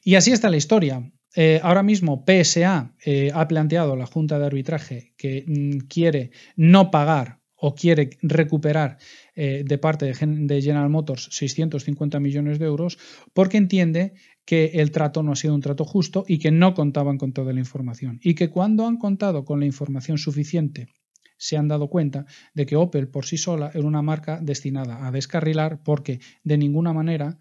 Y 0.03 0.15
así 0.15 0.31
está 0.31 0.49
la 0.49 0.57
historia. 0.57 1.11
Eh, 1.41 1.61
ahora 1.63 1.83
mismo 1.83 2.25
PSA 2.27 2.95
eh, 3.05 3.31
ha 3.33 3.47
planteado 3.47 3.95
la 3.95 4.05
Junta 4.05 4.37
de 4.37 4.45
Arbitraje 4.45 5.13
que 5.15 5.45
mm, 5.47 5.87
quiere 5.87 6.31
no 6.57 6.91
pagar 6.91 7.39
o 7.55 7.75
quiere 7.75 8.09
recuperar 8.21 8.97
eh, 9.35 9.63
de 9.65 9.77
parte 9.77 10.05
de, 10.05 10.13
de, 10.19 10.61
General 10.61 10.89
Motors 10.89 11.29
650 11.31 12.19
millones 12.19 12.59
de 12.59 12.65
euros 12.65 12.97
porque 13.31 13.55
entiende 13.55 14.15
que 14.43 14.71
el 14.73 14.91
trato 14.91 15.23
no 15.23 15.31
ha 15.31 15.37
sido 15.37 15.55
un 15.55 15.61
trato 15.61 15.85
justo 15.85 16.25
y 16.27 16.39
que 16.39 16.51
no 16.51 16.73
contaban 16.73 17.17
con 17.17 17.31
toda 17.31 17.53
la 17.53 17.59
información 17.61 18.19
y 18.21 18.35
que 18.35 18.49
cuando 18.49 18.85
han 18.85 18.97
contado 18.97 19.45
con 19.45 19.61
la 19.61 19.65
información 19.65 20.17
suficiente 20.17 20.89
se 21.37 21.55
han 21.55 21.69
dado 21.69 21.89
cuenta 21.89 22.25
de 22.53 22.65
que 22.65 22.75
Opel 22.75 23.07
por 23.07 23.25
sí 23.25 23.37
sola 23.37 23.71
era 23.73 23.87
una 23.87 24.01
marca 24.01 24.41
destinada 24.41 25.07
a 25.07 25.11
descarrilar 25.11 25.83
porque 25.83 26.19
de 26.43 26.57
ninguna 26.57 26.91
manera 26.91 27.37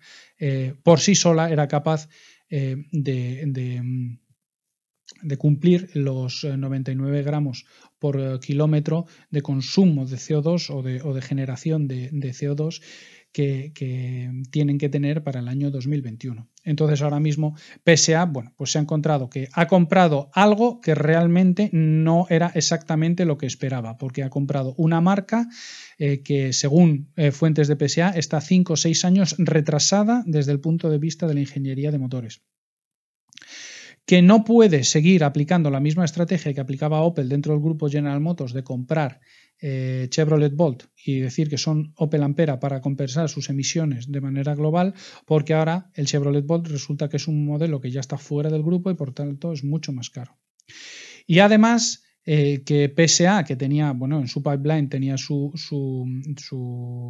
por 0.85 1.01
sí 1.01 1.17
sola 1.17 1.51
era 1.51 1.67
capaz 1.67 2.09
eh, 2.51 2.77
mm, 2.77 4.19
de, 5.23 5.37
cumplir 5.37 5.91
los 5.95 6.45
99 6.45 7.19
eh, 7.19 7.23
gramos 7.23 7.67
por 7.99 8.21
eh, 8.21 8.39
kilómetro 8.41 9.07
de 9.31 9.43
consumo 9.43 10.07
de 10.07 10.17
CO2 10.17 10.71
o 10.71 10.83
de, 10.83 11.23
generación 11.23 11.89
de, 11.89 12.11
CO2 12.11 12.83
que, 13.33 13.73
tienen 14.51 14.79
que 14.79 14.89
tener 14.89 15.23
para 15.23 15.41
el 15.41 15.49
año 15.49 15.71
2021. 15.71 16.49
Entonces 16.65 17.03
ahora 17.03 17.21
mismo 17.21 17.57
PSA, 17.85 18.25
bueno, 18.27 18.53
pues 18.57 18.73
se 18.73 18.79
ha 18.79 18.83
encontrado 18.83 19.31
que 19.31 19.49
ha 19.53 19.67
comprado 19.69 20.31
algo 20.33 20.81
que 20.81 20.95
realmente 20.95 21.71
no 21.73 22.27
era 22.31 22.51
exactamente 22.55 23.25
lo 23.25 23.39
que 23.39 23.47
esperaba, 23.47 23.97
porque 23.99 24.23
ha 24.23 24.31
comprado 24.31 24.75
una 24.77 25.01
marca 25.01 25.49
que 25.99 26.53
según 26.53 27.11
fuentes 27.33 27.69
de 27.69 27.89
PSA 27.89 28.11
está 28.11 28.41
5 28.41 28.73
o 28.73 28.77
6 28.77 29.05
años 29.05 29.35
retrasada 29.39 30.23
desde 30.27 30.53
el 30.53 30.61
punto 30.61 30.91
de 30.91 30.99
vista 30.99 31.27
de 31.27 31.35
la 31.35 31.41
ingeniería 31.41 31.91
de 31.91 31.99
motores 31.99 32.43
que 34.09 34.23
no 34.23 34.43
puede 34.43 34.85
seguir 34.85 35.23
aplicando 35.23 35.69
la 35.69 35.81
misma 35.81 36.07
estrategia 36.07 36.55
que 36.55 36.63
aplicaba 36.63 37.03
Opel 37.03 37.29
dentro 37.29 37.53
del 37.53 37.63
grupo 37.63 37.91
General 37.91 38.21
Motors 38.21 38.55
de 38.55 38.65
comprar 38.65 39.21
eh, 39.61 40.07
Chevrolet 40.11 40.55
Bolt 40.55 40.85
y 41.05 41.21
decir 41.21 41.49
que 41.49 41.59
son 41.59 41.93
Opel 41.97 42.23
Ampera 42.23 42.61
para 42.61 42.81
compensar 42.81 43.29
sus 43.29 43.51
emisiones 43.51 44.11
de 44.11 44.21
manera 44.21 44.55
global, 44.55 44.95
porque 45.27 45.55
ahora 45.55 45.91
el 45.95 46.07
Chevrolet 46.07 46.47
Bolt 46.47 46.69
resulta 46.69 47.09
que 47.09 47.17
es 47.17 47.29
un 47.29 47.45
modelo 47.45 47.81
que 47.81 47.91
ya 47.91 48.01
está 48.01 48.19
fuera 48.19 48.51
del 48.51 48.63
grupo 48.63 48.91
y 48.91 48.95
por 48.95 49.13
tanto 49.13 49.53
es 49.53 49.65
mucho 49.65 49.93
más 49.93 50.11
caro. 50.11 50.37
Y 51.27 51.41
además 51.41 52.05
eh, 52.31 52.63
que 52.63 52.93
PSA, 52.95 53.43
que 53.45 53.57
tenía, 53.57 53.93
bueno, 53.93 54.21
en 54.21 54.29
su 54.29 54.43
pipeline 54.43 54.91
tenía 54.91 55.17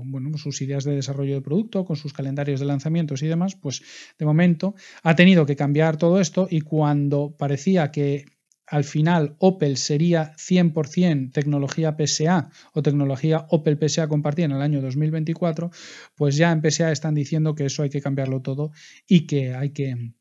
bueno, 0.05 0.39
sus 0.39 0.63
ideas 0.63 0.85
de 0.85 0.95
desarrollo 0.95 1.35
de 1.35 1.41
producto, 1.41 1.85
con 1.85 1.97
sus 1.97 2.13
calendarios 2.13 2.61
de 2.61 2.67
lanzamientos 2.67 3.23
y 3.25 3.27
demás, 3.27 3.57
pues 3.57 3.83
de 4.17 4.25
momento 4.25 4.77
ha 5.03 5.17
tenido 5.17 5.45
que 5.45 5.57
cambiar 5.57 5.97
todo 5.97 6.21
esto 6.21 6.47
y 6.49 6.61
cuando 6.61 7.35
parecía 7.37 7.91
que 7.91 8.27
al 8.71 8.85
final 8.85 9.37
Opel 9.39 9.77
sería 9.77 10.35
100% 10.37 11.33
tecnología 11.33 11.97
PSA 11.99 12.51
o 12.73 12.83
tecnología 12.83 13.47
Opel 13.51 13.79
PSA 13.79 14.09
compartida 14.09 14.47
en 14.47 14.53
el 14.53 14.63
año 14.63 14.81
2024, 14.81 15.71
pues 16.15 16.37
ya 16.37 16.53
en 16.53 16.63
PSA 16.63 16.93
están 16.93 17.15
diciendo 17.15 17.55
que 17.55 17.67
eso 17.67 17.83
hay 17.83 17.91
que 17.91 18.03
cambiarlo 18.03 18.41
todo 18.43 18.73
y 19.07 19.27
que 19.27 19.55
hay 19.55 19.71
que 19.71 20.13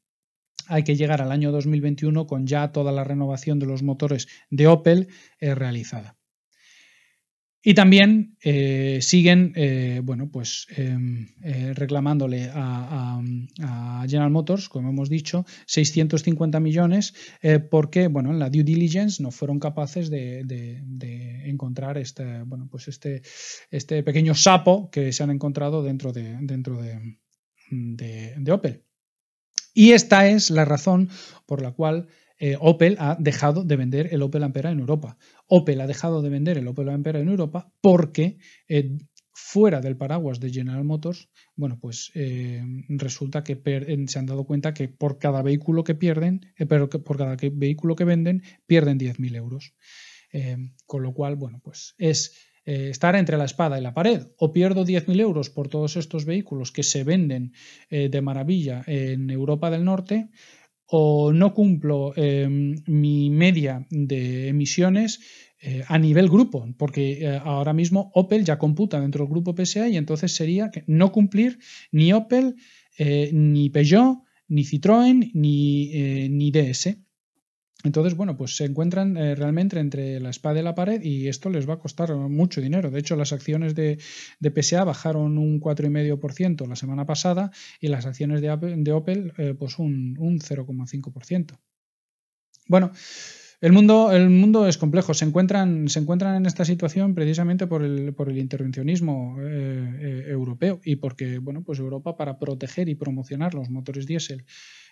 hay 0.70 0.84
que 0.84 0.96
llegar 0.96 1.22
al 1.22 1.32
año 1.32 1.52
2021 1.52 2.28
con 2.28 2.46
ya 2.46 2.72
toda 2.74 2.92
la 2.92 3.04
renovación 3.04 3.58
de 3.60 3.66
los 3.66 3.84
motores 3.84 4.28
de 4.50 4.68
Opel 4.68 5.08
eh, 5.40 5.56
realizada. 5.56 6.18
Y 7.68 7.74
también 7.74 8.38
eh, 8.42 9.00
siguen 9.02 9.52
eh, 9.58 10.00
bueno, 10.02 10.32
pues, 10.32 10.68
em, 10.78 11.28
reclamándole 11.74 12.50
a, 12.54 13.22
General 14.08 14.32
Motors, 14.32 14.70
como 14.70 14.88
hemos 14.88 15.10
dicho, 15.10 15.46
650 15.66 16.62
millones 16.62 17.14
porque 17.70 18.08
bueno, 18.08 18.32
en 18.32 18.40
la 18.40 18.50
due 18.50 18.64
diligence 18.64 19.22
no 19.22 19.32
fueron 19.32 19.60
capaces 19.60 20.10
de, 20.10 20.80
encontrar 21.44 21.98
este, 21.98 22.44
bueno, 22.44 22.70
pues 22.72 22.88
este, 22.88 23.22
este 23.70 24.02
pequeño 24.02 24.34
sapo 24.34 24.90
que 24.90 25.12
se 25.12 25.24
han 25.24 25.32
encontrado 25.32 25.84
dentro 25.84 26.14
de, 26.14 26.38
dentro 26.40 26.80
de 26.82 28.52
Opel. 28.54 28.86
Y 29.74 29.92
esta 29.92 30.30
es 30.30 30.52
la 30.52 30.64
razón 30.64 31.10
por 31.46 31.62
la 31.62 31.72
cual 31.72 32.08
eh, 32.40 32.56
Opel 32.60 32.98
ha 33.00 33.18
dejado 33.20 33.64
de 33.64 33.76
vender 33.76 34.14
el 34.14 34.22
Opel 34.22 34.44
Ampera 34.44 34.72
en 34.72 34.80
Europa. 34.80 35.18
Opel 35.48 35.82
ha 35.82 35.88
dejado 35.88 36.22
de 36.22 36.30
vender 36.30 36.58
el 36.58 36.68
Opel 36.68 36.90
Ampera 36.90 37.20
en 37.20 37.30
Europa 37.30 37.72
porque 37.82 38.38
eh, 38.68 38.98
fuera 39.34 39.82
del 39.82 39.98
paraguas 39.98 40.40
de 40.40 40.52
General 40.52 40.84
Motors, 40.84 41.30
bueno, 41.56 41.80
pues 41.80 42.12
eh, 42.16 42.62
resulta 42.90 43.44
que 43.44 43.60
se 44.08 44.20
han 44.20 44.26
dado 44.26 44.46
cuenta 44.46 44.74
que 44.74 44.88
por 44.88 45.20
cada 45.20 45.42
vehículo 45.42 45.84
que 45.84 45.96
pierden, 45.96 46.42
pero 46.68 46.90
que 46.90 47.00
por 47.00 47.18
cada 47.18 47.38
vehículo 47.54 47.96
que 47.96 48.04
venden, 48.04 48.44
pierden 48.66 49.00
10.000 49.00 49.36
euros. 49.36 49.74
con 50.86 51.04
lo 51.04 51.14
cual, 51.14 51.36
bueno, 51.36 51.62
pues 51.64 51.96
es 51.98 52.36
eh, 52.68 52.90
estar 52.90 53.16
entre 53.16 53.38
la 53.38 53.46
espada 53.46 53.80
y 53.80 53.82
la 53.82 53.94
pared. 53.94 54.28
O 54.38 54.52
pierdo 54.52 54.86
10.000 54.86 55.22
euros 55.22 55.50
por 55.50 55.70
todos 55.70 55.96
estos 55.96 56.26
vehículos 56.26 56.74
que 56.74 56.84
se 56.84 57.06
venden 57.06 57.54
eh, 57.90 58.10
de 58.10 58.22
maravilla 58.22 58.84
en 58.88 59.30
Europa 59.30 59.72
del 59.72 59.86
Norte, 59.86 60.28
o 60.88 61.34
no 61.34 61.54
cumplo 61.54 62.14
em, 62.16 62.76
mi 62.88 63.30
media 63.30 63.86
de 63.90 64.48
emisiones 64.48 65.20
eh, 65.62 65.84
a 65.88 65.98
nivel 65.98 66.30
grupo, 66.30 66.68
porque 66.78 67.40
ahora 67.44 67.74
mismo 67.74 68.12
Opel 68.14 68.46
ya 68.46 68.58
computa 68.58 69.00
dentro 69.02 69.24
del 69.24 69.32
grupo 69.32 69.56
PSA 69.56 69.90
y 69.90 69.98
entonces 69.98 70.34
sería 70.34 70.70
que 70.72 70.84
no 70.88 71.12
cumplir 71.12 71.60
ni 71.92 72.14
Opel, 72.14 72.56
ni 73.32 73.70
Peugeot, 73.70 74.24
ni 74.48 74.64
Citroën, 74.64 75.32
ni, 75.34 76.30
ni 76.30 76.52
DS. 76.52 77.07
Entonces, 77.84 78.16
bueno, 78.16 78.36
pues 78.36 78.58
se 78.58 78.66
encuentran 78.66 79.18
eh, 79.18 79.36
realmente 79.36 79.80
entre 79.80 80.20
la 80.20 80.32
espada 80.32 80.60
y 80.60 80.64
la 80.64 80.74
pared 80.74 81.02
y 81.04 81.28
esto 81.28 81.50
les 81.50 81.70
va 81.70 81.76
a 81.76 81.80
costar 81.80 82.14
mucho 82.16 82.60
dinero. 82.60 82.90
De 82.90 83.00
hecho, 83.00 83.16
las 83.16 83.34
acciones 83.34 83.76
de, 83.76 84.00
PSA 84.42 84.84
bajaron 84.84 85.38
un 85.38 85.62
4,5% 85.62 86.68
la 86.68 86.76
semana 86.76 87.06
pasada 87.06 87.52
y 87.80 87.88
las 87.90 88.06
acciones 88.08 88.42
de, 88.42 88.92
Opel 88.92 89.34
eh, 89.38 89.54
pues 89.58 89.78
un, 89.78 90.16
0,5%. 90.18 91.60
Bueno, 92.68 92.92
el 93.62 93.72
mundo, 93.72 94.12
el 94.12 94.30
mundo 94.30 94.68
es 94.68 94.78
complejo. 94.80 95.14
Se 95.14 95.26
encuentran, 95.26 95.88
se 95.88 96.00
encuentran 96.00 96.36
en 96.36 96.46
esta 96.48 96.66
situación 96.66 97.14
precisamente 97.14 97.68
por 97.68 97.84
el, 97.84 98.16
intervencionismo 98.38 99.38
eh, 99.40 100.26
europeo 100.28 100.82
y 100.84 100.96
porque, 100.96 101.38
bueno, 101.38 101.64
pues 101.64 101.78
Europa 101.78 102.18
para 102.18 102.40
proteger 102.40 102.90
y 102.90 102.96
promocionar 102.96 103.54
los 103.54 103.70
motores 103.70 104.08
diésel 104.08 104.46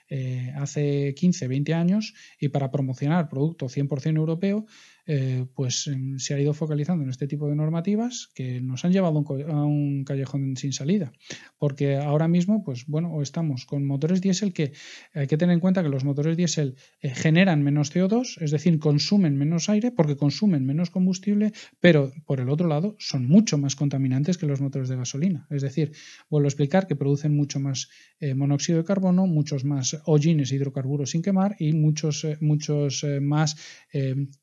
eh, 0.09 0.51
hace 0.55 1.13
15, 1.15 1.47
20 1.47 1.73
años 1.73 2.13
y 2.39 2.49
para 2.49 2.71
promocionar 2.71 3.29
producto 3.29 3.67
100% 3.67 4.17
europeo, 4.17 4.65
eh, 5.07 5.45
pues 5.53 5.85
em, 5.85 6.17
se 6.17 6.33
ha 6.33 6.39
ido 6.39 6.53
focalizando 6.53 7.03
en 7.03 7.11
este 7.11 7.27
tipo 7.27 7.47
de 7.47 7.55
normativas 7.55 8.29
que 8.33 8.59
nos 8.61 8.85
han 8.85 8.91
llevado 8.91 9.23
a 9.49 9.65
un 9.65 10.03
callejón 10.03 10.57
sin 10.57 10.73
salida. 10.73 11.11
Porque 11.59 11.97
ahora 11.97 12.27
mismo, 12.27 12.63
pues 12.63 12.87
bueno, 12.87 13.21
estamos 13.21 13.65
con 13.65 13.85
motores 13.85 14.19
diésel 14.21 14.51
que 14.51 14.73
hay 15.13 15.27
que 15.27 15.37
tener 15.37 15.53
en 15.53 15.59
cuenta 15.59 15.83
que 15.83 15.89
los 15.89 16.03
motores 16.03 16.37
diésel 16.37 16.75
eh, 17.01 17.09
generan 17.09 17.61
menos 17.61 17.93
CO2, 17.93 18.41
es 18.41 18.49
decir, 18.49 18.79
consumen 18.79 19.37
menos 19.37 19.69
aire 19.69 19.91
porque 19.91 20.15
consumen 20.15 20.65
menos 20.65 20.89
combustible, 20.89 21.51
pero 21.79 22.11
por 22.25 22.39
el 22.39 22.49
otro 22.49 22.67
lado 22.67 22.95
son 22.97 23.27
mucho 23.27 23.59
más 23.59 23.75
contaminantes 23.75 24.39
que 24.39 24.47
los 24.47 24.59
motores 24.59 24.89
de 24.89 24.95
gasolina. 24.95 25.45
Es 25.51 25.61
decir, 25.61 25.91
vuelvo 26.31 26.47
a 26.47 26.49
explicar 26.49 26.87
que 26.87 26.95
producen 26.95 27.35
mucho 27.35 27.59
más 27.59 27.89
eh, 28.19 28.33
monóxido 28.33 28.79
de 28.79 28.85
carbono, 28.85 29.27
muchos 29.27 29.65
más 29.65 29.97
hollines 30.05 30.51
hidrocarburos 30.51 31.11
sin 31.11 31.21
quemar 31.21 31.55
y 31.59 31.73
muchos, 31.73 32.25
muchos 32.41 33.05
más 33.21 33.55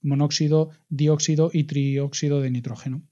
monóxido 0.03 0.52
dióxido 0.89 1.51
y 1.53 1.65
trióxido 1.65 2.41
de 2.41 2.51
nitrógeno. 2.51 3.03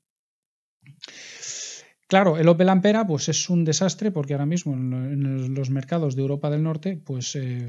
Claro, 2.10 2.38
el 2.38 2.48
Opel 2.48 2.68
Ampera 2.68 3.06
pues 3.06 3.28
es 3.28 3.48
un 3.48 3.64
desastre 3.64 4.10
porque 4.10 4.34
ahora 4.34 4.44
mismo 4.44 4.74
en 4.74 5.54
los 5.54 5.70
mercados 5.70 6.16
de 6.16 6.22
Europa 6.22 6.50
del 6.50 6.64
Norte 6.64 6.96
pues 6.96 7.36
eh, 7.36 7.68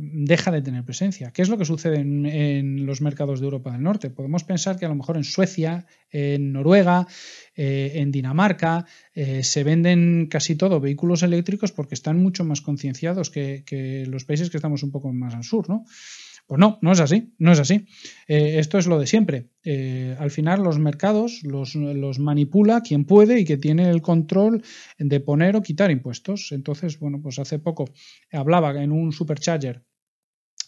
deja 0.00 0.50
de 0.50 0.62
tener 0.62 0.84
presencia. 0.84 1.32
¿Qué 1.32 1.42
es 1.42 1.50
lo 1.50 1.58
que 1.58 1.66
sucede 1.66 1.98
en, 1.98 2.86
los 2.86 3.02
mercados 3.02 3.40
de 3.40 3.44
Europa 3.44 3.72
del 3.72 3.82
Norte? 3.82 4.08
Podemos 4.08 4.42
pensar 4.42 4.78
que 4.78 4.86
a 4.86 4.88
lo 4.88 4.94
mejor 4.94 5.18
en 5.18 5.24
Suecia, 5.24 5.84
en 6.10 6.54
Noruega, 6.54 7.06
eh, 7.54 7.92
en 7.96 8.10
Dinamarca 8.10 8.86
eh, 9.12 9.44
se 9.44 9.64
venden 9.64 10.28
casi 10.30 10.56
todo 10.56 10.80
vehículos 10.80 11.22
eléctricos 11.22 11.70
porque 11.70 11.94
están 11.94 12.16
mucho 12.22 12.42
más 12.42 12.62
concienciados 12.62 13.28
que, 13.28 13.64
que, 13.66 14.06
los 14.06 14.24
países 14.24 14.48
que 14.48 14.56
estamos 14.56 14.82
un 14.82 14.92
poco 14.92 15.12
más 15.12 15.34
al 15.34 15.44
sur, 15.44 15.68
¿no? 15.68 15.84
Pues 16.46 16.58
no, 16.58 16.78
no 16.82 16.92
es 16.92 17.00
así, 17.00 17.34
no 17.38 17.52
es 17.52 17.58
así. 17.58 17.86
Eh, 18.28 18.58
esto 18.58 18.76
es 18.76 18.86
lo 18.86 18.98
de 18.98 19.06
siempre. 19.06 19.48
Eh, 19.64 20.14
al 20.18 20.30
final 20.30 20.62
los 20.62 20.78
mercados 20.78 21.42
los, 21.42 21.74
los, 21.74 22.18
manipula 22.18 22.82
quien 22.82 23.06
puede 23.06 23.40
y 23.40 23.44
que 23.44 23.56
tiene 23.56 23.88
el 23.88 24.02
control 24.02 24.62
de 24.98 25.20
poner 25.20 25.56
o 25.56 25.62
quitar 25.62 25.90
impuestos. 25.90 26.52
Entonces, 26.52 26.98
bueno, 26.98 27.20
pues 27.22 27.38
hace 27.38 27.58
poco 27.58 27.86
hablaba 28.30 28.82
en 28.82 28.92
un 28.92 29.12
supercharger 29.12 29.82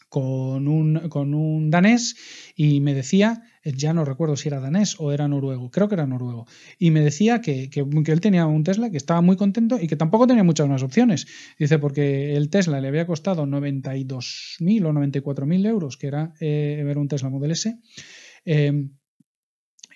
con 0.09 0.69
un, 0.69 1.09
con 1.09 1.35
un 1.35 1.71
danés 1.71 2.17
y 2.55 2.81
me 2.81 2.95
decía, 2.95 3.43
ya 3.65 3.93
no 3.93 4.05
recuerdo 4.05 4.37
si 4.37 4.49
era 4.49 4.61
danés 4.61 4.97
o 4.99 5.13
era 5.13 5.29
noruego, 5.29 5.71
creo 5.71 5.89
que 5.89 5.95
era 5.95 6.07
noruego, 6.07 6.47
y 6.79 6.91
me 6.91 7.01
decía 7.01 7.41
que, 7.41 7.71
él 7.73 8.21
tenía 8.21 8.47
un 8.47 8.65
Tesla, 8.65 8.91
que 8.91 8.97
estaba 8.97 9.21
muy 9.21 9.37
contento 9.37 9.79
y 9.81 9.89
que 9.89 9.97
tampoco 9.97 10.27
tenía 10.27 10.45
muchas 10.45 10.69
más 10.69 10.83
opciones. 10.83 11.27
Dice, 11.59 11.79
porque 11.79 12.37
el 12.37 12.51
Tesla 12.51 12.81
le 12.81 12.89
había 12.89 13.07
costado 13.07 13.47
92.000 13.47 14.87
o 14.87 14.93
94.000 14.93 15.67
euros, 15.67 15.97
que 15.97 16.07
era 16.07 16.35
eh, 16.41 16.83
ver 16.85 16.99
un 16.99 17.09
Tesla 17.09 17.29
Model 17.29 17.51
S. 17.53 17.79
Eh, 18.45 18.89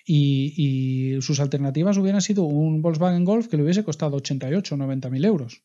y, 0.03 1.15
y, 1.15 1.21
sus 1.21 1.39
alternativas 1.39 1.97
hubieran 1.97 2.21
sido 2.21 2.43
un 2.43 2.81
Volkswagen 2.81 3.23
Golf 3.23 3.47
que 3.47 3.55
le 3.55 3.63
hubiese 3.63 3.83
costado 3.83 4.17
88 4.17 4.75
o 4.75 4.77
90 4.77 5.09
mil 5.09 5.23
euros. 5.25 5.63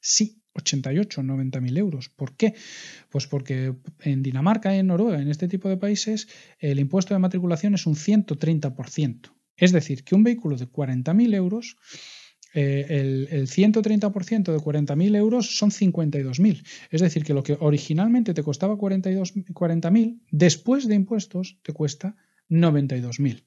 Sí, 0.00 0.40
88, 0.56 1.22
90 1.22 1.60
mil 1.60 1.76
euros. 1.76 2.08
¿Por 2.08 2.36
qué? 2.36 2.54
Pues 3.10 3.26
porque 3.26 3.74
en 4.00 4.22
Dinamarca 4.22 4.76
en 4.76 4.88
Noruega, 4.88 5.20
en 5.20 5.28
este 5.28 5.48
tipo 5.48 5.68
de 5.68 5.76
países, 5.76 6.28
el 6.58 6.78
impuesto 6.78 7.14
de 7.14 7.20
matriculación 7.20 7.74
es 7.74 7.86
un 7.86 7.94
130%. 7.94 9.32
Es 9.56 9.72
decir, 9.72 10.04
que 10.04 10.14
un 10.14 10.22
vehículo 10.22 10.56
de 10.56 10.68
40.000 10.68 11.34
euros, 11.34 11.76
eh, 12.54 12.86
el, 12.88 13.28
el, 13.30 13.48
130% 13.48 14.52
de 14.52 14.58
40.000 14.58 15.16
euros 15.16 15.56
son 15.56 15.70
52.000. 15.70 16.62
Es 16.90 17.00
decir, 17.00 17.24
que 17.24 17.34
lo 17.34 17.42
que 17.42 17.56
originalmente 17.58 18.34
te 18.34 18.42
costaba 18.42 18.74
40.000, 18.74 20.20
después 20.30 20.86
de 20.86 20.94
impuestos, 20.94 21.58
te 21.62 21.72
cuesta 21.72 22.16
92.000. 22.50 23.45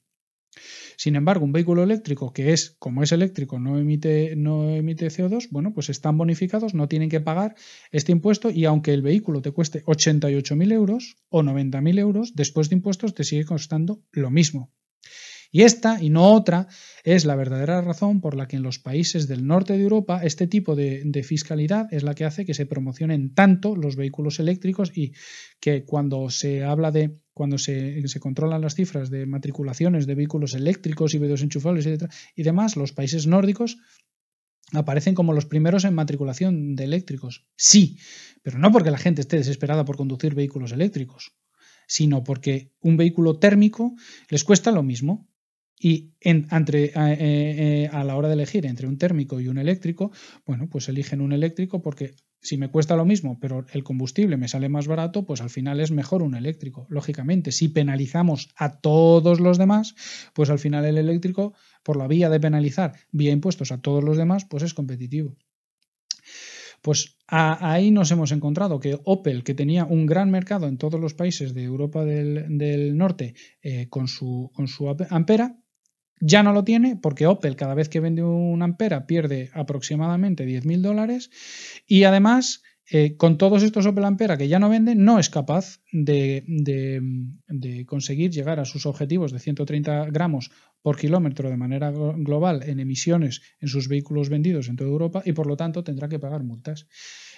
Sin 0.96 1.16
embargo, 1.16 1.44
un 1.44 1.52
vehículo 1.52 1.82
eléctrico 1.82 2.32
que 2.32 2.52
es, 2.52 2.76
como 2.78 3.02
es 3.02 3.12
eléctrico, 3.12 3.58
no 3.58 3.78
emite, 3.78 4.34
no 4.36 4.70
emite 4.70 5.06
CO2, 5.06 5.48
bueno, 5.50 5.72
pues 5.72 5.88
están 5.88 6.18
bonificados, 6.18 6.74
no 6.74 6.88
tienen 6.88 7.08
que 7.08 7.20
pagar 7.20 7.54
este 7.90 8.12
impuesto 8.12 8.50
y 8.50 8.64
aunque 8.64 8.92
el 8.92 9.02
vehículo 9.02 9.42
te 9.42 9.52
cueste 9.52 9.84
88.000 9.84 10.72
euros 10.72 11.16
o 11.28 11.42
90.000 11.42 11.98
euros, 11.98 12.34
después 12.34 12.68
de 12.68 12.76
impuestos 12.76 13.14
te 13.14 13.24
sigue 13.24 13.44
costando 13.44 14.02
lo 14.12 14.30
mismo. 14.30 14.72
Y 15.52 15.62
esta, 15.62 16.00
y 16.00 16.10
no 16.10 16.32
otra, 16.32 16.68
es 17.02 17.24
la 17.24 17.34
verdadera 17.34 17.80
razón 17.80 18.20
por 18.20 18.36
la 18.36 18.46
que 18.46 18.56
en 18.56 18.62
los 18.62 18.78
países 18.78 19.26
del 19.26 19.46
norte 19.46 19.72
de 19.72 19.82
Europa 19.82 20.20
este 20.22 20.46
tipo 20.46 20.76
de, 20.76 21.24
fiscalidad 21.24 21.92
es 21.92 22.02
la 22.02 22.14
que 22.14 22.24
hace 22.24 22.44
que 22.44 22.54
se 22.54 22.66
promocionen 22.66 23.34
tanto 23.34 23.74
los 23.74 23.96
vehículos 23.96 24.38
eléctricos 24.38 24.96
y 24.96 25.12
que 25.58 25.84
cuando 25.84 26.30
se 26.30 26.62
habla 26.62 26.90
de 26.92 27.18
cuando 27.34 27.58
se, 27.58 28.02
controlan 28.20 28.60
las 28.60 28.74
cifras 28.74 29.10
de 29.10 29.26
matriculaciones 29.26 30.06
de 30.06 30.14
vehículos 30.14 30.54
eléctricos, 30.54 31.14
y 31.14 31.16
híbridos 31.16 31.42
enchufables 31.42 31.88
y 32.36 32.42
demás, 32.42 32.76
los 32.76 32.92
países 32.92 33.26
nórdicos 33.26 33.78
aparecen 34.72 35.14
como 35.14 35.32
los 35.32 35.46
primeros 35.46 35.84
en 35.84 35.94
matriculación 35.94 36.76
de 36.76 36.84
eléctricos. 36.84 37.46
Sí, 37.56 37.98
pero 38.42 38.58
no 38.58 38.70
porque 38.70 38.90
la 38.90 38.98
gente 38.98 39.20
esté 39.22 39.36
desesperada 39.36 39.84
por 39.84 39.96
conducir 39.96 40.34
vehículos 40.34 40.72
eléctricos, 40.72 41.32
sino 41.86 42.22
porque 42.22 42.72
un 42.80 42.96
vehículo 42.96 43.38
térmico 43.38 43.94
les 44.28 44.44
cuesta 44.44 44.70
lo 44.70 44.82
mismo. 44.82 45.28
Y 45.82 46.12
entre, 46.20 46.84
eh, 46.84 46.92
eh, 46.94 47.88
a 47.90 48.04
la 48.04 48.14
hora 48.14 48.28
de 48.28 48.34
elegir 48.34 48.66
entre 48.66 48.86
un 48.86 48.98
térmico 48.98 49.40
y 49.40 49.48
un 49.48 49.56
eléctrico, 49.56 50.12
bueno, 50.44 50.68
pues 50.68 50.90
eligen 50.90 51.22
un 51.22 51.32
eléctrico 51.32 51.80
porque 51.80 52.14
si 52.42 52.58
me 52.58 52.68
cuesta 52.68 52.96
lo 52.96 53.06
mismo, 53.06 53.38
pero 53.40 53.64
el 53.72 53.82
combustible 53.82 54.36
me 54.36 54.48
sale 54.48 54.68
más 54.68 54.86
barato, 54.86 55.24
pues 55.24 55.40
al 55.40 55.48
final 55.48 55.80
es 55.80 55.90
mejor 55.90 56.22
un 56.22 56.34
eléctrico. 56.34 56.86
Lógicamente, 56.90 57.50
si 57.50 57.68
penalizamos 57.68 58.50
a 58.56 58.78
todos 58.80 59.40
los 59.40 59.56
demás, 59.56 59.94
pues 60.34 60.50
al 60.50 60.58
final 60.58 60.84
el 60.84 60.98
eléctrico, 60.98 61.54
por 61.82 61.96
la 61.96 62.06
vía 62.08 62.28
de 62.28 62.40
penalizar 62.40 62.92
vía 63.10 63.32
impuestos 63.32 63.72
a 63.72 63.80
todos 63.80 64.04
los 64.04 64.18
demás, 64.18 64.44
pues 64.44 64.62
es 64.62 64.74
competitivo. 64.74 65.34
Pues 66.82 67.18
ahí 67.26 67.90
nos 67.90 68.10
hemos 68.10 68.32
encontrado 68.32 68.80
que 68.80 68.98
Opel, 69.04 69.44
que 69.44 69.54
tenía 69.54 69.84
un 69.84 70.06
gran 70.06 70.30
mercado 70.30 70.66
en 70.66 70.78
todos 70.78 70.98
los 70.98 71.12
países 71.14 71.52
de 71.52 71.62
Europa 71.62 72.04
del, 72.04 72.96
Norte 72.96 73.34
eh, 73.62 73.88
con, 73.90 74.08
su, 74.08 74.50
con 74.54 74.66
su 74.66 74.88
Ampera, 74.88 75.58
ya 76.20 76.42
no 76.42 76.52
lo 76.52 76.64
tiene 76.64 76.96
porque 77.00 77.26
Opel 77.26 77.56
cada 77.56 77.74
vez 77.74 77.88
que 77.88 78.00
vende 78.00 78.22
un 78.22 78.62
Ampera 78.62 79.06
pierde 79.06 79.50
aproximadamente 79.54 80.46
10.000 80.46 80.80
dólares 80.80 81.30
y 81.86 82.04
además 82.04 82.62
eh, 82.92 83.16
con 83.16 83.38
todos 83.38 83.62
estos 83.62 83.86
Opel 83.86 84.04
Ampera 84.04 84.36
que 84.36 84.48
ya 84.48 84.58
no 84.58 84.68
venden, 84.68 85.04
no 85.04 85.18
es 85.18 85.30
capaz 85.30 85.80
de, 85.92 86.44
conseguir 87.86 88.30
llegar 88.30 88.58
a 88.58 88.64
sus 88.64 88.84
objetivos 88.84 89.32
de 89.32 89.38
130 89.38 90.06
gramos 90.06 90.50
por 90.82 90.96
kilómetro 90.96 91.48
de 91.50 91.56
manera 91.56 91.90
global 91.90 92.62
en 92.64 92.80
emisiones 92.80 93.42
en 93.60 93.68
sus 93.68 93.88
vehículos 93.88 94.28
vendidos 94.28 94.68
en 94.68 94.76
toda 94.76 94.90
Europa 94.90 95.22
y 95.24 95.32
por 95.32 95.46
lo 95.46 95.56
tanto 95.56 95.84
tendrá 95.84 96.08
que 96.08 96.18
pagar 96.18 96.42
multas. 96.42 96.88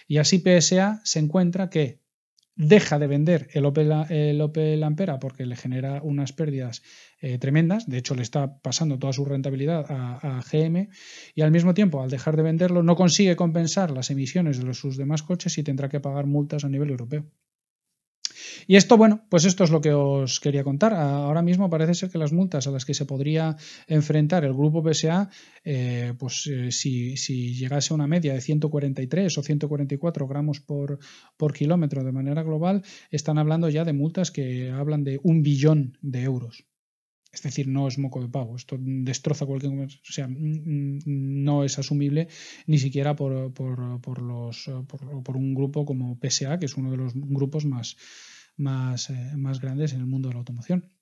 Y 0.09 0.19
así 0.19 0.39
PSA 0.39 1.01
se 1.05 1.19
encuentra 1.19 1.71
que 1.71 2.02
deja 2.55 2.99
de 2.99 3.07
vender 3.07 3.49
el 3.53 3.65
Opel, 3.65 3.93
el 4.11 4.41
Opel 4.41 4.83
Ampera 4.83 5.19
porque 5.19 5.47
le 5.47 5.57
genera 5.57 6.03
unas 6.03 6.33
pérdidas 6.33 6.83
eh, 7.21 7.39
tremendas, 7.39 7.89
de 7.89 7.99
hecho 7.99 8.15
le 8.15 8.23
está 8.23 8.59
pasando 8.59 8.99
toda 8.99 9.13
su 9.13 9.25
rentabilidad 9.25 9.87
a, 9.89 10.41
GM 10.51 10.89
y 11.35 11.43
al 11.43 11.51
mismo 11.51 11.75
tiempo 11.75 12.03
al 12.03 12.11
dejar 12.11 12.37
de 12.37 12.43
venderlo 12.43 12.83
no 12.83 12.97
consigue 12.97 13.37
compensar 13.37 13.91
las 13.91 14.11
emisiones 14.11 14.59
de 14.59 14.65
los, 14.65 14.79
sus 14.79 14.97
demás 14.97 15.23
coches 15.23 15.57
y 15.59 15.63
tendrá 15.63 15.89
que 15.89 16.01
pagar 16.01 16.27
multas 16.27 16.65
a 16.65 16.69
nivel 16.69 16.91
europeo. 16.91 17.27
Y 18.67 18.77
esto, 18.77 18.97
bueno, 18.97 19.25
pues 19.29 19.45
esto 19.45 19.65
es 19.65 19.71
lo 19.71 19.81
que 19.81 19.93
os 19.93 20.41
quería 20.41 20.65
contar. 20.65 20.95
Ahora 20.95 21.43
mismo 21.43 21.71
parece 21.71 21.95
ser 21.95 22.11
que 22.11 22.19
las 22.19 22.33
multas 22.33 22.67
a 22.67 22.71
las 22.71 22.85
que 22.85 22.95
se 22.95 23.07
podría 23.07 23.57
enfrentar 23.87 24.45
el 24.45 24.55
grupo 24.55 24.83
PSA, 24.83 25.31
eh, 25.65 26.15
pues 26.19 26.47
eh, 26.47 26.71
si, 26.71 27.55
llegase 27.55 27.93
a 27.93 27.97
una 27.97 28.07
media 28.07 28.35
de 28.35 28.41
143 28.41 29.39
o 29.39 29.43
144 29.43 30.29
gramos 30.29 30.61
por, 30.61 30.99
kilómetro 31.53 32.05
de 32.05 32.13
manera 32.13 32.43
global, 32.43 32.83
están 33.11 33.39
hablando 33.39 33.69
ya 33.69 33.85
de 33.85 33.93
multas 33.93 34.31
que 34.31 34.71
hablan 34.71 35.05
de 35.05 35.21
un 35.23 35.43
billón 35.43 35.99
de 36.01 36.23
euros. 36.23 36.65
Es 37.33 37.43
decir, 37.43 37.67
no 37.67 37.89
es 37.89 37.99
moco 37.99 38.21
de 38.21 38.29
pavo. 38.29 38.57
Esto 38.57 38.77
destroza 38.79 39.47
cualquier. 39.47 39.73
O 39.73 40.13
sea, 40.13 40.29
no 40.29 41.65
es 41.65 41.79
asumible 41.79 42.29
ni 42.67 42.79
siquiera 42.79 43.17
por, 43.17 43.55
por, 43.55 44.21
los, 44.21 44.71
por, 44.87 45.37
un 45.37 45.55
grupo 45.55 45.87
como 45.87 46.19
PSA, 46.21 46.59
que 46.59 46.67
es 46.67 46.77
uno 46.77 46.91
de 46.91 46.99
los 46.99 47.13
grupos 47.15 47.65
más, 47.65 47.97
más, 48.57 49.11
eh, 49.11 49.33
más 49.37 49.61
grandes 49.61 49.93
en 49.93 50.01
el 50.01 50.07
mundo 50.07 50.29
de 50.29 50.35
la 50.35 50.39
automoción. 50.39 50.93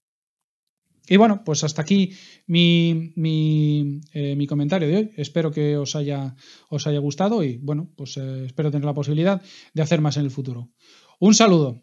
Y 1.09 1.16
bueno, 1.16 1.42
pues 1.44 1.64
hasta 1.64 1.82
aquí 1.82 2.12
mi, 2.46 3.12
mi, 3.16 4.01
eh, 4.12 4.36
mi, 4.36 4.46
comentario 4.46 4.86
de 4.86 4.96
hoy. 4.96 5.11
Espero 5.16 5.51
que 5.51 5.76
os 5.76 5.96
haya, 5.96 6.36
os 6.68 6.86
haya 6.86 7.01
gustado 7.01 7.42
y 7.42 7.57
bueno, 7.59 7.90
pues 7.96 8.16
eh, 8.16 8.44
espero 8.46 8.70
tener 8.70 8.84
la 8.84 8.94
posibilidad 8.94 9.42
de 9.74 9.82
hacer 9.82 10.01
más 10.01 10.16
en 10.18 10.24
el 10.24 10.30
futuro. 10.30 10.70
Un 11.18 11.34
saludo. 11.34 11.82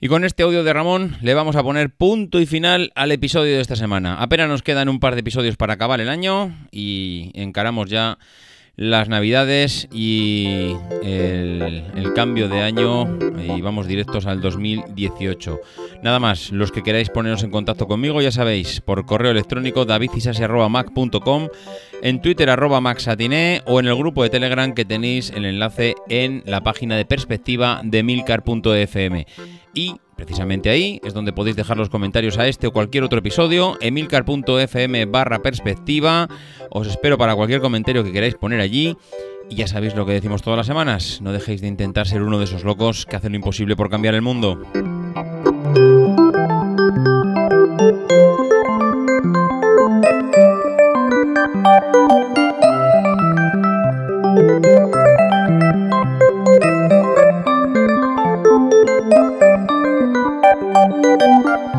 Y 0.00 0.08
con 0.08 0.24
este 0.24 0.44
audio 0.44 0.62
de 0.62 0.72
Ramón 0.72 1.16
le 1.22 1.34
vamos 1.34 1.56
a 1.56 1.62
poner 1.62 1.94
punto 1.94 2.40
y 2.40 2.46
final 2.46 2.92
al 2.94 3.10
episodio 3.10 3.56
de 3.56 3.60
esta 3.60 3.74
semana. 3.74 4.22
Apenas 4.22 4.48
nos 4.48 4.62
quedan 4.62 4.88
un 4.88 5.00
par 5.00 5.14
de 5.14 5.20
episodios 5.20 5.56
para 5.56 5.74
acabar 5.74 6.00
el 6.00 6.08
año 6.08 6.56
y 6.70 7.32
encaramos 7.34 7.90
ya 7.90 8.18
las 8.78 9.08
navidades 9.08 9.88
y 9.92 10.76
el, 11.02 12.12
cambio 12.14 12.48
de 12.48 12.62
año 12.62 13.18
y 13.44 13.60
vamos 13.60 13.88
directos 13.88 14.24
al 14.26 14.40
2018. 14.40 15.60
Nada 16.02 16.20
más, 16.20 16.52
los 16.52 16.70
que 16.70 16.82
queráis 16.82 17.10
poneros 17.10 17.42
en 17.42 17.50
contacto 17.50 17.88
conmigo 17.88 18.22
ya 18.22 18.30
sabéis, 18.30 18.80
por 18.80 19.04
correo 19.04 19.32
electrónico 19.32 19.84
davidcisasi.mac.com, 19.84 21.48
en 22.02 22.22
Twitter 22.22 22.50
arroba 22.50 22.80
maxatiné 22.80 23.62
o 23.66 23.80
en 23.80 23.86
el 23.86 23.96
grupo 23.96 24.22
de 24.22 24.30
Telegram 24.30 24.72
que 24.72 24.84
tenéis 24.84 25.30
el 25.30 25.44
enlace 25.44 25.96
en 26.08 26.42
la 26.46 26.62
página 26.62 26.96
de 26.96 27.04
perspectiva 27.04 27.80
de 27.82 28.04
milcar.fm. 28.04 29.26
Y 29.74 29.96
precisamente 30.18 30.68
ahí 30.68 31.00
es 31.04 31.14
donde 31.14 31.32
podéis 31.32 31.56
dejar 31.56 31.78
los 31.78 31.88
comentarios 31.88 32.36
a 32.38 32.46
este 32.48 32.66
o 32.66 32.72
cualquier 32.72 33.04
otro 33.04 33.20
episodio, 33.20 33.78
emilcar.fm 33.80 35.06
barra 35.06 35.38
perspectiva. 35.38 36.28
Os 36.70 36.88
espero 36.88 37.16
para 37.16 37.36
cualquier 37.36 37.60
comentario 37.60 38.04
que 38.04 38.12
queráis 38.12 38.34
poner 38.34 38.60
allí. 38.60 38.96
Y 39.48 39.54
ya 39.54 39.66
sabéis 39.66 39.94
lo 39.94 40.04
que 40.04 40.12
decimos 40.12 40.42
todas 40.42 40.58
las 40.58 40.66
semanas, 40.66 41.20
no 41.22 41.32
dejéis 41.32 41.62
de 41.62 41.68
intentar 41.68 42.06
ser 42.06 42.22
uno 42.22 42.38
de 42.38 42.44
esos 42.44 42.64
locos 42.64 43.06
que 43.06 43.16
hacen 43.16 43.32
lo 43.32 43.36
imposible 43.36 43.76
por 43.76 43.88
cambiar 43.88 44.14
el 44.14 44.20
mundo. 44.20 44.60